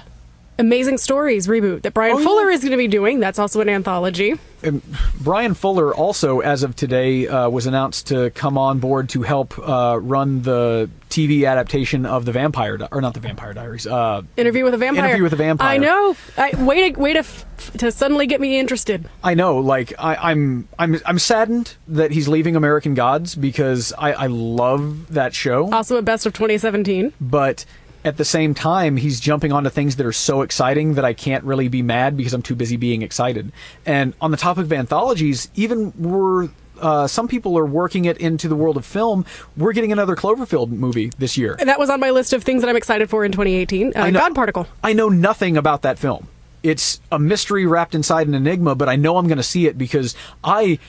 Amazing 0.60 0.98
Stories 0.98 1.48
reboot 1.48 1.82
that 1.84 1.94
Bryan 1.94 2.16
Oh, 2.16 2.20
yeah. 2.20 2.26
Fuller 2.26 2.50
is 2.50 2.60
going 2.62 2.72
to 2.72 2.78
be 2.78 2.88
doing. 2.88 3.20
That's 3.20 3.40
also 3.40 3.62
an 3.62 3.70
anthology. 3.70 4.36
And 4.62 4.82
Bryan 5.22 5.54
Fuller 5.54 5.96
also, 5.96 6.42
as 6.42 6.64
of 6.64 6.76
today, 6.76 7.28
uh, 7.28 7.50
was 7.50 7.66
announced 7.66 8.08
to 8.08 8.30
come 8.32 8.58
on 8.58 8.80
board 8.80 9.08
to 9.10 9.22
help 9.22 9.58
uh, 9.58 9.98
run 10.02 10.42
the 10.42 10.90
TV 11.10 11.48
adaptation 11.48 12.06
of 12.06 12.26
the 12.26 12.34
Vampire, 12.34 12.76
Di- 12.76 12.90
or 12.92 13.00
not 13.00 13.14
the 13.14 13.22
Vampire 13.22 13.54
Diaries. 13.54 13.88
Uh, 13.88 14.22
Interview 14.36 14.66
with 14.66 14.74
a 14.74 14.78
Vampire. 14.78 15.06
Interview 15.06 15.24
with 15.24 15.32
a 15.32 15.38
Vampire. 15.38 15.70
I 15.70 15.78
know. 15.78 16.16
I, 16.38 16.62
way 16.62 16.92
to 16.92 17.00
way 17.00 17.14
to 17.14 17.20
f- 17.20 17.46
to 17.78 17.90
suddenly 17.90 18.28
get 18.28 18.42
me 18.42 18.60
interested. 18.60 19.08
I 19.24 19.36
know, 19.36 19.60
like 19.60 19.94
I, 19.98 20.16
I'm, 20.16 20.68
I'm, 20.78 21.00
I'm 21.06 21.20
saddened 21.20 21.76
that 21.88 22.12
he's 22.12 22.28
leaving 22.28 22.58
American 22.58 22.96
Gods 22.96 23.36
because 23.36 23.94
I, 23.98 24.12
I 24.12 24.28
love 24.28 25.14
that 25.14 25.34
show. 25.34 25.72
Also, 25.72 25.96
a 25.96 26.02
best 26.02 26.26
of 26.26 26.34
2017. 26.34 27.14
but 27.22 27.64
at 28.06 28.18
the 28.18 28.26
same 28.26 28.54
time 28.54 28.98
he's 28.98 29.20
jumping 29.20 29.52
onto 29.52 29.70
things 29.70 29.98
that 29.98 30.06
are 30.06 30.14
so 30.14 30.42
exciting 30.42 30.94
that 30.96 31.06
I 31.06 31.14
can't 31.14 31.44
really 31.44 31.68
be 31.68 31.82
mad 31.82 32.16
because 32.16 32.34
I'm 32.34 32.42
too 32.42 32.56
busy 32.56 32.78
being 32.78 33.02
excited. 33.02 33.52
And 33.86 34.14
on 34.22 34.32
the 34.32 34.38
topic 34.38 34.66
of 34.66 34.74
anthologies, 34.74 35.50
even 35.56 35.94
we're 35.98 36.50
uh, 36.82 37.08
some 37.08 37.28
people 37.28 37.58
are 37.58 37.66
working 37.66 38.06
it 38.06 38.18
into 38.20 38.48
the 38.48 38.56
world 38.56 38.78
of 38.78 38.86
film. 38.86 39.26
We're 39.58 39.74
getting 39.74 39.92
another 39.92 40.16
Cloverfield 40.16 40.70
movie 40.70 41.12
this 41.18 41.38
year. 41.38 41.58
And 41.60 41.68
that 41.68 41.78
was 41.78 41.90
on 41.90 42.00
my 42.00 42.12
list 42.12 42.32
of 42.32 42.44
things 42.44 42.62
that 42.62 42.70
I'm 42.70 42.78
excited 42.78 43.10
for 43.10 43.26
in 43.26 43.32
2018. 43.34 43.88
Uh, 43.96 44.00
I 44.00 44.10
know- 44.10 44.20
God 44.20 44.34
Particle. 44.36 44.68
I 44.84 44.94
know 44.94 45.10
nothing 45.10 45.58
about 45.58 45.82
that 45.82 46.00
film. 46.00 46.28
It's 46.64 47.00
a 47.12 47.20
mystery 47.20 47.66
wrapped 47.66 47.96
inside 47.96 48.28
an 48.28 48.34
enigma, 48.34 48.76
but 48.76 48.90
I 48.90 48.98
know 48.98 49.18
I'm 49.18 49.28
going 49.28 49.38
to 49.38 49.44
see 49.44 49.66
it 49.68 49.78
because 49.78 50.16
I 50.44 50.80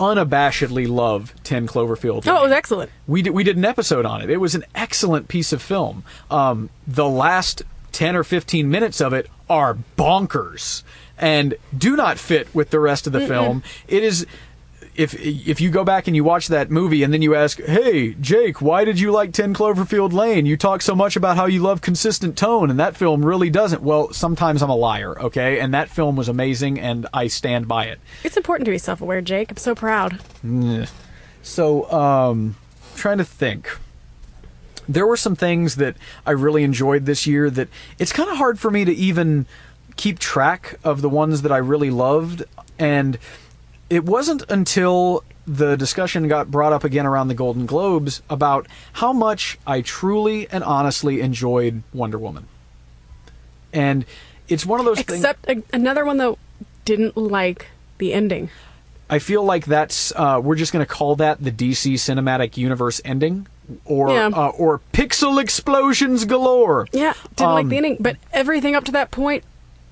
unabashedly 0.00 0.88
love 0.88 1.34
10 1.44 1.66
Cloverfield. 1.66 2.24
Lane. 2.24 2.34
Oh, 2.34 2.40
it 2.40 2.44
was 2.44 2.52
excellent. 2.52 2.90
We 3.06 3.22
did, 3.22 3.30
we 3.30 3.44
did 3.44 3.56
an 3.56 3.64
episode 3.64 4.06
on 4.06 4.22
it. 4.22 4.30
It 4.30 4.38
was 4.38 4.54
an 4.54 4.64
excellent 4.74 5.28
piece 5.28 5.52
of 5.52 5.60
film. 5.62 6.02
Um, 6.30 6.70
the 6.86 7.08
last 7.08 7.62
10 7.92 8.16
or 8.16 8.24
15 8.24 8.68
minutes 8.70 9.00
of 9.00 9.12
it 9.12 9.28
are 9.48 9.76
bonkers 9.96 10.82
and 11.18 11.54
do 11.76 11.96
not 11.96 12.18
fit 12.18 12.52
with 12.54 12.70
the 12.70 12.80
rest 12.80 13.06
of 13.06 13.12
the 13.12 13.20
film. 13.26 13.62
It 13.88 14.02
is 14.02 14.26
if 15.00 15.14
if 15.14 15.62
you 15.62 15.70
go 15.70 15.82
back 15.82 16.06
and 16.06 16.14
you 16.14 16.22
watch 16.22 16.48
that 16.48 16.70
movie 16.70 17.02
and 17.02 17.12
then 17.12 17.22
you 17.22 17.34
ask, 17.34 17.58
"Hey, 17.60 18.12
Jake, 18.20 18.60
why 18.60 18.84
did 18.84 19.00
you 19.00 19.10
like 19.10 19.32
10 19.32 19.54
Cloverfield 19.54 20.12
Lane? 20.12 20.44
You 20.44 20.58
talk 20.58 20.82
so 20.82 20.94
much 20.94 21.16
about 21.16 21.36
how 21.36 21.46
you 21.46 21.60
love 21.60 21.80
consistent 21.80 22.36
tone 22.36 22.68
and 22.68 22.78
that 22.78 22.96
film 22.96 23.24
really 23.24 23.48
doesn't." 23.48 23.82
Well, 23.82 24.12
sometimes 24.12 24.62
I'm 24.62 24.68
a 24.68 24.76
liar, 24.76 25.18
okay? 25.18 25.58
And 25.58 25.72
that 25.72 25.88
film 25.88 26.16
was 26.16 26.28
amazing 26.28 26.78
and 26.78 27.06
I 27.14 27.28
stand 27.28 27.66
by 27.66 27.86
it. 27.86 27.98
It's 28.24 28.36
important 28.36 28.66
to 28.66 28.70
be 28.70 28.78
self-aware, 28.78 29.22
Jake. 29.22 29.50
I'm 29.50 29.56
so 29.56 29.74
proud. 29.74 30.18
So, 31.42 31.90
um, 31.90 32.56
trying 32.94 33.18
to 33.18 33.24
think. 33.24 33.70
There 34.86 35.06
were 35.06 35.16
some 35.16 35.36
things 35.36 35.76
that 35.76 35.96
I 36.26 36.32
really 36.32 36.62
enjoyed 36.62 37.06
this 37.06 37.26
year 37.26 37.48
that 37.48 37.68
it's 37.98 38.12
kind 38.12 38.28
of 38.28 38.36
hard 38.36 38.58
for 38.58 38.70
me 38.70 38.84
to 38.84 38.92
even 38.92 39.46
keep 39.96 40.18
track 40.18 40.78
of 40.84 41.00
the 41.00 41.08
ones 41.08 41.42
that 41.42 41.52
I 41.52 41.58
really 41.58 41.90
loved. 41.90 42.42
And 42.78 43.18
it 43.90 44.04
wasn't 44.04 44.44
until 44.48 45.24
the 45.46 45.76
discussion 45.76 46.28
got 46.28 46.50
brought 46.50 46.72
up 46.72 46.84
again 46.84 47.06
around 47.06 47.28
the 47.28 47.34
Golden 47.34 47.66
Globes 47.66 48.22
about 48.30 48.66
how 48.94 49.12
much 49.12 49.58
I 49.66 49.80
truly 49.80 50.48
and 50.50 50.62
honestly 50.64 51.20
enjoyed 51.20 51.82
Wonder 51.92 52.18
Woman. 52.18 52.46
And 53.72 54.04
it's 54.48 54.64
one 54.66 54.80
of 54.80 54.86
those 54.86 55.00
things. 55.00 55.24
Except 55.24 55.48
another 55.72 56.04
one 56.04 56.16
that 56.18 56.36
didn't 56.84 57.16
like 57.16 57.66
the 57.98 58.12
ending. 58.12 58.50
I 59.08 59.18
feel 59.18 59.42
like 59.44 59.64
that's 59.66 60.12
uh, 60.14 60.40
we're 60.42 60.54
just 60.54 60.72
going 60.72 60.84
to 60.84 60.90
call 60.92 61.16
that 61.16 61.42
the 61.42 61.50
DC 61.50 61.94
cinematic 61.94 62.56
universe 62.56 63.00
ending, 63.04 63.48
or 63.84 64.10
Yeah. 64.12 64.28
uh, 64.32 64.48
or 64.50 64.80
pixel 64.92 65.40
explosions 65.42 66.24
galore. 66.24 66.86
Yeah, 66.92 67.14
didn't 67.34 67.52
like 67.54 67.64
Um, 67.64 67.68
the 67.70 67.76
ending, 67.76 67.96
but 67.98 68.16
everything 68.32 68.76
up 68.76 68.84
to 68.84 68.92
that 68.92 69.10
point 69.10 69.42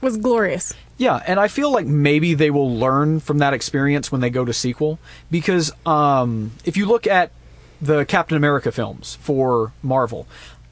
was 0.01 0.16
glorious. 0.16 0.72
Yeah, 0.99 1.22
and 1.26 1.38
I 1.38 1.46
feel 1.46 1.72
like 1.72 1.86
maybe 1.86 2.34
they 2.34 2.51
will 2.51 2.76
learn 2.76 3.20
from 3.20 3.38
that 3.38 3.55
experience 3.55 4.11
when 4.11 4.20
they 4.20 4.30
go 4.30 4.44
to 4.44 4.53
sequel 4.53 4.99
because 5.30 5.72
um, 5.86 6.51
if 6.64 6.76
you 6.76 6.86
look 6.86 7.07
at 7.07 7.30
the 7.80 8.05
Captain 8.05 8.36
America 8.36 8.72
films 8.72 9.16
for 9.20 9.72
Marvel, 9.80 10.26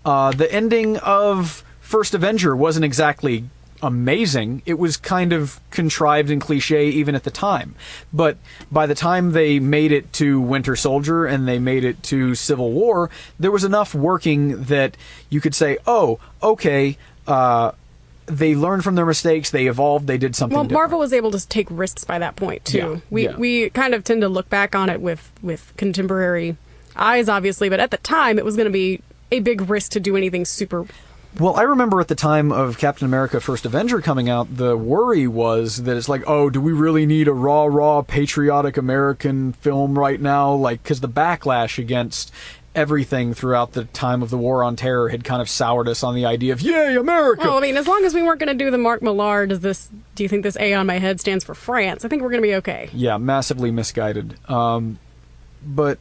uh, 0.04 0.32
the 0.32 0.52
ending 0.52 0.96
of 0.98 1.62
First 1.80 2.12
Avenger 2.12 2.56
wasn't 2.56 2.84
exactly 2.84 3.44
amazing. 3.82 4.62
It 4.66 4.80
was 4.80 4.96
kind 4.96 5.32
of 5.32 5.60
contrived 5.70 6.30
and 6.30 6.40
cliche 6.40 6.88
even 6.88 7.14
at 7.14 7.22
the 7.22 7.30
time. 7.30 7.76
But 8.12 8.36
by 8.72 8.86
the 8.86 8.94
time 8.96 9.30
they 9.30 9.60
made 9.60 9.92
it 9.92 10.12
to 10.14 10.40
Winter 10.40 10.74
Soldier 10.74 11.26
and 11.26 11.46
they 11.46 11.60
made 11.60 11.84
it 11.84 12.02
to 12.04 12.34
Civil 12.34 12.72
War, 12.72 13.10
there 13.38 13.52
was 13.52 13.62
enough 13.62 13.94
working 13.94 14.64
that 14.64 14.96
you 15.30 15.40
could 15.40 15.54
say, 15.54 15.78
"Oh, 15.86 16.18
okay, 16.42 16.96
uh, 17.28 17.72
they 18.26 18.54
learned 18.54 18.84
from 18.84 18.94
their 18.96 19.06
mistakes. 19.06 19.50
They 19.50 19.66
evolved. 19.66 20.06
They 20.06 20.18
did 20.18 20.36
something. 20.36 20.54
Well, 20.54 20.64
different. 20.64 20.80
Marvel 20.80 20.98
was 20.98 21.12
able 21.12 21.30
to 21.30 21.48
take 21.48 21.68
risks 21.70 22.04
by 22.04 22.18
that 22.18 22.36
point 22.36 22.64
too. 22.64 22.78
Yeah, 22.78 22.96
we 23.10 23.24
yeah. 23.24 23.36
we 23.36 23.70
kind 23.70 23.94
of 23.94 24.04
tend 24.04 24.20
to 24.22 24.28
look 24.28 24.48
back 24.48 24.74
on 24.74 24.90
it 24.90 25.00
with 25.00 25.32
with 25.42 25.72
contemporary 25.76 26.56
eyes, 26.96 27.28
obviously, 27.28 27.68
but 27.68 27.80
at 27.80 27.90
the 27.90 27.98
time 27.98 28.38
it 28.38 28.44
was 28.44 28.56
going 28.56 28.66
to 28.66 28.72
be 28.72 29.00
a 29.30 29.40
big 29.40 29.68
risk 29.68 29.92
to 29.92 30.00
do 30.00 30.16
anything 30.16 30.44
super. 30.44 30.86
Well, 31.38 31.56
I 31.56 31.62
remember 31.62 32.00
at 32.00 32.08
the 32.08 32.14
time 32.14 32.50
of 32.50 32.78
Captain 32.78 33.06
America: 33.06 33.40
First 33.40 33.66
Avenger 33.66 34.00
coming 34.00 34.28
out, 34.30 34.56
the 34.56 34.76
worry 34.76 35.26
was 35.26 35.82
that 35.82 35.96
it's 35.96 36.08
like, 36.08 36.22
oh, 36.26 36.48
do 36.48 36.60
we 36.60 36.72
really 36.72 37.04
need 37.04 37.28
a 37.28 37.32
raw, 37.32 37.64
raw, 37.66 38.02
patriotic 38.02 38.76
American 38.76 39.52
film 39.52 39.98
right 39.98 40.20
now? 40.20 40.54
Like, 40.54 40.82
because 40.82 41.00
the 41.00 41.08
backlash 41.08 41.78
against 41.78 42.32
everything 42.76 43.34
throughout 43.34 43.72
the 43.72 43.84
time 43.86 44.22
of 44.22 44.30
the 44.30 44.36
War 44.36 44.62
on 44.62 44.76
Terror 44.76 45.08
had 45.08 45.24
kind 45.24 45.42
of 45.42 45.48
soured 45.48 45.88
us 45.88 46.04
on 46.04 46.14
the 46.14 46.26
idea 46.26 46.52
of, 46.52 46.60
yay, 46.60 46.94
America! 46.94 47.42
Well, 47.42 47.56
I 47.56 47.60
mean, 47.60 47.76
as 47.76 47.88
long 47.88 48.04
as 48.04 48.14
we 48.14 48.22
weren't 48.22 48.38
going 48.38 48.56
to 48.56 48.64
do 48.64 48.70
the 48.70 48.78
Mark 48.78 49.02
Millar, 49.02 49.46
does 49.46 49.60
this? 49.60 49.88
Do 50.14 50.22
you 50.22 50.28
think 50.28 50.42
this 50.42 50.56
A 50.58 50.74
on 50.74 50.86
my 50.86 50.98
head 50.98 51.18
stands 51.18 51.42
for 51.42 51.54
France? 51.54 52.04
I 52.04 52.08
think 52.08 52.22
we're 52.22 52.30
going 52.30 52.42
to 52.42 52.46
be 52.48 52.54
okay. 52.56 52.90
yeah, 52.92 53.16
massively 53.16 53.70
misguided. 53.70 54.38
Um, 54.48 54.98
but 55.64 55.98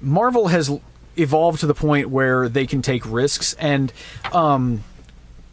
Marvel 0.00 0.48
has 0.48 0.70
evolved 1.16 1.60
to 1.60 1.66
the 1.66 1.74
point 1.74 2.10
where 2.10 2.48
they 2.48 2.66
can 2.66 2.82
take 2.82 3.10
risks, 3.10 3.54
and 3.54 3.92
um, 4.32 4.82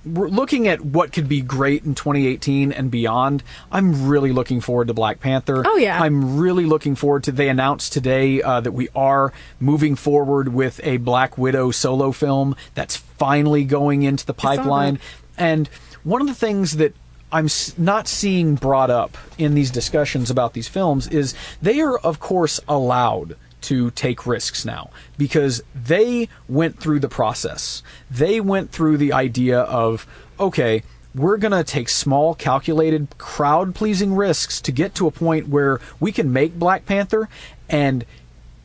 looking 0.05 0.67
at 0.67 0.81
what 0.81 1.11
could 1.11 1.27
be 1.27 1.41
great 1.41 1.83
in 1.83 1.95
2018 1.95 2.71
and 2.71 2.89
beyond. 2.89 3.43
I'm 3.71 4.07
really 4.07 4.31
looking 4.31 4.61
forward 4.61 4.87
to 4.87 4.93
Black 4.93 5.19
Panther. 5.19 5.63
Oh, 5.65 5.77
yeah. 5.77 6.01
I'm 6.01 6.37
really 6.39 6.65
looking 6.65 6.95
forward 6.95 7.23
to. 7.25 7.31
They 7.31 7.49
announced 7.49 7.93
today 7.93 8.41
uh, 8.41 8.61
that 8.61 8.71
we 8.71 8.89
are 8.95 9.31
moving 9.59 9.95
forward 9.95 10.49
with 10.49 10.79
a 10.83 10.97
Black 10.97 11.37
Widow 11.37 11.71
solo 11.71 12.11
film 12.11 12.55
that's 12.73 12.95
finally 12.95 13.63
going 13.63 14.03
into 14.03 14.25
the 14.25 14.33
pipeline. 14.33 14.99
And 15.37 15.67
one 16.03 16.21
of 16.21 16.27
the 16.27 16.35
things 16.35 16.77
that 16.77 16.95
I'm 17.31 17.47
not 17.77 18.07
seeing 18.07 18.55
brought 18.55 18.89
up 18.89 19.17
in 19.37 19.53
these 19.53 19.71
discussions 19.71 20.29
about 20.29 20.53
these 20.53 20.67
films 20.67 21.07
is 21.07 21.33
they 21.61 21.79
are, 21.79 21.97
of 21.99 22.19
course, 22.19 22.59
allowed 22.67 23.37
to 23.61 23.91
take 23.91 24.25
risks 24.25 24.65
now 24.65 24.89
because 25.17 25.61
they 25.75 26.27
went 26.47 26.79
through 26.79 26.99
the 26.99 27.09
process. 27.09 27.83
They 28.09 28.39
went 28.39 28.71
through 28.71 28.97
the 28.97 29.13
idea 29.13 29.61
of, 29.61 30.07
okay, 30.39 30.83
we're 31.13 31.37
going 31.37 31.51
to 31.51 31.63
take 31.63 31.89
small, 31.89 32.35
calculated, 32.35 33.17
crowd 33.17 33.75
pleasing 33.75 34.15
risks 34.15 34.61
to 34.61 34.71
get 34.71 34.95
to 34.95 35.07
a 35.07 35.11
point 35.11 35.47
where 35.47 35.79
we 35.99 36.11
can 36.11 36.31
make 36.31 36.57
Black 36.57 36.85
Panther 36.85 37.29
and 37.69 38.05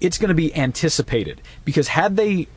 it's 0.00 0.18
going 0.18 0.28
to 0.28 0.34
be 0.34 0.54
anticipated. 0.54 1.40
Because 1.64 1.88
had 1.88 2.16
they 2.16 2.48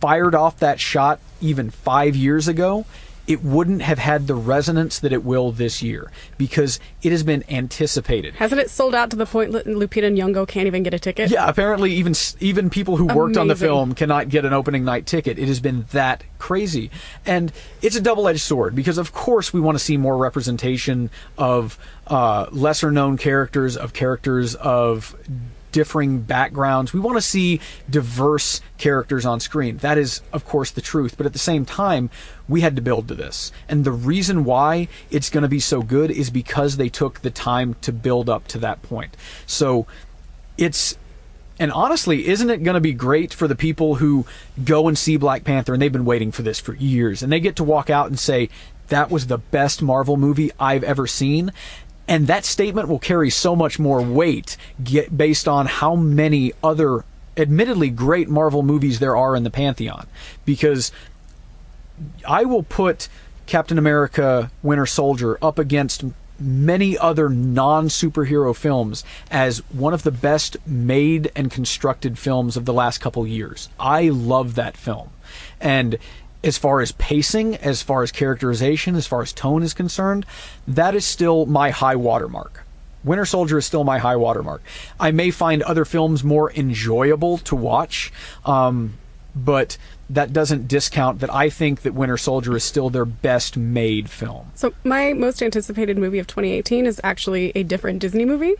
fired 0.00 0.34
off 0.34 0.58
that 0.58 0.80
shot 0.80 1.20
even 1.40 1.70
five 1.70 2.16
years 2.16 2.48
ago, 2.48 2.84
it 3.26 3.42
wouldn't 3.42 3.82
have 3.82 3.98
had 3.98 4.26
the 4.26 4.34
resonance 4.34 4.98
that 4.98 5.12
it 5.12 5.24
will 5.24 5.52
this 5.52 5.82
year 5.82 6.10
because 6.38 6.80
it 7.02 7.12
has 7.12 7.22
been 7.22 7.44
anticipated. 7.48 8.34
Hasn't 8.34 8.60
it 8.60 8.70
sold 8.70 8.94
out 8.94 9.10
to 9.10 9.16
the 9.16 9.26
point 9.26 9.52
that 9.52 9.66
Lupita 9.66 10.12
Nyong'o 10.12 10.46
can't 10.46 10.66
even 10.66 10.82
get 10.82 10.92
a 10.92 10.98
ticket? 10.98 11.30
Yeah, 11.30 11.48
apparently 11.48 11.92
even 11.92 12.14
even 12.40 12.70
people 12.70 12.96
who 12.96 13.06
worked 13.06 13.36
on 13.36 13.48
the 13.48 13.56
film 13.56 13.94
cannot 13.94 14.28
get 14.28 14.44
an 14.44 14.52
opening 14.52 14.84
night 14.84 15.06
ticket. 15.06 15.38
It 15.38 15.48
has 15.48 15.60
been 15.60 15.86
that 15.92 16.24
crazy, 16.38 16.90
and 17.24 17.52
it's 17.80 17.96
a 17.96 18.00
double-edged 18.00 18.40
sword 18.40 18.74
because 18.74 18.98
of 18.98 19.12
course 19.12 19.52
we 19.52 19.60
want 19.60 19.78
to 19.78 19.84
see 19.84 19.96
more 19.96 20.16
representation 20.16 21.10
of 21.38 21.78
uh, 22.08 22.46
lesser 22.50 22.90
known 22.90 23.16
characters, 23.16 23.76
of 23.76 23.92
characters 23.92 24.54
of 24.56 25.16
differing 25.72 26.20
backgrounds. 26.20 26.92
We 26.92 27.00
want 27.00 27.16
to 27.16 27.22
see 27.22 27.60
diverse 27.90 28.60
characters 28.78 29.26
on 29.26 29.40
screen. 29.40 29.78
That 29.78 29.98
is, 29.98 30.22
of 30.32 30.44
course, 30.44 30.70
the 30.70 30.80
truth. 30.80 31.16
But 31.16 31.26
at 31.26 31.32
the 31.32 31.38
same 31.38 31.64
time, 31.64 32.10
we 32.48 32.60
had 32.60 32.76
to 32.76 32.82
build 32.82 33.08
to 33.08 33.14
this. 33.14 33.50
And 33.68 33.84
the 33.84 33.92
reason 33.92 34.44
why 34.44 34.88
it's 35.10 35.30
going 35.30 35.42
to 35.42 35.48
be 35.48 35.60
so 35.60 35.82
good 35.82 36.10
is 36.10 36.30
because 36.30 36.76
they 36.76 36.88
took 36.88 37.20
the 37.20 37.30
time 37.30 37.74
to 37.80 37.92
build 37.92 38.28
up 38.28 38.46
to 38.48 38.58
that 38.58 38.82
point. 38.82 39.16
So 39.46 39.86
it's 40.56 40.96
and 41.58 41.70
honestly, 41.70 42.26
isn't 42.26 42.50
it 42.50 42.64
going 42.64 42.74
to 42.74 42.80
be 42.80 42.92
great 42.92 43.32
for 43.32 43.46
the 43.46 43.54
people 43.54 43.96
who 43.96 44.26
go 44.64 44.88
and 44.88 44.98
see 44.98 45.16
Black 45.16 45.44
Panther 45.44 45.72
and 45.72 45.82
they've 45.82 45.92
been 45.92 46.04
waiting 46.04 46.32
for 46.32 46.42
this 46.42 46.58
for 46.58 46.74
years 46.74 47.22
and 47.22 47.30
they 47.30 47.40
get 47.40 47.56
to 47.56 47.64
walk 47.64 47.88
out 47.90 48.08
and 48.08 48.18
say, 48.18 48.48
that 48.88 49.10
was 49.10 49.26
the 49.26 49.38
best 49.38 49.80
Marvel 49.80 50.16
movie 50.16 50.50
I've 50.58 50.82
ever 50.82 51.06
seen? 51.06 51.52
And 52.08 52.26
that 52.26 52.44
statement 52.44 52.88
will 52.88 52.98
carry 52.98 53.30
so 53.30 53.54
much 53.54 53.78
more 53.78 54.02
weight 54.02 54.56
get, 54.82 55.16
based 55.16 55.46
on 55.46 55.66
how 55.66 55.94
many 55.94 56.52
other, 56.62 57.04
admittedly 57.36 57.90
great 57.90 58.28
Marvel 58.28 58.62
movies 58.62 58.98
there 58.98 59.16
are 59.16 59.36
in 59.36 59.44
the 59.44 59.50
Pantheon. 59.50 60.06
Because 60.44 60.92
I 62.26 62.44
will 62.44 62.64
put 62.64 63.08
Captain 63.46 63.78
America 63.78 64.50
Winter 64.62 64.86
Soldier 64.86 65.38
up 65.42 65.58
against 65.58 66.04
many 66.38 66.98
other 66.98 67.28
non 67.28 67.88
superhero 67.88 68.54
films 68.54 69.04
as 69.30 69.58
one 69.70 69.94
of 69.94 70.02
the 70.02 70.10
best 70.10 70.56
made 70.66 71.30
and 71.36 71.50
constructed 71.50 72.18
films 72.18 72.56
of 72.56 72.64
the 72.64 72.72
last 72.72 72.98
couple 72.98 73.26
years. 73.26 73.68
I 73.78 74.08
love 74.08 74.54
that 74.56 74.76
film. 74.76 75.10
And 75.60 75.98
as 76.44 76.58
far 76.58 76.80
as 76.80 76.92
pacing, 76.92 77.56
as 77.56 77.82
far 77.82 78.02
as 78.02 78.10
characterization, 78.12 78.96
as 78.96 79.06
far 79.06 79.22
as 79.22 79.32
tone 79.32 79.62
is 79.62 79.74
concerned, 79.74 80.26
that 80.66 80.94
is 80.94 81.04
still 81.04 81.46
my 81.46 81.70
high 81.70 81.96
watermark. 81.96 82.64
Winter 83.04 83.24
Soldier 83.24 83.58
is 83.58 83.66
still 83.66 83.84
my 83.84 83.98
high 83.98 84.16
watermark. 84.16 84.62
I 85.00 85.10
may 85.10 85.30
find 85.30 85.62
other 85.62 85.84
films 85.84 86.22
more 86.22 86.52
enjoyable 86.52 87.38
to 87.38 87.56
watch, 87.56 88.12
um, 88.44 88.94
but 89.34 89.76
that 90.10 90.32
doesn't 90.32 90.68
discount 90.68 91.20
that 91.20 91.32
I 91.32 91.48
think 91.48 91.82
that 91.82 91.94
Winter 91.94 92.16
Soldier 92.18 92.54
is 92.56 92.62
still 92.64 92.90
their 92.90 93.04
best 93.04 93.56
made 93.56 94.08
film. 94.10 94.52
So 94.54 94.72
my 94.84 95.14
most 95.14 95.42
anticipated 95.42 95.96
movie 95.98 96.18
of 96.18 96.26
2018 96.26 96.86
is 96.86 97.00
actually 97.02 97.50
a 97.54 97.62
different 97.62 97.98
Disney 97.98 98.24
movie, 98.24 98.54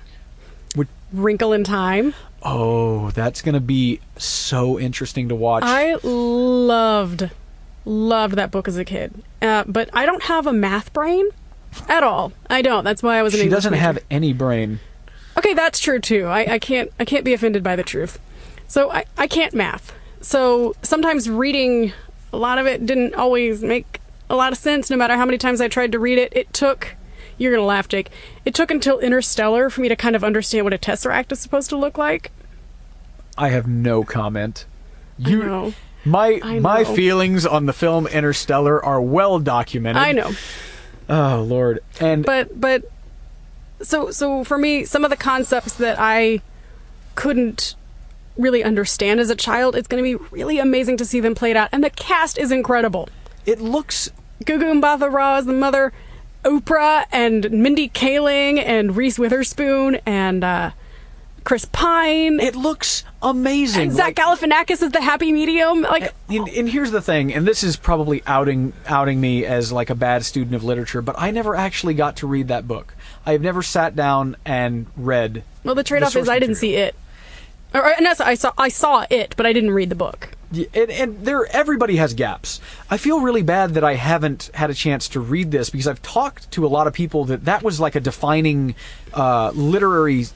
Would- 0.77 0.89
Wrinkle 1.13 1.53
in 1.53 1.63
Time. 1.63 2.15
Oh, 2.43 3.11
that's 3.11 3.43
going 3.43 3.55
to 3.55 3.61
be 3.61 4.01
so 4.17 4.81
interesting 4.81 5.29
to 5.29 5.35
watch. 5.37 5.63
I 5.65 5.95
loved, 6.03 7.31
loved 7.85 8.37
that 8.37 8.51
book 8.51 8.69
as 8.69 8.77
a 8.77 8.85
kid, 8.85 9.13
uh, 9.41 9.65
but 9.67 9.91
I 9.93 10.07
don't 10.07 10.23
have 10.25 10.47
a 10.47 10.53
math 10.53 10.93
brain 10.93 11.29
at 11.89 12.03
all. 12.03 12.33
I 12.51 12.63
don't. 12.63 12.85
That's 12.85 13.03
why 13.03 13.19
I 13.19 13.23
was 13.23 13.35
an 13.35 13.39
she 13.39 13.45
English 13.45 13.57
doesn't 13.57 13.73
major. 13.73 13.83
have 13.83 13.99
any 14.11 14.33
brain. 14.33 14.81
Okay, 15.37 15.55
that's 15.55 15.81
true 15.81 15.99
too. 15.99 16.27
I, 16.27 16.55
I 16.55 16.59
can't 16.59 16.91
I 17.01 17.05
can't 17.05 17.25
be 17.25 17.33
offended 17.33 17.63
by 17.63 17.77
the 17.77 17.83
truth. 17.83 18.19
So 18.69 18.91
I, 18.91 19.05
I 19.19 19.27
can't 19.27 19.55
math. 19.55 19.95
So 20.21 20.75
sometimes 20.83 21.29
reading 21.29 21.93
a 22.33 22.37
lot 22.37 22.59
of 22.59 22.67
it 22.67 22.87
didn't 22.87 23.15
always 23.15 23.63
make 23.63 24.01
a 24.31 24.37
lot 24.37 24.53
of 24.53 24.59
sense 24.59 24.89
no 24.89 24.97
matter 24.97 25.17
how 25.17 25.27
many 25.27 25.39
times 25.39 25.61
I 25.61 25.69
tried 25.69 25.93
to 25.93 25.99
read 25.99 26.19
it. 26.19 26.33
It 26.35 26.53
took 26.53 26.97
you're 27.39 27.53
gonna 27.53 27.67
laugh, 27.67 27.89
Jake. 27.89 28.11
It 28.45 28.55
took 28.55 28.71
until 28.71 28.99
Interstellar 29.01 29.71
for 29.71 29.81
me 29.81 29.89
to 29.89 29.97
kind 29.97 30.15
of 30.15 30.23
understand 30.23 30.65
what 30.65 30.73
a 30.73 30.79
tesseract 30.79 31.33
is 31.33 31.41
supposed 31.41 31.71
to 31.71 31.77
look 31.77 31.99
like. 31.99 32.31
I 33.37 33.49
have 33.49 33.67
no 33.67 34.05
comment. 34.05 34.67
You, 35.19 35.43
know. 35.43 35.75
My 36.05 36.39
my 36.61 36.85
feelings 36.85 37.47
on 37.47 37.67
the 37.67 37.73
film 37.73 38.07
Interstellar 38.07 38.85
are 38.85 39.01
well 39.01 39.39
documented. 39.39 40.03
I 40.03 40.13
know. 40.13 40.31
Oh 41.09 41.45
Lord, 41.47 41.81
and 42.01 42.25
but 42.25 42.61
but 42.61 42.85
so 43.83 44.11
so 44.11 44.45
for 44.45 44.59
me 44.59 44.85
some 44.85 45.05
of 45.05 45.11
the 45.11 45.17
concepts 45.17 45.75
that 45.75 45.97
i 45.99 46.41
couldn't 47.15 47.75
really 48.39 48.65
understand 48.65 49.21
as 49.21 49.29
a 49.29 49.37
child 49.37 49.77
it's 49.77 49.89
going 49.89 50.03
to 50.03 50.19
be 50.19 50.25
really 50.31 50.59
amazing 50.59 50.97
to 50.97 51.05
see 51.05 51.21
them 51.21 51.35
played 51.35 51.57
out 51.57 51.69
and 51.73 51.85
the 51.85 51.91
cast 51.91 52.39
is 52.39 52.51
incredible 52.51 53.09
it 53.45 53.61
looks 53.61 54.11
gugu 54.45 54.81
mbatha 54.81 55.13
raw 55.13 55.37
is 55.37 55.47
the 55.47 55.53
mother 55.53 55.93
oprah 56.45 57.05
and 57.13 57.51
mindy 57.51 57.89
kaling 57.89 58.59
and 58.59 58.97
reese 58.97 59.19
witherspoon 59.19 59.97
and 60.07 60.43
uh, 60.43 60.71
chris 61.45 61.65
pine 61.67 62.39
it 62.41 62.55
looks 62.57 63.05
amazing. 63.23 63.83
and 63.89 63.93
zach 63.93 64.17
Like- 64.19 64.41
galifianakis 64.41 64.83
is 64.83 64.91
the 64.93 65.01
happy 65.01 65.33
medium 65.33 65.83
like 65.83 66.15
and, 66.29 66.49
and 66.49 66.69
here's 66.69 66.91
the 66.91 67.01
thing, 67.03 67.33
and 67.35 67.47
this 67.47 67.63
is 67.63 67.77
probably 67.77 68.23
outing 68.27 68.73
outing 68.87 69.21
me 69.21 69.45
as 69.45 69.71
like 69.73 69.91
a 69.91 69.95
bad 69.95 70.25
student 70.25 70.55
of 70.55 70.65
literature, 70.65 71.03
but 71.03 71.15
I 71.19 71.31
never 71.31 71.55
actually 71.55 71.95
got 71.95 72.17
to 72.17 72.27
read 72.27 72.49
that 72.49 72.67
book. 72.67 72.95
I 73.27 73.33
have 73.33 73.43
never 73.43 73.63
sat 73.63 73.95
down 73.95 74.37
and 74.45 74.87
read. 74.97 75.45
well 75.65 75.75
the 75.75 75.85
trade-off 75.85 76.13
source 76.13 76.25
is 76.25 76.29
i 76.29 76.39
didn't 76.39 76.57
material. 76.57 76.77
see 76.77 76.83
it 76.83 76.95
or, 77.75 77.85
or 77.87 77.95
no, 78.01 78.13
so 78.15 78.25
I 78.25 78.35
saw 78.35 78.53
I 78.59 78.69
saw 78.69 79.07
it, 79.09 79.35
but 79.37 79.47
I 79.47 79.53
didn't 79.55 79.71
read 79.71 79.89
the 79.89 79.95
book. 79.95 80.31
Yeah, 80.51 80.67
And, 80.75 80.91
and 80.91 81.25
there, 81.25 81.47
everybody 81.47 81.97
has 81.97 82.13
gaps. 82.13 82.61
I 82.91 82.99
feel 82.99 83.21
really 83.21 83.41
bad 83.43 83.73
that 83.73 83.85
I 83.85 83.95
haven't 83.95 84.51
had 84.53 84.69
a 84.69 84.75
chance 84.75 85.09
to 85.09 85.21
read 85.21 85.51
this 85.51 85.71
because 85.71 85.87
I've 85.87 86.03
talked 86.03 86.51
to 86.51 86.67
a 86.67 86.69
lot 86.69 86.87
of 86.87 86.93
people 86.93 87.25
that 87.27 87.47
that 87.47 87.63
was 87.63 87.81
like 87.81 87.95
a 87.95 88.01
defining 88.01 88.75
uh, 89.15 89.53
literary 89.55 90.27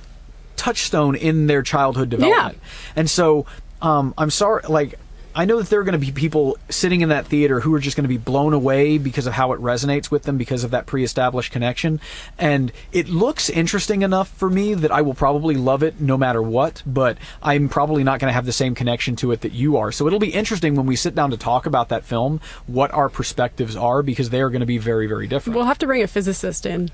touchstone 0.57 1.15
in 1.15 1.47
their 1.47 1.63
childhood 1.63 2.09
development. 2.09 2.59
And 2.97 3.09
so, 3.09 3.47
um, 3.83 4.15
I'm 4.19 4.31
sorry, 4.31 4.63
like. 4.69 4.99
I 5.39 5.45
know 5.45 5.59
that 5.59 5.69
there 5.69 5.81
are 5.81 5.85
going 5.85 5.93
to 5.93 5.99
be 5.99 6.13
people 6.13 6.57
sitting 6.71 7.03
in 7.03 7.11
that 7.11 7.27
theater 7.27 7.61
who 7.61 7.75
are 7.75 7.79
just 7.79 7.95
going 7.95 8.05
to 8.05 8.09
be 8.09 8.17
blown 8.17 8.55
away 8.55 8.97
because 8.97 9.27
of 9.27 9.35
how 9.35 9.53
it 9.53 9.61
resonates 9.61 10.11
with 10.11 10.23
them 10.23 10.39
because 10.39 10.65
of 10.65 10.71
that 10.71 10.87
pre-established 10.87 11.53
connection. 11.53 12.01
And 12.39 12.73
it 12.91 13.11
looks 13.11 13.51
interesting 13.51 14.01
enough 14.01 14.29
for 14.29 14.49
me 14.49 14.73
that 14.73 14.91
I 14.91 15.03
will 15.03 15.13
probably 15.13 15.55
love 15.57 15.83
it 15.83 16.01
no 16.01 16.17
matter 16.17 16.41
what, 16.41 16.83
but 16.87 17.19
I'm 17.43 17.69
probably 17.69 18.03
not 18.03 18.19
going 18.19 18.31
to 18.31 18.33
have 18.33 18.47
the 18.47 18.51
same 18.53 18.75
connection 18.75 19.15
to 19.17 19.31
it 19.33 19.43
that 19.43 19.53
you 19.53 19.77
are. 19.77 19.93
So 19.93 20.07
it'll 20.07 20.19
be 20.19 20.33
interesting 20.33 20.75
when 20.75 20.87
we 20.87 20.97
sit 20.97 21.15
down 21.15 21.31
to 21.33 21.37
talk 21.37 21.67
about 21.67 21.91
that 21.91 22.07
film, 22.07 22.41
what 22.67 22.91
our 22.93 23.11
perspectives 23.11 23.77
are 23.77 24.03
because 24.03 24.31
they 24.31 24.41
are 24.41 24.49
going 24.49 24.61
to 24.61 24.65
be 24.67 24.79
very, 24.79 25.07
very 25.07 25.27
different. 25.27 25.55
We'll 25.55 25.67
have 25.67 25.77
to 25.81 25.87
bring 25.87 26.03
a 26.03 26.07
physicist 26.07 26.65
in. 26.65 26.91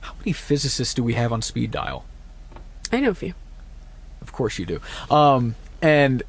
how 0.00 0.12
many 0.18 0.34
physicists 0.34 0.92
do 0.92 1.02
we 1.02 1.14
have 1.14 1.32
on 1.32 1.40
speed 1.40 1.70
dial? 1.70 2.04
I 2.92 3.00
know 3.00 3.10
a 3.10 3.14
few. 3.14 3.34
Of 4.20 4.32
course 4.32 4.58
you 4.58 4.66
do. 4.66 4.80
Um, 5.10 5.54
and 5.80 6.22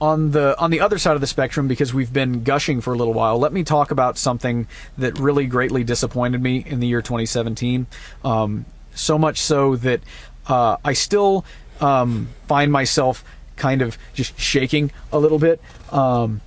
on 0.00 0.30
the 0.30 0.58
on 0.58 0.70
the 0.70 0.80
other 0.80 0.98
side 0.98 1.14
of 1.14 1.20
the 1.20 1.26
spectrum, 1.26 1.68
because 1.68 1.92
we've 1.92 2.12
been 2.12 2.42
gushing 2.42 2.80
for 2.80 2.92
a 2.92 2.96
little 2.96 3.14
while, 3.14 3.38
let 3.38 3.52
me 3.52 3.64
talk 3.64 3.90
about 3.90 4.16
something 4.18 4.66
that 4.98 5.18
really 5.18 5.46
greatly 5.46 5.84
disappointed 5.84 6.42
me 6.42 6.64
in 6.66 6.80
the 6.80 6.86
year 6.86 7.02
2017. 7.02 7.86
Um, 8.24 8.64
so 8.94 9.18
much 9.18 9.40
so 9.40 9.76
that 9.76 10.00
uh, 10.46 10.76
I 10.84 10.94
still 10.94 11.44
um, 11.80 12.28
find 12.46 12.72
myself 12.72 13.24
kind 13.56 13.82
of 13.82 13.98
just 14.14 14.38
shaking 14.38 14.90
a 15.12 15.18
little 15.18 15.38
bit. 15.38 15.60
Um, 15.92 16.40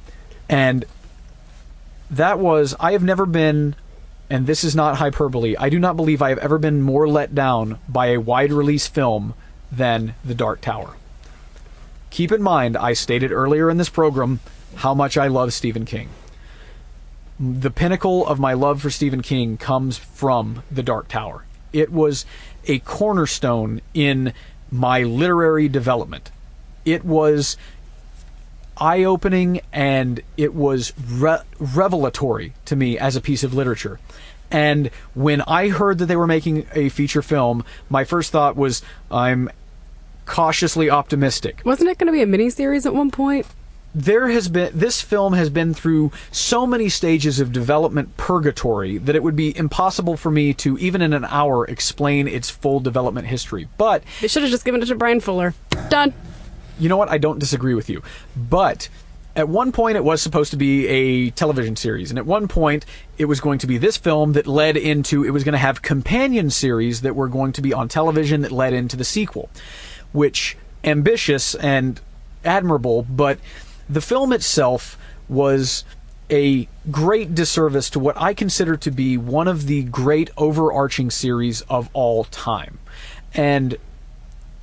and 0.50 0.86
that 2.12 2.40
was 2.40 2.76
I 2.80 2.92
have 2.94 3.04
never 3.04 3.26
been 3.26 3.76
and 4.30 4.48
this 4.48 4.64
is 4.64 4.76
not 4.76 4.98
hyperbole. 4.98 5.56
I 5.58 5.70
do 5.70 5.80
not 5.80 5.96
believe 5.96 6.22
I 6.22 6.30
have 6.30 6.40
ever 6.40 6.58
been 6.58 6.82
more 6.82 7.08
let 7.08 7.36
down 7.36 7.78
by 7.88 8.08
a 8.08 8.20
wide 8.20 8.52
release 8.52 8.88
film 8.88 9.36
than 9.76 10.16
The 10.24 10.36
Dark 10.36 10.62
Tower. 10.62 10.96
Keep 12.10 12.32
in 12.32 12.44
mind, 12.44 12.78
I 12.78 12.94
stated 12.94 13.32
earlier 13.32 13.70
in 13.70 13.78
this 13.78 13.90
program 13.90 14.40
how 14.76 14.94
much 14.94 15.18
I 15.18 15.28
love 15.28 15.54
Stephen 15.54 15.86
King. 15.86 16.10
The 17.40 17.72
pinnacle 17.72 18.28
of 18.28 18.40
my 18.40 18.54
love 18.54 18.82
for 18.82 18.90
Stephen 18.90 19.22
King 19.22 19.58
comes 19.58 19.98
from 19.98 20.64
The 20.72 20.84
Dark 20.84 21.08
Tower. 21.08 21.46
It 21.72 21.92
was 21.92 22.26
a 22.66 22.80
cornerstone 22.80 23.82
in 23.94 24.34
my 24.72 25.04
literary 25.04 25.68
development. 25.68 26.30
It 26.86 27.04
was 27.04 27.58
eye 28.78 29.04
opening 29.04 29.62
and 29.72 30.22
it 30.38 30.54
was 30.54 30.94
re- 31.08 31.42
revelatory 31.60 32.54
to 32.66 32.76
me 32.76 32.98
as 32.98 33.16
a 33.16 33.22
piece 33.22 33.44
of 33.44 33.54
literature. 33.54 34.00
And 34.52 34.92
when 35.16 35.42
I 35.42 35.70
heard 35.70 35.98
that 35.98 36.06
they 36.06 36.16
were 36.16 36.28
making 36.28 36.68
a 36.74 36.90
feature 36.90 37.24
film, 37.24 37.66
my 37.90 38.04
first 38.04 38.32
thought 38.32 38.56
was, 38.56 38.84
I'm 39.10 39.50
cautiously 40.26 40.90
optimistic. 40.90 41.62
Wasn't 41.66 41.90
it 41.90 41.98
going 41.98 42.08
to 42.08 42.14
be 42.14 42.22
a 42.22 42.26
miniseries 42.26 42.86
at 42.86 42.94
one 42.94 43.12
point? 43.12 43.46
There 43.96 44.28
has 44.30 44.48
been 44.48 44.72
this 44.74 45.02
film 45.02 45.34
has 45.34 45.52
been 45.52 45.76
through 45.76 46.12
so 46.32 46.66
many 46.66 46.90
stages 46.90 47.40
of 47.40 47.52
development 47.52 48.18
purgatory 48.18 48.98
that 48.98 49.16
it 49.16 49.22
would 49.22 49.36
be 49.36 49.56
impossible 49.56 50.18
for 50.18 50.32
me 50.32 50.52
to 50.56 50.80
even 50.80 51.04
in 51.04 51.14
an 51.14 51.26
hour 51.26 51.64
explain 51.66 52.28
its 52.28 52.50
full 52.50 52.80
development 52.80 53.28
history. 53.28 53.68
But 53.78 54.04
They 54.20 54.28
should 54.28 54.42
have 54.42 54.52
just 54.52 54.66
given 54.66 54.82
it 54.82 54.88
to 54.88 54.96
Bryan 54.96 55.20
Fuller. 55.20 55.54
Done. 55.90 56.12
you 56.80 56.90
know 56.90 56.98
what? 56.98 57.10
I 57.10 57.20
don't 57.20 57.38
disagree 57.38 57.76
with 57.76 57.88
you. 57.88 58.02
But 58.36 58.90
at 59.36 59.50
one 59.50 59.72
point, 59.72 59.98
it 59.98 60.04
was 60.04 60.22
supposed 60.22 60.52
to 60.52 60.58
be 60.58 60.88
a 60.88 61.30
television 61.32 61.76
series, 61.76 62.12
and 62.12 62.20
at 62.20 62.26
one 62.26 62.48
point, 62.48 62.86
it 63.18 63.26
was 63.26 63.40
going 63.40 63.58
to 63.60 63.68
be 63.68 63.78
this 63.78 63.98
film 63.98 64.34
that 64.34 64.46
led 64.46 64.78
into 64.78 65.24
it 65.24 65.32
was 65.32 65.44
going 65.44 65.54
to 65.54 65.60
have 65.60 65.82
companion 65.82 66.50
series 66.50 67.02
that 67.02 67.16
were 67.16 67.28
going 67.28 67.52
to 67.54 67.62
be 67.62 67.74
on 67.74 67.88
television 67.88 68.42
that 68.42 68.52
led 68.52 68.74
into 68.74 68.96
the 68.96 69.04
sequel, 69.04 69.50
which 70.14 70.58
ambitious 70.84 71.56
and 71.56 72.00
admirable, 72.46 73.04
but 73.04 73.40
the 73.90 74.02
film 74.02 74.32
itself 74.32 74.98
was 75.28 75.84
a 76.30 76.68
great 76.90 77.36
disservice 77.36 77.90
to 77.92 78.00
what 78.00 78.20
I 78.20 78.34
consider 78.34 78.78
to 78.78 78.92
be 78.92 79.18
one 79.18 79.48
of 79.48 79.68
the 79.68 79.84
great 79.84 80.30
overarching 80.38 81.12
series 81.12 81.62
of 81.64 81.90
all 81.94 82.24
time. 82.26 82.80
And 83.34 83.78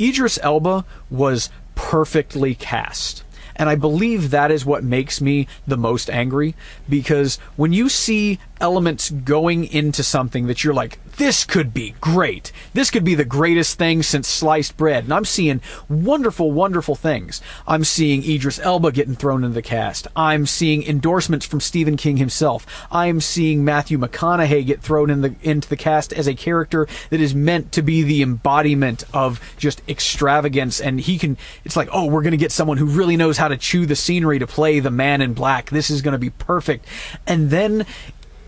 Idris 0.01 0.38
Elba 0.42 0.84
was 1.11 1.51
perfectly 1.74 2.55
cast. 2.55 3.24
And 3.57 3.68
I 3.68 3.74
believe 3.74 4.30
that 4.30 4.51
is 4.51 4.64
what 4.64 4.82
makes 4.82 5.20
me 5.20 5.46
the 5.66 5.76
most 5.76 6.09
angry 6.09 6.55
because 6.88 7.36
when 7.57 7.74
you 7.74 7.90
see 7.90 8.38
elements 8.61 9.11
going 9.11 9.64
into 9.64 10.02
something 10.02 10.46
that 10.46 10.62
you're 10.62 10.74
like, 10.74 10.98
this 11.16 11.44
could 11.44 11.74
be 11.74 11.94
great. 12.00 12.52
This 12.72 12.90
could 12.90 13.04
be 13.04 13.14
the 13.14 13.24
greatest 13.24 13.78
thing 13.78 14.02
since 14.02 14.26
sliced 14.26 14.76
bread. 14.76 15.04
And 15.04 15.12
I'm 15.12 15.24
seeing 15.24 15.61
wonderful, 15.88 16.50
wonderful 16.52 16.94
things. 16.94 17.40
I'm 17.66 17.84
seeing 17.84 18.22
Idris 18.24 18.58
Elba 18.58 18.92
getting 18.92 19.14
thrown 19.14 19.44
into 19.44 19.54
the 19.54 19.62
cast. 19.62 20.06
I'm 20.16 20.46
seeing 20.46 20.82
endorsements 20.82 21.44
from 21.44 21.61
Stephen 21.61 21.96
King 21.96 22.16
himself. 22.16 22.66
I'm 22.90 23.20
seeing 23.20 23.64
Matthew 23.64 23.98
McConaughey 23.98 24.64
get 24.64 24.80
thrown 24.80 25.11
in 25.11 25.20
the, 25.20 25.34
into 25.42 25.68
the 25.68 25.76
cast 25.76 26.12
as 26.12 26.26
a 26.26 26.34
character 26.34 26.86
that 27.11 27.20
is 27.20 27.34
meant 27.34 27.72
to 27.72 27.82
be 27.82 28.02
the 28.02 28.22
embodiment 28.22 29.04
of 29.12 29.40
just 29.58 29.82
extravagance. 29.88 30.80
And 30.80 31.00
he 31.00 31.18
can, 31.18 31.36
it's 31.64 31.76
like, 31.76 31.88
oh, 31.92 32.06
we're 32.06 32.22
going 32.22 32.30
to 32.32 32.36
get 32.36 32.52
someone 32.52 32.78
who 32.78 32.86
really 32.86 33.16
knows 33.16 33.36
how 33.36 33.48
to 33.48 33.56
chew 33.56 33.86
the 33.86 33.96
scenery 33.96 34.38
to 34.38 34.46
play 34.46 34.80
the 34.80 34.90
man 34.90 35.20
in 35.20 35.34
black. 35.34 35.70
This 35.70 35.90
is 35.90 36.02
going 36.02 36.12
to 36.12 36.18
be 36.18 36.30
perfect. 36.30 36.86
And 37.26 37.50
then 37.50 37.86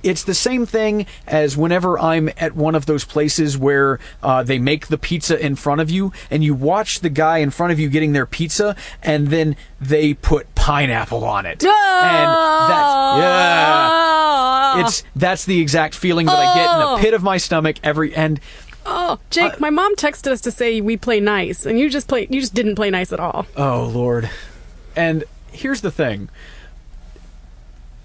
it's 0.03 0.25
the 0.25 0.35
same 0.35 0.67
thing 0.67 1.07
as 1.27 1.57
whenever 1.57 1.99
I'm 1.99 2.29
at 2.37 2.55
one 2.57 2.75
of 2.75 2.87
those 2.87 3.05
places 3.05 3.57
where 3.57 3.99
uh, 4.23 4.43
they 4.43 4.59
make 4.59 4.89
the 4.89 4.99
pizza 4.99 5.39
in 5.39 5.57
front 5.57 5.81
of 5.81 5.91
you, 5.91 6.13
and 6.31 6.43
you 6.43 6.55
watch 6.55 7.01
the 7.01 7.09
guy 7.11 7.39
in 7.39 7.51
front 7.51 7.73
of 7.73 7.79
you 7.79 7.89
getting 7.89 8.13
their 8.13 8.27
pizza, 8.27 8.75
and 9.03 9.29
then 9.29 9.57
they 9.81 10.15
put 10.15 10.55
pineapple 10.55 11.25
on 11.25 11.47
it, 11.47 11.63
and 11.63 11.71
that's 11.71 13.19
yeah, 13.23 14.81
it's 14.85 15.05
that's 15.15 15.45
the 15.45 15.61
exact 15.61 15.95
feeling 15.95 16.27
that 16.27 16.37
I 16.39 16.55
get 16.55 16.65
in 16.65 16.83
Oh. 16.83 16.97
the 16.97 17.03
pit 17.03 17.15
of 17.15 17.23
my 17.23 17.37
stomach 17.37 17.77
every 17.83 18.15
and. 18.15 18.41
Oh, 18.85 19.21
Jake, 19.31 19.61
my 19.61 19.71
mom 19.71 19.95
texted 19.95 20.33
us 20.33 20.41
to 20.41 20.51
say 20.51 20.81
we 20.81 20.97
play 20.97 21.21
nice, 21.21 21.67
and 21.67 21.79
you 21.79 21.89
just 21.89 22.09
play. 22.09 22.27
You 22.29 22.41
just 22.41 22.53
didn't 22.55 22.75
play 22.75 22.91
nice 22.91 23.13
at 23.13 23.21
all. 23.21 23.47
Oh 23.57 23.85
Lord. 23.95 24.29
And 24.97 25.23
here's 25.53 25.81
the 25.83 25.91
thing. 25.93 26.29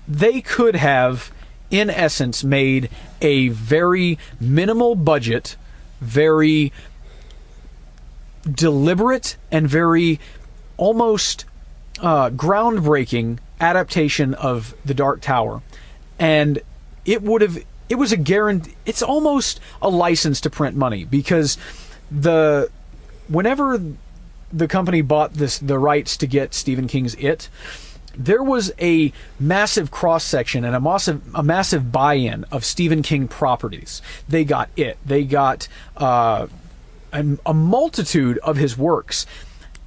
They 0.07 0.41
could 0.41 0.75
have 0.75 1.31
in 1.69 1.89
essence 1.89 2.43
made 2.43 2.89
a 3.21 3.49
very 3.49 4.17
minimal 4.39 4.95
budget, 4.95 5.55
very 5.99 6.71
deliberate 8.49 9.37
and 9.51 9.67
very 9.67 10.19
almost 10.77 11.45
uh, 11.99 12.29
groundbreaking 12.29 13.39
adaptation 13.59 14.33
of 14.35 14.75
The 14.85 14.93
Dark 14.93 15.21
Tower. 15.21 15.61
And 16.19 16.59
it 17.05 17.21
would 17.21 17.41
have 17.41 17.57
it 17.89 17.95
was 17.95 18.11
a 18.11 18.17
guarantee 18.17 18.75
it's 18.85 19.01
almost 19.01 19.59
a 19.81 19.89
license 19.89 20.41
to 20.41 20.49
print 20.49 20.75
money 20.75 21.05
because 21.05 21.57
the 22.11 22.69
whenever 23.27 23.81
the 24.51 24.67
company 24.67 25.01
bought 25.01 25.33
this 25.33 25.59
the 25.59 25.79
rights 25.79 26.17
to 26.17 26.27
get 26.27 26.53
Stephen 26.53 26.87
King's 26.87 27.15
It, 27.15 27.49
there 28.17 28.41
was 28.43 28.71
a 28.81 29.13
massive 29.39 29.91
cross 29.91 30.23
section 30.23 30.65
and 30.65 30.75
a 30.75 30.79
massive 30.79 31.21
a 31.35 31.43
massive 31.43 31.91
buy-in 31.91 32.43
of 32.51 32.65
Stephen 32.65 33.01
King 33.03 33.27
properties. 33.27 34.01
They 34.27 34.43
got 34.43 34.69
It. 34.75 34.97
They 35.05 35.23
got 35.23 35.67
uh, 35.95 36.47
a, 37.13 37.25
a 37.45 37.53
multitude 37.53 38.37
of 38.39 38.57
his 38.57 38.77
works. 38.77 39.25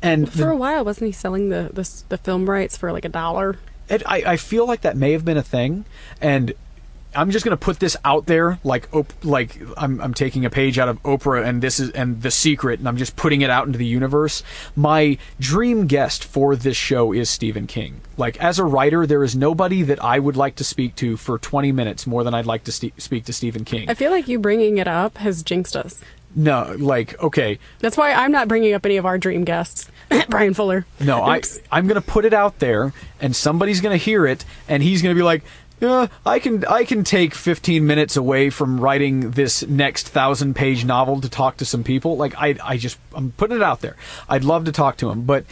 And 0.03 0.26
the- 0.28 0.31
For 0.45 0.51
a 0.51 0.57
while, 0.57 0.85
wasn't 0.85 1.07
he 1.09 1.12
selling 1.12 1.49
the 1.51 1.70
the, 1.72 1.91
the 2.09 2.18
film 2.18 2.49
rights 2.49 2.76
for 2.76 2.93
like 2.93 3.05
a 3.05 3.09
dollar? 3.11 3.59
it, 3.89 4.03
I, 4.07 4.22
I 4.24 4.37
feel 4.37 4.66
like 4.66 4.83
that 4.83 4.97
may 4.97 5.11
have 5.12 5.24
been 5.24 5.37
a 5.37 5.43
thing, 5.43 5.85
and 6.20 6.55
I'm 7.15 7.31
just 7.31 7.45
gonna 7.45 7.57
put 7.57 7.81
this 7.81 7.97
out 8.05 8.27
there, 8.27 8.59
like 8.65 8.89
op- 8.95 9.13
like 9.25 9.61
I'm, 9.77 10.01
I'm 10.01 10.15
taking 10.15 10.45
a 10.45 10.51
page 10.51 10.79
out 10.79 10.89
of 10.89 11.03
Oprah 11.03 11.45
and 11.45 11.61
this 11.63 11.81
is 11.81 11.91
and 11.91 12.23
The 12.23 12.31
Secret, 12.31 12.79
and 12.79 12.89
I'm 12.89 12.97
just 12.97 13.17
putting 13.17 13.41
it 13.43 13.51
out 13.51 13.67
into 13.67 13.79
the 13.79 13.87
universe. 13.87 14.43
My 14.77 15.19
dream 15.41 15.87
guest 15.87 16.25
for 16.25 16.55
this 16.57 16.77
show 16.77 17.13
is 17.13 17.29
Stephen 17.29 17.67
King. 17.67 18.01
Like 18.17 18.41
as 18.41 18.59
a 18.59 18.65
writer, 18.65 19.07
there 19.07 19.25
is 19.25 19.35
nobody 19.35 19.83
that 19.83 20.03
I 20.05 20.19
would 20.19 20.37
like 20.37 20.57
to 20.57 20.65
speak 20.65 20.95
to 20.97 21.17
for 21.17 21.39
20 21.39 21.73
minutes 21.73 22.07
more 22.07 22.23
than 22.23 22.35
I'd 22.35 22.47
like 22.47 22.65
to 22.65 22.73
ste 22.73 22.93
speak 22.99 23.25
to 23.25 23.33
Stephen 23.33 23.65
King. 23.65 23.91
I 23.91 23.95
feel 23.95 24.11
like 24.11 24.29
you 24.29 24.39
bringing 24.39 24.79
it 24.79 24.87
up 24.89 25.19
has 25.19 25.43
jinxed 25.43 25.77
us. 25.77 26.01
no, 26.37 26.77
like 26.79 27.21
okay, 27.23 27.59
That's 27.81 27.97
why 27.97 28.13
I'm 28.13 28.31
not 28.31 28.47
bringing 28.47 28.73
up 28.75 28.87
any 28.87 28.99
of 28.99 29.07
our 29.07 29.19
dream 29.19 29.45
guests. 29.45 29.91
Bryan 30.29 30.55
Fuller. 30.55 30.87
No, 31.01 31.23
I 31.23 31.41
I'm 31.73 31.87
gonna 31.89 32.01
put 32.01 32.25
it 32.25 32.33
out 32.35 32.59
there, 32.61 32.93
and 33.21 33.35
somebody's 33.35 33.81
gonna 33.81 33.97
hear 33.97 34.27
it, 34.27 34.45
and 34.69 34.83
he's 34.83 35.03
gonna 35.03 35.15
be 35.15 35.23
like, 35.23 35.43
"Yeah, 35.81 36.09
I 36.26 36.39
can 36.39 36.64
I 36.66 36.85
can 36.85 37.05
take 37.05 37.35
15 37.35 37.87
minutes 37.87 38.16
away 38.16 38.51
from 38.51 38.81
writing 38.81 39.31
this 39.33 39.66
next 39.66 40.09
thousand 40.09 40.55
page 40.55 40.85
novel 40.85 41.20
to 41.20 41.28
talk 41.28 41.57
to 41.59 41.64
some 41.64 41.85
people." 41.85 42.16
Like 42.16 42.35
I 42.37 42.57
I 42.62 42.76
just 42.76 42.99
I'm 43.14 43.33
putting 43.33 43.57
it 43.57 43.62
out 43.62 43.81
there. 43.81 43.97
I'd 44.28 44.45
love 44.45 44.64
to 44.66 44.72
talk 44.72 44.97
to 44.99 45.11
him, 45.11 45.22
but 45.22 45.45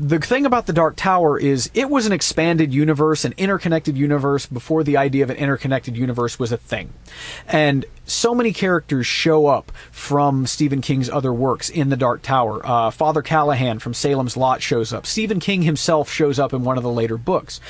the 0.00 0.18
thing 0.18 0.46
about 0.46 0.64
the 0.64 0.72
Dark 0.72 0.96
Tower 0.96 1.38
is 1.38 1.70
it 1.74 1.90
was 1.90 2.06
an 2.06 2.12
expanded 2.12 2.72
universe, 2.72 3.26
an 3.26 3.34
interconnected 3.36 3.98
universe 3.98 4.46
before 4.46 4.82
the 4.82 4.96
idea 4.96 5.22
of 5.22 5.28
an 5.28 5.36
interconnected 5.36 5.94
universe 5.94 6.38
was 6.38 6.52
a 6.52 6.56
thing. 6.56 6.94
And 7.46 7.84
so 8.06 8.34
many 8.34 8.54
characters 8.54 9.06
show 9.06 9.46
up 9.46 9.70
from 9.90 10.46
Stephen 10.46 10.80
King's 10.80 11.10
other 11.10 11.34
works 11.34 11.68
in 11.68 11.90
the 11.90 11.98
Dark 11.98 12.22
Tower. 12.22 12.64
Uh, 12.64 12.90
Father 12.90 13.20
Callahan 13.20 13.78
from 13.78 13.92
Salem's 13.92 14.38
Lot 14.38 14.62
shows 14.62 14.94
up. 14.94 15.04
Stephen 15.04 15.38
King 15.38 15.62
himself 15.62 16.10
shows 16.10 16.38
up 16.38 16.54
in 16.54 16.64
one 16.64 16.78
of 16.78 16.82
the 16.82 16.90
later 16.90 17.18
books. 17.18 17.60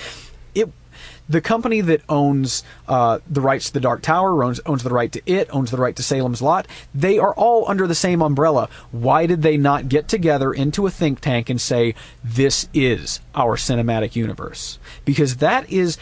The 1.30 1.40
company 1.40 1.80
that 1.80 2.02
owns 2.08 2.64
uh, 2.88 3.20
the 3.30 3.40
rights 3.40 3.68
to 3.68 3.72
the 3.72 3.80
Dark 3.80 4.02
Tower 4.02 4.42
owns, 4.42 4.60
owns 4.66 4.82
the 4.82 4.90
right 4.90 5.12
to 5.12 5.22
it, 5.26 5.48
owns 5.54 5.70
the 5.70 5.76
right 5.76 5.94
to 5.94 6.02
Salem's 6.02 6.42
Lot. 6.42 6.66
They 6.92 7.18
are 7.18 7.32
all 7.34 7.70
under 7.70 7.86
the 7.86 7.94
same 7.94 8.20
umbrella. 8.20 8.68
Why 8.90 9.26
did 9.26 9.42
they 9.42 9.56
not 9.56 9.88
get 9.88 10.08
together 10.08 10.52
into 10.52 10.86
a 10.86 10.90
think 10.90 11.20
tank 11.20 11.48
and 11.48 11.60
say, 11.60 11.94
this 12.24 12.68
is 12.74 13.20
our 13.32 13.56
cinematic 13.56 14.16
universe? 14.16 14.80
Because 15.04 15.36
that 15.36 15.70
is 15.70 15.98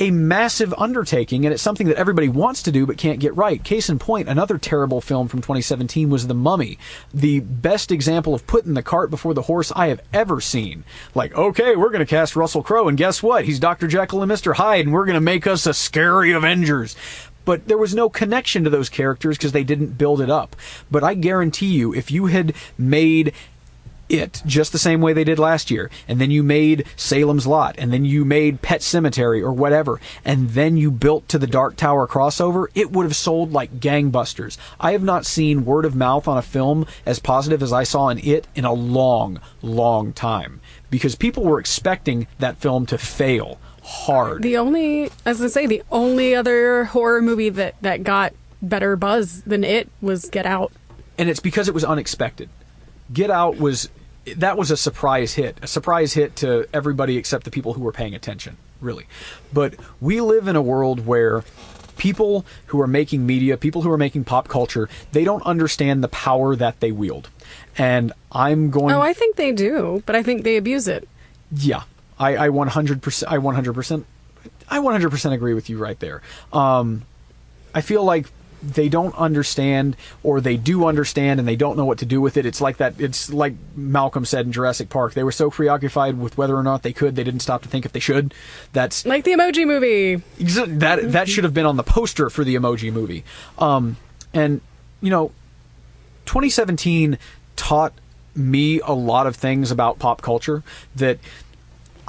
a 0.00 0.10
massive 0.10 0.72
undertaking, 0.78 1.44
and 1.44 1.52
it's 1.52 1.62
something 1.62 1.86
that 1.86 1.98
everybody 1.98 2.28
wants 2.28 2.62
to 2.62 2.72
do 2.72 2.86
but 2.86 2.96
can't 2.96 3.20
get 3.20 3.36
right. 3.36 3.62
Case 3.62 3.90
in 3.90 3.98
point, 3.98 4.28
another 4.28 4.56
terrible 4.56 5.02
film 5.02 5.28
from 5.28 5.40
2017 5.40 6.08
was 6.08 6.26
The 6.26 6.34
Mummy, 6.34 6.78
the 7.12 7.40
best 7.40 7.92
example 7.92 8.34
of 8.34 8.46
putting 8.46 8.74
the 8.74 8.82
cart 8.82 9.10
before 9.10 9.34
the 9.34 9.42
horse 9.42 9.70
I 9.76 9.88
have 9.88 10.00
ever 10.12 10.40
seen. 10.40 10.84
Like, 11.14 11.36
okay, 11.36 11.76
we're 11.76 11.90
going 11.90 12.00
to 12.00 12.06
cast 12.06 12.34
Russell 12.34 12.62
Crowe, 12.62 12.88
and 12.88 12.96
guess 12.96 13.22
what? 13.22 13.44
He's 13.44 13.60
Dr. 13.60 13.86
Jekyll 13.86 14.22
and 14.22 14.32
Mr. 14.32 14.54
Hyde, 14.54 14.86
and 14.86 14.94
we're 14.94 15.06
going 15.06 15.14
to 15.14 15.20
make 15.20 15.46
us 15.46 15.66
a 15.66 15.74
scary 15.74 16.32
Avengers 16.32 16.96
but 17.46 17.66
there 17.66 17.78
was 17.78 17.94
no 17.94 18.08
connection 18.08 18.62
to 18.62 18.70
those 18.70 18.88
characters 18.88 19.36
because 19.36 19.50
they 19.50 19.64
didn't 19.64 19.98
build 19.98 20.20
it 20.20 20.30
up. 20.30 20.54
But 20.90 21.02
I 21.02 21.14
guarantee 21.14 21.72
you, 21.72 21.92
if 21.92 22.10
you 22.10 22.26
had 22.26 22.54
made 22.78 23.32
it 24.10 24.42
just 24.44 24.72
the 24.72 24.78
same 24.78 25.00
way 25.00 25.12
they 25.12 25.24
did 25.24 25.38
last 25.38 25.70
year. 25.70 25.90
And 26.08 26.20
then 26.20 26.30
you 26.30 26.42
made 26.42 26.84
Salem's 26.96 27.46
Lot, 27.46 27.76
and 27.78 27.92
then 27.92 28.04
you 28.04 28.24
made 28.24 28.60
Pet 28.60 28.80
Sematary 28.80 29.42
or 29.42 29.52
whatever, 29.52 30.00
and 30.24 30.50
then 30.50 30.76
you 30.76 30.90
built 30.90 31.28
to 31.28 31.38
the 31.38 31.46
Dark 31.46 31.76
Tower 31.76 32.06
crossover, 32.06 32.66
it 32.74 32.90
would 32.90 33.04
have 33.04 33.16
sold 33.16 33.52
like 33.52 33.80
gangbusters. 33.80 34.58
I 34.78 34.92
have 34.92 35.02
not 35.02 35.24
seen 35.26 35.64
word 35.64 35.84
of 35.84 35.94
mouth 35.94 36.26
on 36.28 36.36
a 36.36 36.42
film 36.42 36.86
as 37.06 37.18
positive 37.20 37.62
as 37.62 37.72
I 37.72 37.84
saw 37.84 38.08
in 38.08 38.18
it 38.18 38.46
in 38.54 38.64
a 38.64 38.72
long, 38.72 39.40
long 39.62 40.12
time. 40.12 40.60
Because 40.90 41.14
people 41.14 41.44
were 41.44 41.60
expecting 41.60 42.26
that 42.40 42.58
film 42.58 42.84
to 42.86 42.98
fail 42.98 43.58
hard. 43.82 44.42
The 44.42 44.56
only, 44.56 45.10
as 45.24 45.40
I 45.40 45.46
say, 45.46 45.66
the 45.66 45.82
only 45.90 46.34
other 46.34 46.84
horror 46.84 47.22
movie 47.22 47.48
that, 47.50 47.76
that 47.82 48.02
got 48.02 48.32
better 48.60 48.96
buzz 48.96 49.42
than 49.42 49.64
it 49.64 49.88
was 50.00 50.28
Get 50.28 50.46
Out. 50.46 50.72
And 51.16 51.28
it's 51.28 51.40
because 51.40 51.68
it 51.68 51.74
was 51.74 51.84
unexpected. 51.84 52.48
Get 53.12 53.30
Out 53.30 53.58
was 53.58 53.88
that 54.36 54.56
was 54.56 54.70
a 54.70 54.76
surprise 54.76 55.34
hit, 55.34 55.58
a 55.62 55.66
surprise 55.66 56.12
hit 56.12 56.36
to 56.36 56.66
everybody 56.72 57.16
except 57.16 57.44
the 57.44 57.50
people 57.50 57.74
who 57.74 57.82
were 57.82 57.92
paying 57.92 58.14
attention, 58.14 58.56
really. 58.80 59.06
But 59.52 59.74
we 60.00 60.20
live 60.20 60.48
in 60.48 60.56
a 60.56 60.62
world 60.62 61.06
where 61.06 61.44
people 61.96 62.46
who 62.66 62.80
are 62.80 62.86
making 62.86 63.26
media, 63.26 63.56
people 63.56 63.82
who 63.82 63.90
are 63.90 63.98
making 63.98 64.24
pop 64.24 64.48
culture, 64.48 64.88
they 65.12 65.22
don't 65.22 65.42
understand 65.44 66.02
the 66.02 66.08
power 66.08 66.56
that 66.56 66.80
they 66.80 66.90
wield. 66.90 67.28
And 67.76 68.12
I'm 68.32 68.70
going. 68.70 68.94
Oh, 68.94 69.00
I 69.00 69.12
think 69.12 69.36
they 69.36 69.52
do, 69.52 70.02
but 70.06 70.16
I 70.16 70.22
think 70.22 70.42
they 70.42 70.56
abuse 70.56 70.88
it. 70.88 71.08
Yeah, 71.52 71.82
I, 72.18 72.46
I 72.46 72.48
100%. 72.48 73.24
I 73.28 73.36
100%. 73.36 74.04
I 74.68 74.78
100% 74.78 75.32
agree 75.32 75.54
with 75.54 75.68
you 75.68 75.78
right 75.78 75.98
there. 75.98 76.22
Um, 76.52 77.02
I 77.74 77.80
feel 77.80 78.04
like 78.04 78.26
they 78.62 78.88
don't 78.88 79.14
understand 79.16 79.96
or 80.22 80.40
they 80.40 80.56
do 80.56 80.86
understand 80.86 81.40
and 81.40 81.48
they 81.48 81.56
don't 81.56 81.76
know 81.76 81.84
what 81.84 81.98
to 81.98 82.06
do 82.06 82.20
with 82.20 82.36
it. 82.36 82.46
It's 82.46 82.60
like 82.60 82.76
that 82.78 83.00
it's 83.00 83.32
like 83.32 83.54
Malcolm 83.74 84.24
said 84.24 84.46
in 84.46 84.52
Jurassic 84.52 84.88
Park. 84.88 85.14
They 85.14 85.24
were 85.24 85.32
so 85.32 85.50
preoccupied 85.50 86.18
with 86.18 86.36
whether 86.36 86.56
or 86.56 86.62
not 86.62 86.82
they 86.82 86.92
could, 86.92 87.16
they 87.16 87.24
didn't 87.24 87.40
stop 87.40 87.62
to 87.62 87.68
think 87.68 87.84
if 87.84 87.92
they 87.92 88.00
should. 88.00 88.34
That's 88.72 89.06
like 89.06 89.24
the 89.24 89.32
emoji 89.32 89.66
movie. 89.66 90.22
That 90.38 91.12
that 91.12 91.28
should 91.28 91.44
have 91.44 91.54
been 91.54 91.66
on 91.66 91.76
the 91.76 91.82
poster 91.82 92.30
for 92.30 92.44
the 92.44 92.54
emoji 92.54 92.92
movie. 92.92 93.24
Um, 93.58 93.96
and 94.32 94.60
you 95.00 95.10
know, 95.10 95.32
2017 96.26 97.18
taught 97.56 97.92
me 98.34 98.80
a 98.80 98.92
lot 98.92 99.26
of 99.26 99.36
things 99.36 99.70
about 99.70 99.98
pop 99.98 100.22
culture 100.22 100.62
that 100.94 101.18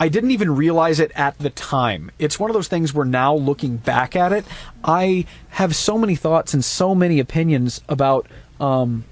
I 0.01 0.09
didn't 0.09 0.31
even 0.31 0.55
realize 0.55 0.99
it 0.99 1.11
at 1.13 1.37
the 1.37 1.51
time. 1.51 2.09
It's 2.17 2.39
one 2.39 2.49
of 2.49 2.55
those 2.55 2.67
things 2.67 2.91
where 2.91 3.05
now 3.05 3.35
looking 3.35 3.77
back 3.77 4.15
at 4.15 4.33
it, 4.33 4.45
I 4.83 5.27
have 5.49 5.75
so 5.75 5.95
many 5.95 6.15
thoughts 6.15 6.55
and 6.55 6.65
so 6.65 6.95
many 6.95 7.19
opinions 7.19 7.81
about 7.87 8.25
um, 8.59 9.03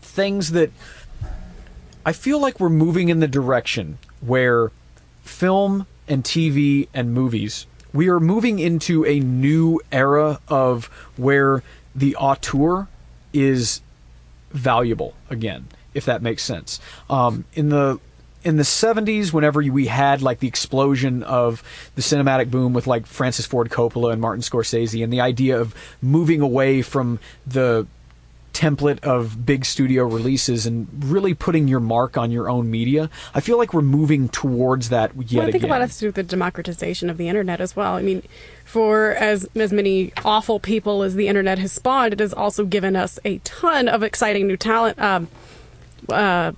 things 0.00 0.52
that 0.52 0.70
I 2.06 2.12
feel 2.12 2.38
like 2.40 2.60
we're 2.60 2.68
moving 2.68 3.08
in 3.08 3.18
the 3.18 3.26
direction 3.26 3.98
where 4.20 4.70
film 5.24 5.88
and 6.06 6.22
TV 6.22 6.86
and 6.94 7.12
movies, 7.12 7.66
we 7.92 8.08
are 8.08 8.20
moving 8.20 8.60
into 8.60 9.04
a 9.06 9.18
new 9.18 9.80
era 9.90 10.38
of 10.46 10.84
where 11.16 11.64
the 11.96 12.14
auteur 12.14 12.86
is 13.32 13.80
valuable 14.52 15.14
again, 15.28 15.66
if 15.94 16.04
that 16.04 16.22
makes 16.22 16.44
sense. 16.44 16.78
Um, 17.10 17.44
in 17.54 17.70
the 17.70 17.98
in 18.48 18.56
the 18.56 18.62
70s 18.62 19.30
whenever 19.30 19.60
we 19.60 19.86
had 19.86 20.22
like 20.22 20.38
the 20.38 20.48
explosion 20.48 21.22
of 21.22 21.62
the 21.96 22.00
cinematic 22.00 22.50
boom 22.50 22.72
with 22.72 22.86
like 22.86 23.04
Francis 23.04 23.44
Ford 23.44 23.68
Coppola 23.68 24.10
and 24.10 24.22
Martin 24.22 24.40
Scorsese 24.40 25.04
and 25.04 25.12
the 25.12 25.20
idea 25.20 25.60
of 25.60 25.74
moving 26.00 26.40
away 26.40 26.80
from 26.80 27.20
the 27.46 27.86
template 28.54 29.04
of 29.04 29.44
big 29.44 29.66
studio 29.66 30.04
releases 30.04 30.64
and 30.64 30.88
really 31.04 31.34
putting 31.34 31.68
your 31.68 31.78
mark 31.78 32.16
on 32.16 32.30
your 32.30 32.48
own 32.48 32.70
media. 32.70 33.10
I 33.34 33.40
feel 33.40 33.58
like 33.58 33.74
we're 33.74 33.82
moving 33.82 34.30
towards 34.30 34.88
that 34.88 35.14
yet 35.14 35.40
well, 35.40 35.42
I 35.42 35.52
think 35.52 35.56
again. 35.56 35.70
a 35.70 35.72
lot 35.74 35.80
has 35.82 35.96
to 35.96 36.00
do 36.00 36.06
with 36.06 36.14
the 36.14 36.22
democratization 36.22 37.10
of 37.10 37.18
the 37.18 37.28
internet 37.28 37.60
as 37.60 37.76
well. 37.76 37.96
I 37.96 38.02
mean, 38.02 38.22
for 38.64 39.10
as 39.10 39.46
as 39.56 39.74
many 39.74 40.14
awful 40.24 40.58
people 40.58 41.02
as 41.02 41.16
the 41.16 41.28
internet 41.28 41.58
has 41.58 41.72
spawned, 41.72 42.14
it 42.14 42.20
has 42.20 42.32
also 42.32 42.64
given 42.64 42.96
us 42.96 43.18
a 43.26 43.38
ton 43.44 43.88
of 43.88 44.02
exciting 44.02 44.46
new 44.46 44.56
talent. 44.56 44.98
Um, 44.98 45.28
uh, 46.08 46.52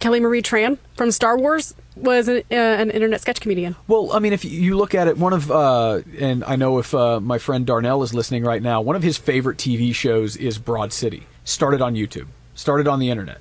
Kelly 0.00 0.20
Marie 0.20 0.42
Tran 0.42 0.78
from 0.96 1.10
Star 1.10 1.36
Wars 1.38 1.74
was 1.96 2.28
an, 2.28 2.38
uh, 2.50 2.54
an, 2.54 2.90
internet 2.90 3.20
sketch 3.20 3.40
comedian. 3.40 3.74
Well, 3.86 4.12
I 4.12 4.20
mean, 4.20 4.32
if 4.32 4.44
you 4.44 4.76
look 4.76 4.94
at 4.94 5.08
it, 5.08 5.18
one 5.18 5.32
of, 5.32 5.50
uh, 5.50 6.02
and 6.18 6.44
I 6.44 6.56
know 6.56 6.78
if 6.78 6.94
uh, 6.94 7.20
my 7.20 7.38
friend 7.38 7.66
Darnell 7.66 8.02
is 8.02 8.14
listening 8.14 8.44
right 8.44 8.62
now, 8.62 8.80
one 8.80 8.96
of 8.96 9.02
his 9.02 9.18
favorite 9.18 9.58
TV 9.58 9.94
shows 9.94 10.36
is 10.36 10.58
Broad 10.58 10.92
City. 10.92 11.26
Started 11.44 11.82
on 11.82 11.94
YouTube, 11.94 12.26
started 12.54 12.86
on 12.86 13.00
the 13.00 13.10
internet. 13.10 13.38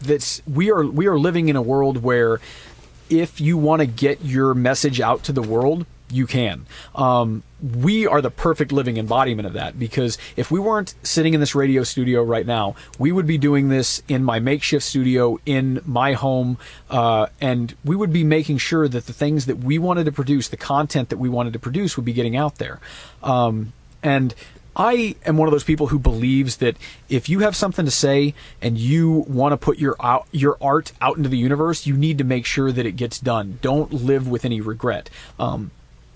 That's 0.00 0.42
we 0.46 0.70
are 0.70 0.84
we 0.84 1.06
are 1.06 1.18
living 1.18 1.48
in 1.48 1.56
a 1.56 1.62
world 1.62 2.02
where 2.02 2.40
if 3.08 3.40
you 3.40 3.56
want 3.56 3.80
to 3.80 3.86
get 3.86 4.24
your 4.24 4.54
message 4.54 5.00
out 5.00 5.22
to 5.24 5.32
the 5.32 5.42
world, 5.42 5.86
you 6.10 6.26
can. 6.26 6.66
Um, 6.94 7.42
we 7.60 8.06
are 8.06 8.20
the 8.20 8.30
perfect 8.30 8.70
living 8.70 8.96
embodiment 8.96 9.46
of 9.46 9.54
that 9.54 9.78
because 9.78 10.18
if 10.36 10.50
we 10.50 10.60
weren't 10.60 10.94
sitting 11.02 11.34
in 11.34 11.40
this 11.40 11.54
radio 11.54 11.82
studio 11.84 12.22
right 12.22 12.46
now, 12.46 12.74
we 12.98 13.12
would 13.12 13.26
be 13.26 13.38
doing 13.38 13.68
this 13.68 14.02
in 14.08 14.22
my 14.22 14.38
makeshift 14.38 14.84
studio 14.84 15.38
in 15.46 15.80
my 15.84 16.12
home, 16.12 16.58
uh, 16.90 17.26
and 17.40 17.74
we 17.84 17.96
would 17.96 18.12
be 18.12 18.24
making 18.24 18.58
sure 18.58 18.88
that 18.88 19.06
the 19.06 19.12
things 19.12 19.46
that 19.46 19.58
we 19.58 19.78
wanted 19.78 20.04
to 20.04 20.12
produce, 20.12 20.48
the 20.48 20.56
content 20.56 21.08
that 21.08 21.18
we 21.18 21.28
wanted 21.28 21.52
to 21.54 21.58
produce, 21.58 21.96
would 21.96 22.04
be 22.04 22.12
getting 22.12 22.36
out 22.36 22.56
there. 22.56 22.80
Um, 23.22 23.72
and 24.02 24.34
I 24.76 25.16
am 25.24 25.38
one 25.38 25.48
of 25.48 25.52
those 25.52 25.64
people 25.64 25.86
who 25.86 25.98
believes 25.98 26.58
that 26.58 26.76
if 27.08 27.30
you 27.30 27.40
have 27.40 27.56
something 27.56 27.86
to 27.86 27.90
say 27.90 28.34
and 28.60 28.76
you 28.76 29.24
want 29.26 29.54
to 29.54 29.56
put 29.56 29.78
your 29.78 29.96
out, 30.00 30.26
your 30.32 30.58
art 30.60 30.92
out 31.00 31.16
into 31.16 31.30
the 31.30 31.38
universe, 31.38 31.86
you 31.86 31.96
need 31.96 32.18
to 32.18 32.24
make 32.24 32.44
sure 32.44 32.70
that 32.70 32.84
it 32.84 32.92
gets 32.92 33.18
done. 33.18 33.58
Don't 33.62 33.90
live 33.92 34.28
with 34.28 34.44
any 34.44 34.60
regret. 34.60 35.08
Um, 35.38 35.70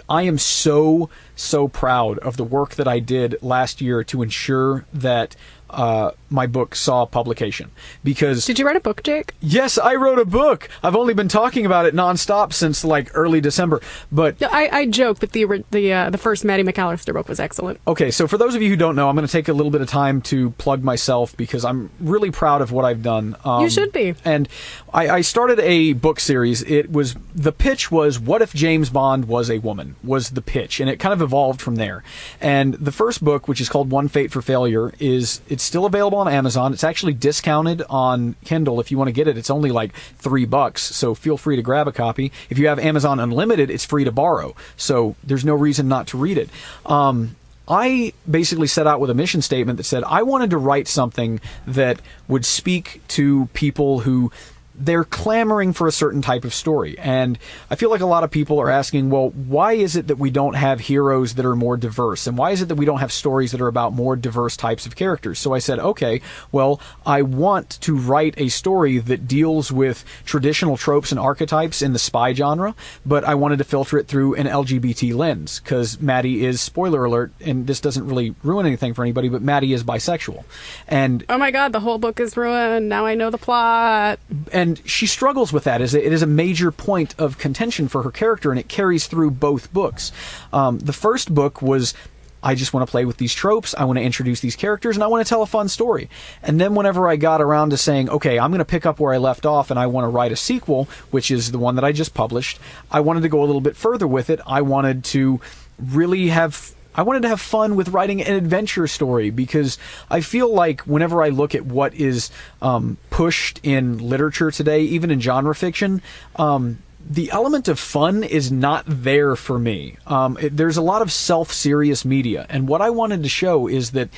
I 0.09 0.23
am 0.23 0.39
so, 0.39 1.11
so 1.37 1.69
proud 1.69 2.19
of 2.19 2.37
the 2.37 2.45
work 2.45 2.75
that 2.77 2.89
I 2.89 2.99
did 2.99 3.37
last 3.43 3.81
year 3.81 4.05
to 4.05 4.23
ensure 4.23 4.85
that 4.93 5.37
uh, 5.69 6.13
my 6.31 6.47
book 6.47 6.75
saw 6.75 7.05
publication. 7.05 7.71
Because 8.05 8.47
did 8.47 8.59
you 8.59 8.67
write 8.67 8.77
a 8.77 8.81
book 8.81 9.03
jake? 9.03 9.35
Yes 9.41 9.79
i 9.79 9.95
wrote 9.95 10.19
a 10.19 10.25
book. 10.25 10.69
I've 10.83 10.97
only 10.97 11.15
been 11.15 11.29
talking 11.29 11.67
about 11.67 11.87
it 11.87 11.95
nonstop 11.95 12.53
since 12.53 12.85
like 12.85 13.11
early 13.15 13.41
december. 13.41 13.81
But 14.11 14.37
yeah, 14.41 14.49
I, 14.51 14.69
I 14.73 14.87
joke 14.87 15.21
but 15.21 15.33
the 15.33 15.65
the 15.71 15.93
uh, 15.93 16.11
the 16.11 16.19
first 16.19 16.45
maddie 16.45 16.63
mcallister 16.63 17.13
book 17.13 17.29
was 17.29 17.41
excellent. 17.41 17.81
Okay 17.87 18.11
so 18.11 18.27
for 18.27 18.39
those 18.39 18.55
of 18.55 18.63
you 18.63 18.69
who 18.69 18.77
don't 18.77 18.97
know 18.97 19.09
i'm 19.09 19.17
going 19.17 19.27
to 19.27 19.33
take 19.33 19.49
a 19.49 19.53
little 19.53 19.71
bit 19.71 19.81
of 19.81 19.89
time 19.89 20.21
to 20.23 20.51
plug 20.53 20.83
myself 20.83 21.37
because 21.37 21.65
i'm 21.65 21.91
really 22.01 22.31
proud 22.31 22.63
of 22.63 22.73
what 22.73 22.85
i've 22.85 23.03
done. 23.03 23.37
Um, 23.45 23.63
you 23.63 23.71
should 23.71 23.93
be. 23.93 24.15
and 24.25 24.49
I, 24.93 25.09
I 25.09 25.21
started 25.21 25.61
a 25.61 25.93
book 25.95 26.21
series. 26.21 26.63
It 26.63 26.91
was 26.91 27.15
the 27.35 27.53
pitch 27.53 27.91
was 27.91 28.19
what 28.19 28.43
if 28.43 28.53
james 28.55 28.91
bond 28.91 29.27
was 29.27 29.51
a 29.51 29.59
woman 29.59 29.97
was 30.03 30.31
the 30.31 30.43
pitch. 30.43 30.81
And 30.81 30.89
it 30.91 30.99
kind 30.99 31.13
of 31.13 31.23
evolved 31.23 31.61
from 31.61 31.77
there. 31.77 32.03
And 32.41 32.75
the 32.75 32.93
first 32.93 33.23
book 33.25 33.49
which 33.49 33.61
is 33.61 33.69
called 33.69 33.91
one 33.91 34.09
fate 34.09 34.31
for 34.31 34.43
failure 34.43 34.93
is 34.99 35.41
it's 35.49 35.63
still 35.65 35.85
available 35.87 36.20
on 36.21 36.29
Amazon. 36.29 36.73
It's 36.73 36.85
actually 36.85 37.15
discounted 37.15 37.83
on 37.91 38.37
Kindle. 38.45 38.81
If 38.81 38.91
you 38.91 38.99
want 38.99 39.09
to 39.09 39.13
get 39.13 39.29
it, 39.29 39.37
it's 39.37 39.51
only 39.51 39.71
like 39.71 39.93
three 39.95 40.45
bucks. 40.45 40.83
So 40.83 41.15
feel 41.15 41.37
free 41.37 41.57
to 41.57 41.63
grab 41.63 41.89
a 41.89 41.93
copy. 41.93 42.33
If 42.49 42.59
you 42.59 42.69
have 42.69 42.79
Amazon 42.79 43.19
Unlimited, 43.21 43.71
it's 43.71 43.85
free 43.85 44.05
to 44.05 44.13
borrow. 44.13 44.55
So 44.77 45.17
there's 45.25 45.45
no 45.45 45.55
reason 45.55 45.89
not 45.89 46.07
to 46.09 46.19
read 46.19 46.39
it. 46.39 46.51
Um, 46.87 47.37
I 47.69 48.13
basically 48.29 48.67
set 48.67 48.87
out 48.87 49.01
with 49.01 49.11
a 49.11 49.15
mission 49.15 49.43
statement 49.43 49.77
that 49.77 49.85
said 49.85 50.03
I 50.05 50.23
wanted 50.23 50.51
to 50.51 50.59
write 50.59 50.89
something 50.89 51.41
that 51.67 52.01
would 52.27 52.45
speak 52.45 53.01
to 53.09 53.49
people 53.55 54.01
who 54.01 54.33
they're 54.81 55.05
clamoring 55.05 55.73
for 55.73 55.87
a 55.87 55.93
certain 55.93 56.23
type 56.23 56.45
of 56.45 56.55
story. 56.55 56.99
And 56.99 57.39
I 57.71 57.75
feel 57.77 57.91
like 57.91 58.01
a 58.01 58.07
lot 58.07 58.25
of 58.25 58.31
people 58.31 58.59
are 58.61 58.71
asking, 58.71 59.11
well, 59.11 59.31
why 59.31 59.75
is 59.75 59.95
it 59.95 60.07
that 60.09 60.19
we 60.19 60.31
don't 60.31 60.55
have 60.55 60.81
heroes 60.81 61.35
that 61.35 61.45
are 61.45 61.55
more 61.55 61.77
diverse? 61.77 62.27
And 62.27 62.39
why 62.39 62.51
is 62.51 62.63
it 62.63 62.69
that 62.69 62.77
we 62.77 62.87
don't 62.87 62.99
have 63.01 63.13
stories 63.13 63.53
that 63.53 63.61
are 63.61 63.69
about 63.69 63.93
more 63.93 64.17
diverse 64.17 64.57
types 64.57 64.87
of 64.87 64.97
characters? 64.97 65.39
So 65.39 65.53
I 65.53 65.59
said, 65.59 65.79
okay, 65.79 66.21
well, 66.51 66.81
I 67.05 67.23
want 67.23 67.81
to 67.83 67.97
write 67.97 68.35
a 68.39 68.49
story 68.49 68.99
that 68.99 69.29
deals 69.29 69.71
with 69.71 70.05
traditional 70.25 70.77
tropes 70.77 71.13
and 71.13 71.21
archetypes 71.21 71.83
in 71.83 71.93
the 71.93 71.99
spy 71.99 72.33
genre, 72.33 72.75
but 73.05 73.25
I 73.25 73.35
wanted 73.35 73.59
to 73.59 73.65
filter 73.65 73.99
it 73.99 74.09
through 74.09 74.35
an 74.35 74.47
LGBT 74.47 75.15
lens 75.15 75.61
because 75.61 76.01
Maddie 76.01 76.45
is, 76.45 76.61
spoiler 76.61 77.05
alert, 77.05 77.33
and 77.41 77.67
this 77.67 77.81
doesn't 77.81 78.07
really 78.07 78.35
ruin 78.43 78.67
anything 78.67 78.95
for 78.95 79.03
anybody, 79.03 79.29
but 79.29 79.43
Maddie 79.43 79.73
is 79.73 79.85
bisexual. 79.85 80.45
And 80.89 81.25
Oh 81.29 81.39
my 81.39 81.51
god, 81.51 81.73
the 81.73 81.81
whole 81.81 81.99
book 81.99 82.19
is 82.19 82.37
ruined. 82.37 82.89
Now 82.89 83.05
I 83.05 83.15
know 83.15 83.31
the 83.31 83.39
plot. 83.39 84.19
and 84.53 84.70
she 84.85 85.07
struggles 85.07 85.53
with 85.53 85.65
that. 85.65 85.81
Is 85.81 85.95
it 85.95 86.13
is 86.13 86.23
a 86.23 86.27
major 86.27 86.71
point 86.71 87.15
of 87.19 87.39
contention 87.39 87.89
for 87.89 88.03
her 88.03 88.11
character, 88.11 88.51
and 88.51 88.59
it 88.59 88.69
carries 88.69 89.07
through 89.07 89.33
both 89.33 89.73
books. 89.73 90.13
Um, 90.53 90.79
the 90.79 90.93
first 90.93 91.35
book 91.35 91.63
was. 91.63 91.95
I 92.43 92.55
just 92.55 92.73
want 92.73 92.87
to 92.87 92.91
play 92.91 93.05
with 93.05 93.19
these 93.19 93.35
tropes. 93.35 93.75
I 93.77 93.85
want 93.85 93.99
to 93.99 94.03
introduce 94.03 94.41
these 94.41 94.57
characters 94.57 94.97
and 94.97 95.05
I 95.05 95.09
want 95.09 95.23
to 95.23 95.29
tell 95.29 95.43
a 95.43 95.47
fun 95.47 95.69
story. 95.69 96.09
And 96.43 96.59
then 96.59 96.75
whenever 96.75 97.07
I 97.07 97.17
got 97.17 97.43
around 97.43 97.69
to 97.69 97.77
saying, 97.77 98.09
okay, 98.09 98.39
I'm 98.39 98.51
going 98.51 98.61
to 98.61 98.65
pick 98.65 98.87
up 98.87 98.99
where 98.99 99.13
I 99.13 99.19
left 99.19 99.45
off 99.45 99.71
and 99.71 99.79
I 99.79 99.89
want 99.89 100.05
to 100.07 100.09
write 100.09 100.33
a 100.33 100.37
sequel, 100.37 100.89
which 101.11 101.31
is 101.31 101.53
the 101.53 101.59
one 101.59 101.75
that 101.75 101.85
I 101.85 101.93
just 101.93 102.15
published, 102.15 102.59
I 102.91 103.01
wanted 103.01 103.25
to 103.25 103.29
go 103.29 103.43
a 103.43 103.45
little 103.45 103.61
bit 103.61 103.77
further 103.77 104.07
with 104.07 104.31
it. 104.31 104.41
I 104.47 104.63
wanted 104.63 105.05
to 105.05 105.39
really 105.79 106.29
have 106.29 106.75
I 106.95 107.03
wanted 107.03 107.23
to 107.23 107.29
have 107.29 107.41
fun 107.41 107.77
with 107.77 107.89
writing 107.91 108.23
an 108.23 108.35
adventure 108.35 108.87
story 108.87 109.31
because 109.31 109.79
I 110.11 110.21
feel 110.21 110.53
like 110.53 110.83
whenever 110.83 111.23
I 111.23 111.29
look 111.29 111.55
at 111.55 111.65
what 111.65 111.95
is 111.95 112.31
um, 112.61 112.99
pushed 113.11 113.61
in 113.63 113.99
literature 113.99 114.51
today, 114.51 114.83
even 114.83 115.11
in 115.11 115.21
genre 115.21 115.55
fiction, 115.55 116.03
um, 116.37 116.79
the 117.09 117.31
element 117.31 117.69
of 117.69 117.79
fun 117.79 118.23
is 118.23 118.53
not 118.53 118.85
there 118.87 119.35
for 119.37 119.59
me. 119.59 119.97
Um, 120.07 120.37
it, 120.41 120.57
there's 120.57 120.77
a 120.77 120.83
lot 120.83 121.03
of 121.03 121.11
self-serious 121.11 122.05
media, 122.05 122.47
and 122.49 122.69
what 122.69 122.83
I 122.83 122.91
wanted 122.91 123.23
to 123.23 123.29
show 123.29 123.67
is 123.67 123.93
that 123.93 124.11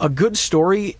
a 0.00 0.08
good 0.08 0.36
story 0.36 0.96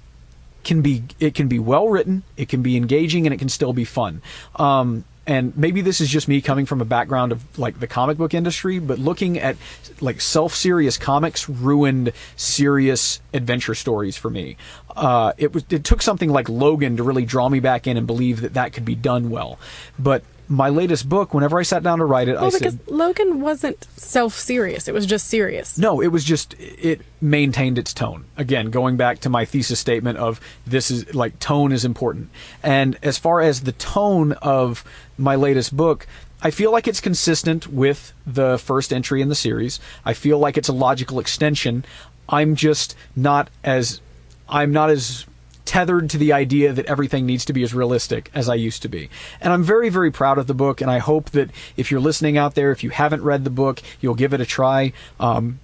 can 0.63 0.83
be 0.83 1.03
it 1.19 1.35
can 1.35 1.49
be 1.49 1.59
well 1.59 1.89
written, 1.89 2.23
it 2.37 2.49
can 2.49 2.63
be 2.63 2.77
engaging, 2.77 3.27
and 3.27 3.33
it 3.35 3.39
can 3.39 3.49
still 3.49 3.73
be 3.73 3.85
fun. 3.85 4.21
Um, 4.57 5.05
and 5.27 5.57
maybe 5.57 5.81
this 5.81 6.01
is 6.01 6.09
just 6.09 6.29
me 6.29 6.41
coming 6.41 6.67
from 6.67 6.81
a 6.81 6.85
background 6.85 7.31
of 7.33 7.59
like 7.59 7.79
the 7.79 7.87
comic 7.87 8.17
book 8.19 8.35
industry, 8.35 8.79
but 8.79 8.99
looking 8.99 9.39
at 9.39 9.57
like 10.01 10.21
self-serious 10.21 10.97
comics 10.97 11.49
ruined 11.49 12.13
serious 12.37 13.21
adventure 13.35 13.75
stories 13.75 14.17
for 14.17 14.31
me. 14.31 14.57
Uh, 14.97 15.33
it 15.39 15.53
was 15.53 15.65
it 15.71 15.85
took 15.85 16.03
something 16.03 16.31
like 16.31 16.49
Logan 16.49 16.97
to 16.97 17.03
really 17.03 17.25
draw 17.25 17.49
me 17.49 17.61
back 17.61 17.87
in 17.87 17.97
and 17.97 18.07
believe 18.07 18.41
that 18.41 18.55
that 18.55 18.73
could 18.73 18.85
be 18.85 18.95
done 18.95 19.31
well. 19.31 19.59
But 19.99 20.25
my 20.49 20.69
latest 20.69 21.09
book, 21.09 21.33
whenever 21.33 21.61
I 21.61 21.63
sat 21.63 21.85
down 21.85 21.99
to 22.01 22.05
write 22.05 22.27
it, 22.27 22.37
I 22.37 22.41
Well, 22.43 22.51
said, 22.51 22.61
because 22.63 22.89
Logan 22.89 23.41
wasn't 23.41 23.87
self 23.97 24.35
serious. 24.35 24.89
It 24.89 24.95
was 24.95 25.07
just 25.07 25.29
serious. 25.29 25.79
no, 25.79 26.01
it 26.01 26.09
was 26.09 26.25
just 26.25 26.55
it 26.59 27.03
maintained 27.21 27.79
its 27.79 27.95
tone. 27.95 28.25
Again, 28.37 28.71
going 28.71 28.97
back 28.97 29.21
to 29.21 29.29
my 29.31 29.45
thesis 29.45 29.79
statement 29.79 30.19
of 30.19 30.41
this 30.67 30.91
is 30.91 31.15
like 31.15 31.39
tone 31.39 31.71
is 31.71 31.85
important. 31.85 32.31
And 32.65 32.99
as 33.03 33.17
far 33.17 33.41
as 33.41 33.61
the 33.61 33.73
tone 33.73 34.33
of 34.43 34.83
my 35.21 35.37
latest 35.37 35.77
book, 35.77 36.07
I 36.43 36.51
feel 36.51 36.73
like 36.73 36.89
it's 36.89 37.01
consistent 37.01 37.67
with 37.67 38.13
the 38.27 38.59
first 38.59 38.93
entry 38.93 39.21
in 39.21 39.29
the 39.29 39.35
series. 39.35 39.79
I 40.05 40.15
feel 40.15 40.39
like 40.39 40.57
it's 40.57 40.69
a 40.69 40.73
logical 40.73 41.21
extension. 41.21 41.85
I'm 42.29 42.57
just 42.57 42.97
not 43.15 43.51
as 43.63 44.01
I'm 44.49 44.73
not 44.73 44.91
as 44.91 45.27
tethered 45.65 46.11
to 46.11 46.19
the 46.19 46.33
idea 46.33 46.73
that 46.73 46.87
everything 46.87 47.27
needs 47.27 47.45
to 47.45 47.53
be 47.53 47.63
as 47.63 47.73
realistic 47.73 48.31
as 48.35 48.49
I 48.49 48.57
used 48.57 48.83
to 48.83 48.89
be. 48.89 49.09
And 49.41 49.53
I'm 49.53 49.63
very, 49.63 49.89
very 49.89 50.11
proud 50.11 50.39
of 50.39 50.49
the 50.49 50.55
book, 50.55 50.81
and 50.81 50.91
I 50.91 50.99
hope 50.99 51.31
that 51.31 51.51
if 51.77 51.91
you're 51.91 52.01
listening 52.01 52.37
out 52.37 52.57
there, 52.57 52.73
if 52.73 52.83
you 52.83 52.91
haven't 52.91 53.23
read 53.23 53.45
the 53.45 53.51
book, 53.51 53.81
you'll 54.01 54.17
give 54.17 54.35
it 54.35 54.41
a 54.41 54.47
try. 54.47 54.93
Um, 55.21 55.61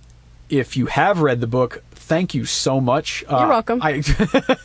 if 0.48 0.76
you 0.76 0.86
have 0.86 1.20
read 1.22 1.40
the 1.40 1.48
book, 1.48 1.82
thank 2.06 2.34
you 2.34 2.44
so 2.44 2.80
much. 2.80 3.24
Uh, 3.28 3.38
You're 3.40 3.48
welcome. 3.48 3.80
I, 3.82 4.02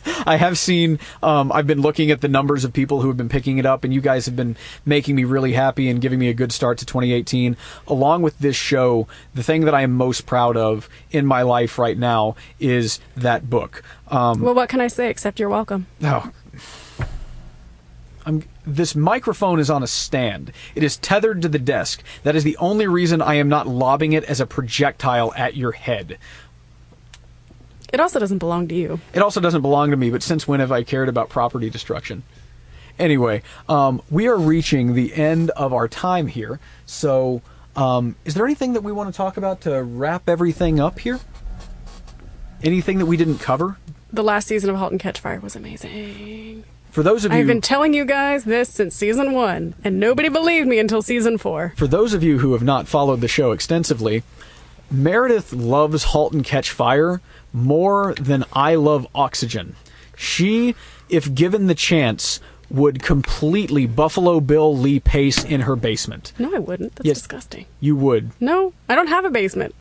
I 0.26 0.36
have 0.36 0.56
seen, 0.56 1.00
um, 1.22 1.50
I've 1.50 1.66
been 1.66 1.80
looking 1.80 2.10
at 2.12 2.20
the 2.20 2.28
numbers 2.28 2.64
of 2.64 2.72
people 2.72 3.02
who 3.02 3.08
have 3.08 3.16
been 3.16 3.28
picking 3.28 3.58
it 3.58 3.66
up, 3.66 3.82
and 3.82 3.92
you 3.92 4.00
guys 4.00 4.26
have 4.26 4.36
been 4.36 4.56
making 4.86 5.16
me 5.16 5.24
really 5.24 5.52
happy 5.52 5.90
and 5.90 6.00
giving 6.00 6.20
me 6.20 6.28
a 6.28 6.34
good 6.34 6.52
start 6.52 6.78
to 6.78 6.86
2018. 6.86 7.56
Along 7.88 8.22
with 8.22 8.38
this 8.38 8.54
show, 8.54 9.08
the 9.34 9.42
thing 9.42 9.64
that 9.64 9.74
I 9.74 9.82
am 9.82 9.92
most 9.92 10.24
proud 10.24 10.56
of 10.56 10.88
in 11.10 11.26
my 11.26 11.42
life 11.42 11.78
right 11.78 11.98
now 11.98 12.36
is 12.60 13.00
that 13.16 13.50
book. 13.50 13.82
Um, 14.08 14.40
Well, 14.40 14.54
what 14.54 14.68
can 14.68 14.80
I 14.80 14.86
say 14.86 15.10
except 15.10 15.40
you're 15.40 15.48
welcome? 15.48 15.86
Oh. 16.02 16.30
I'm, 18.24 18.44
this 18.64 18.94
microphone 18.94 19.58
is 19.58 19.68
on 19.68 19.82
a 19.82 19.88
stand. 19.88 20.52
It 20.76 20.84
is 20.84 20.96
tethered 20.96 21.42
to 21.42 21.48
the 21.48 21.58
desk. 21.58 22.04
That 22.22 22.36
is 22.36 22.44
the 22.44 22.56
only 22.58 22.86
reason 22.86 23.20
I 23.20 23.34
am 23.34 23.48
not 23.48 23.66
lobbing 23.66 24.12
it 24.12 24.22
as 24.24 24.40
a 24.40 24.46
projectile 24.46 25.34
at 25.36 25.56
your 25.56 25.72
head. 25.72 26.18
It 27.92 28.00
also 28.00 28.18
doesn't 28.18 28.38
belong 28.38 28.68
to 28.68 28.74
you. 28.74 29.00
It 29.12 29.20
also 29.20 29.40
doesn't 29.40 29.62
belong 29.62 29.90
to 29.90 29.96
me, 29.96 30.10
but 30.10 30.22
since 30.22 30.48
when 30.48 30.60
have 30.60 30.72
I 30.72 30.82
cared 30.82 31.08
about 31.08 31.28
property 31.28 31.68
destruction? 31.68 32.22
Anyway, 32.98 33.42
um, 33.68 34.02
we 34.10 34.28
are 34.28 34.36
reaching 34.36 34.94
the 34.94 35.14
end 35.14 35.50
of 35.50 35.72
our 35.72 35.88
time 35.88 36.26
here. 36.26 36.58
So, 36.86 37.42
um, 37.76 38.16
is 38.24 38.34
there 38.34 38.44
anything 38.44 38.74
that 38.74 38.82
we 38.82 38.92
want 38.92 39.12
to 39.12 39.16
talk 39.16 39.36
about 39.36 39.62
to 39.62 39.82
wrap 39.82 40.28
everything 40.28 40.80
up 40.80 40.98
here? 41.00 41.20
Anything 42.62 42.98
that 42.98 43.06
we 43.06 43.16
didn't 43.16 43.38
cover? 43.38 43.76
The 44.12 44.22
last 44.22 44.48
season 44.48 44.70
of 44.70 44.76
*Halt 44.76 44.92
and 44.92 45.00
Catch 45.00 45.20
Fire* 45.20 45.40
was 45.40 45.56
amazing. 45.56 46.64
For 46.90 47.02
those 47.02 47.24
of 47.24 47.32
you 47.32 47.38
I've 47.38 47.46
been 47.46 47.62
telling 47.62 47.94
you 47.94 48.04
guys 48.04 48.44
this 48.44 48.68
since 48.68 48.94
season 48.94 49.32
one, 49.32 49.74
and 49.82 49.98
nobody 49.98 50.28
believed 50.28 50.68
me 50.68 50.78
until 50.78 51.00
season 51.00 51.38
four. 51.38 51.72
For 51.76 51.86
those 51.86 52.12
of 52.12 52.22
you 52.22 52.38
who 52.38 52.52
have 52.52 52.62
not 52.62 52.86
followed 52.86 53.22
the 53.22 53.28
show 53.28 53.52
extensively, 53.52 54.22
Meredith 54.90 55.54
loves 55.54 56.04
Halt 56.04 56.34
and 56.34 56.44
Catch 56.44 56.70
Fire 56.70 57.22
more 57.52 58.14
than 58.20 58.44
I 58.52 58.74
love 58.74 59.06
Oxygen. 59.14 59.76
She, 60.16 60.74
if 61.08 61.34
given 61.34 61.66
the 61.66 61.74
chance, 61.74 62.40
would 62.70 63.02
completely 63.02 63.86
Buffalo 63.86 64.40
Bill 64.40 64.76
Lee 64.76 64.98
Pace 65.00 65.44
in 65.44 65.62
her 65.62 65.76
basement. 65.76 66.32
No, 66.38 66.54
I 66.54 66.58
wouldn't. 66.58 66.94
That's 66.96 67.06
Yes. 67.06 67.18
disgusting. 67.18 67.66
You 67.80 67.96
would. 67.96 68.30
No, 68.40 68.72
I 68.88 68.94
don't 68.94 69.08
have 69.08 69.24
a 69.24 69.30
basement. 69.30 69.74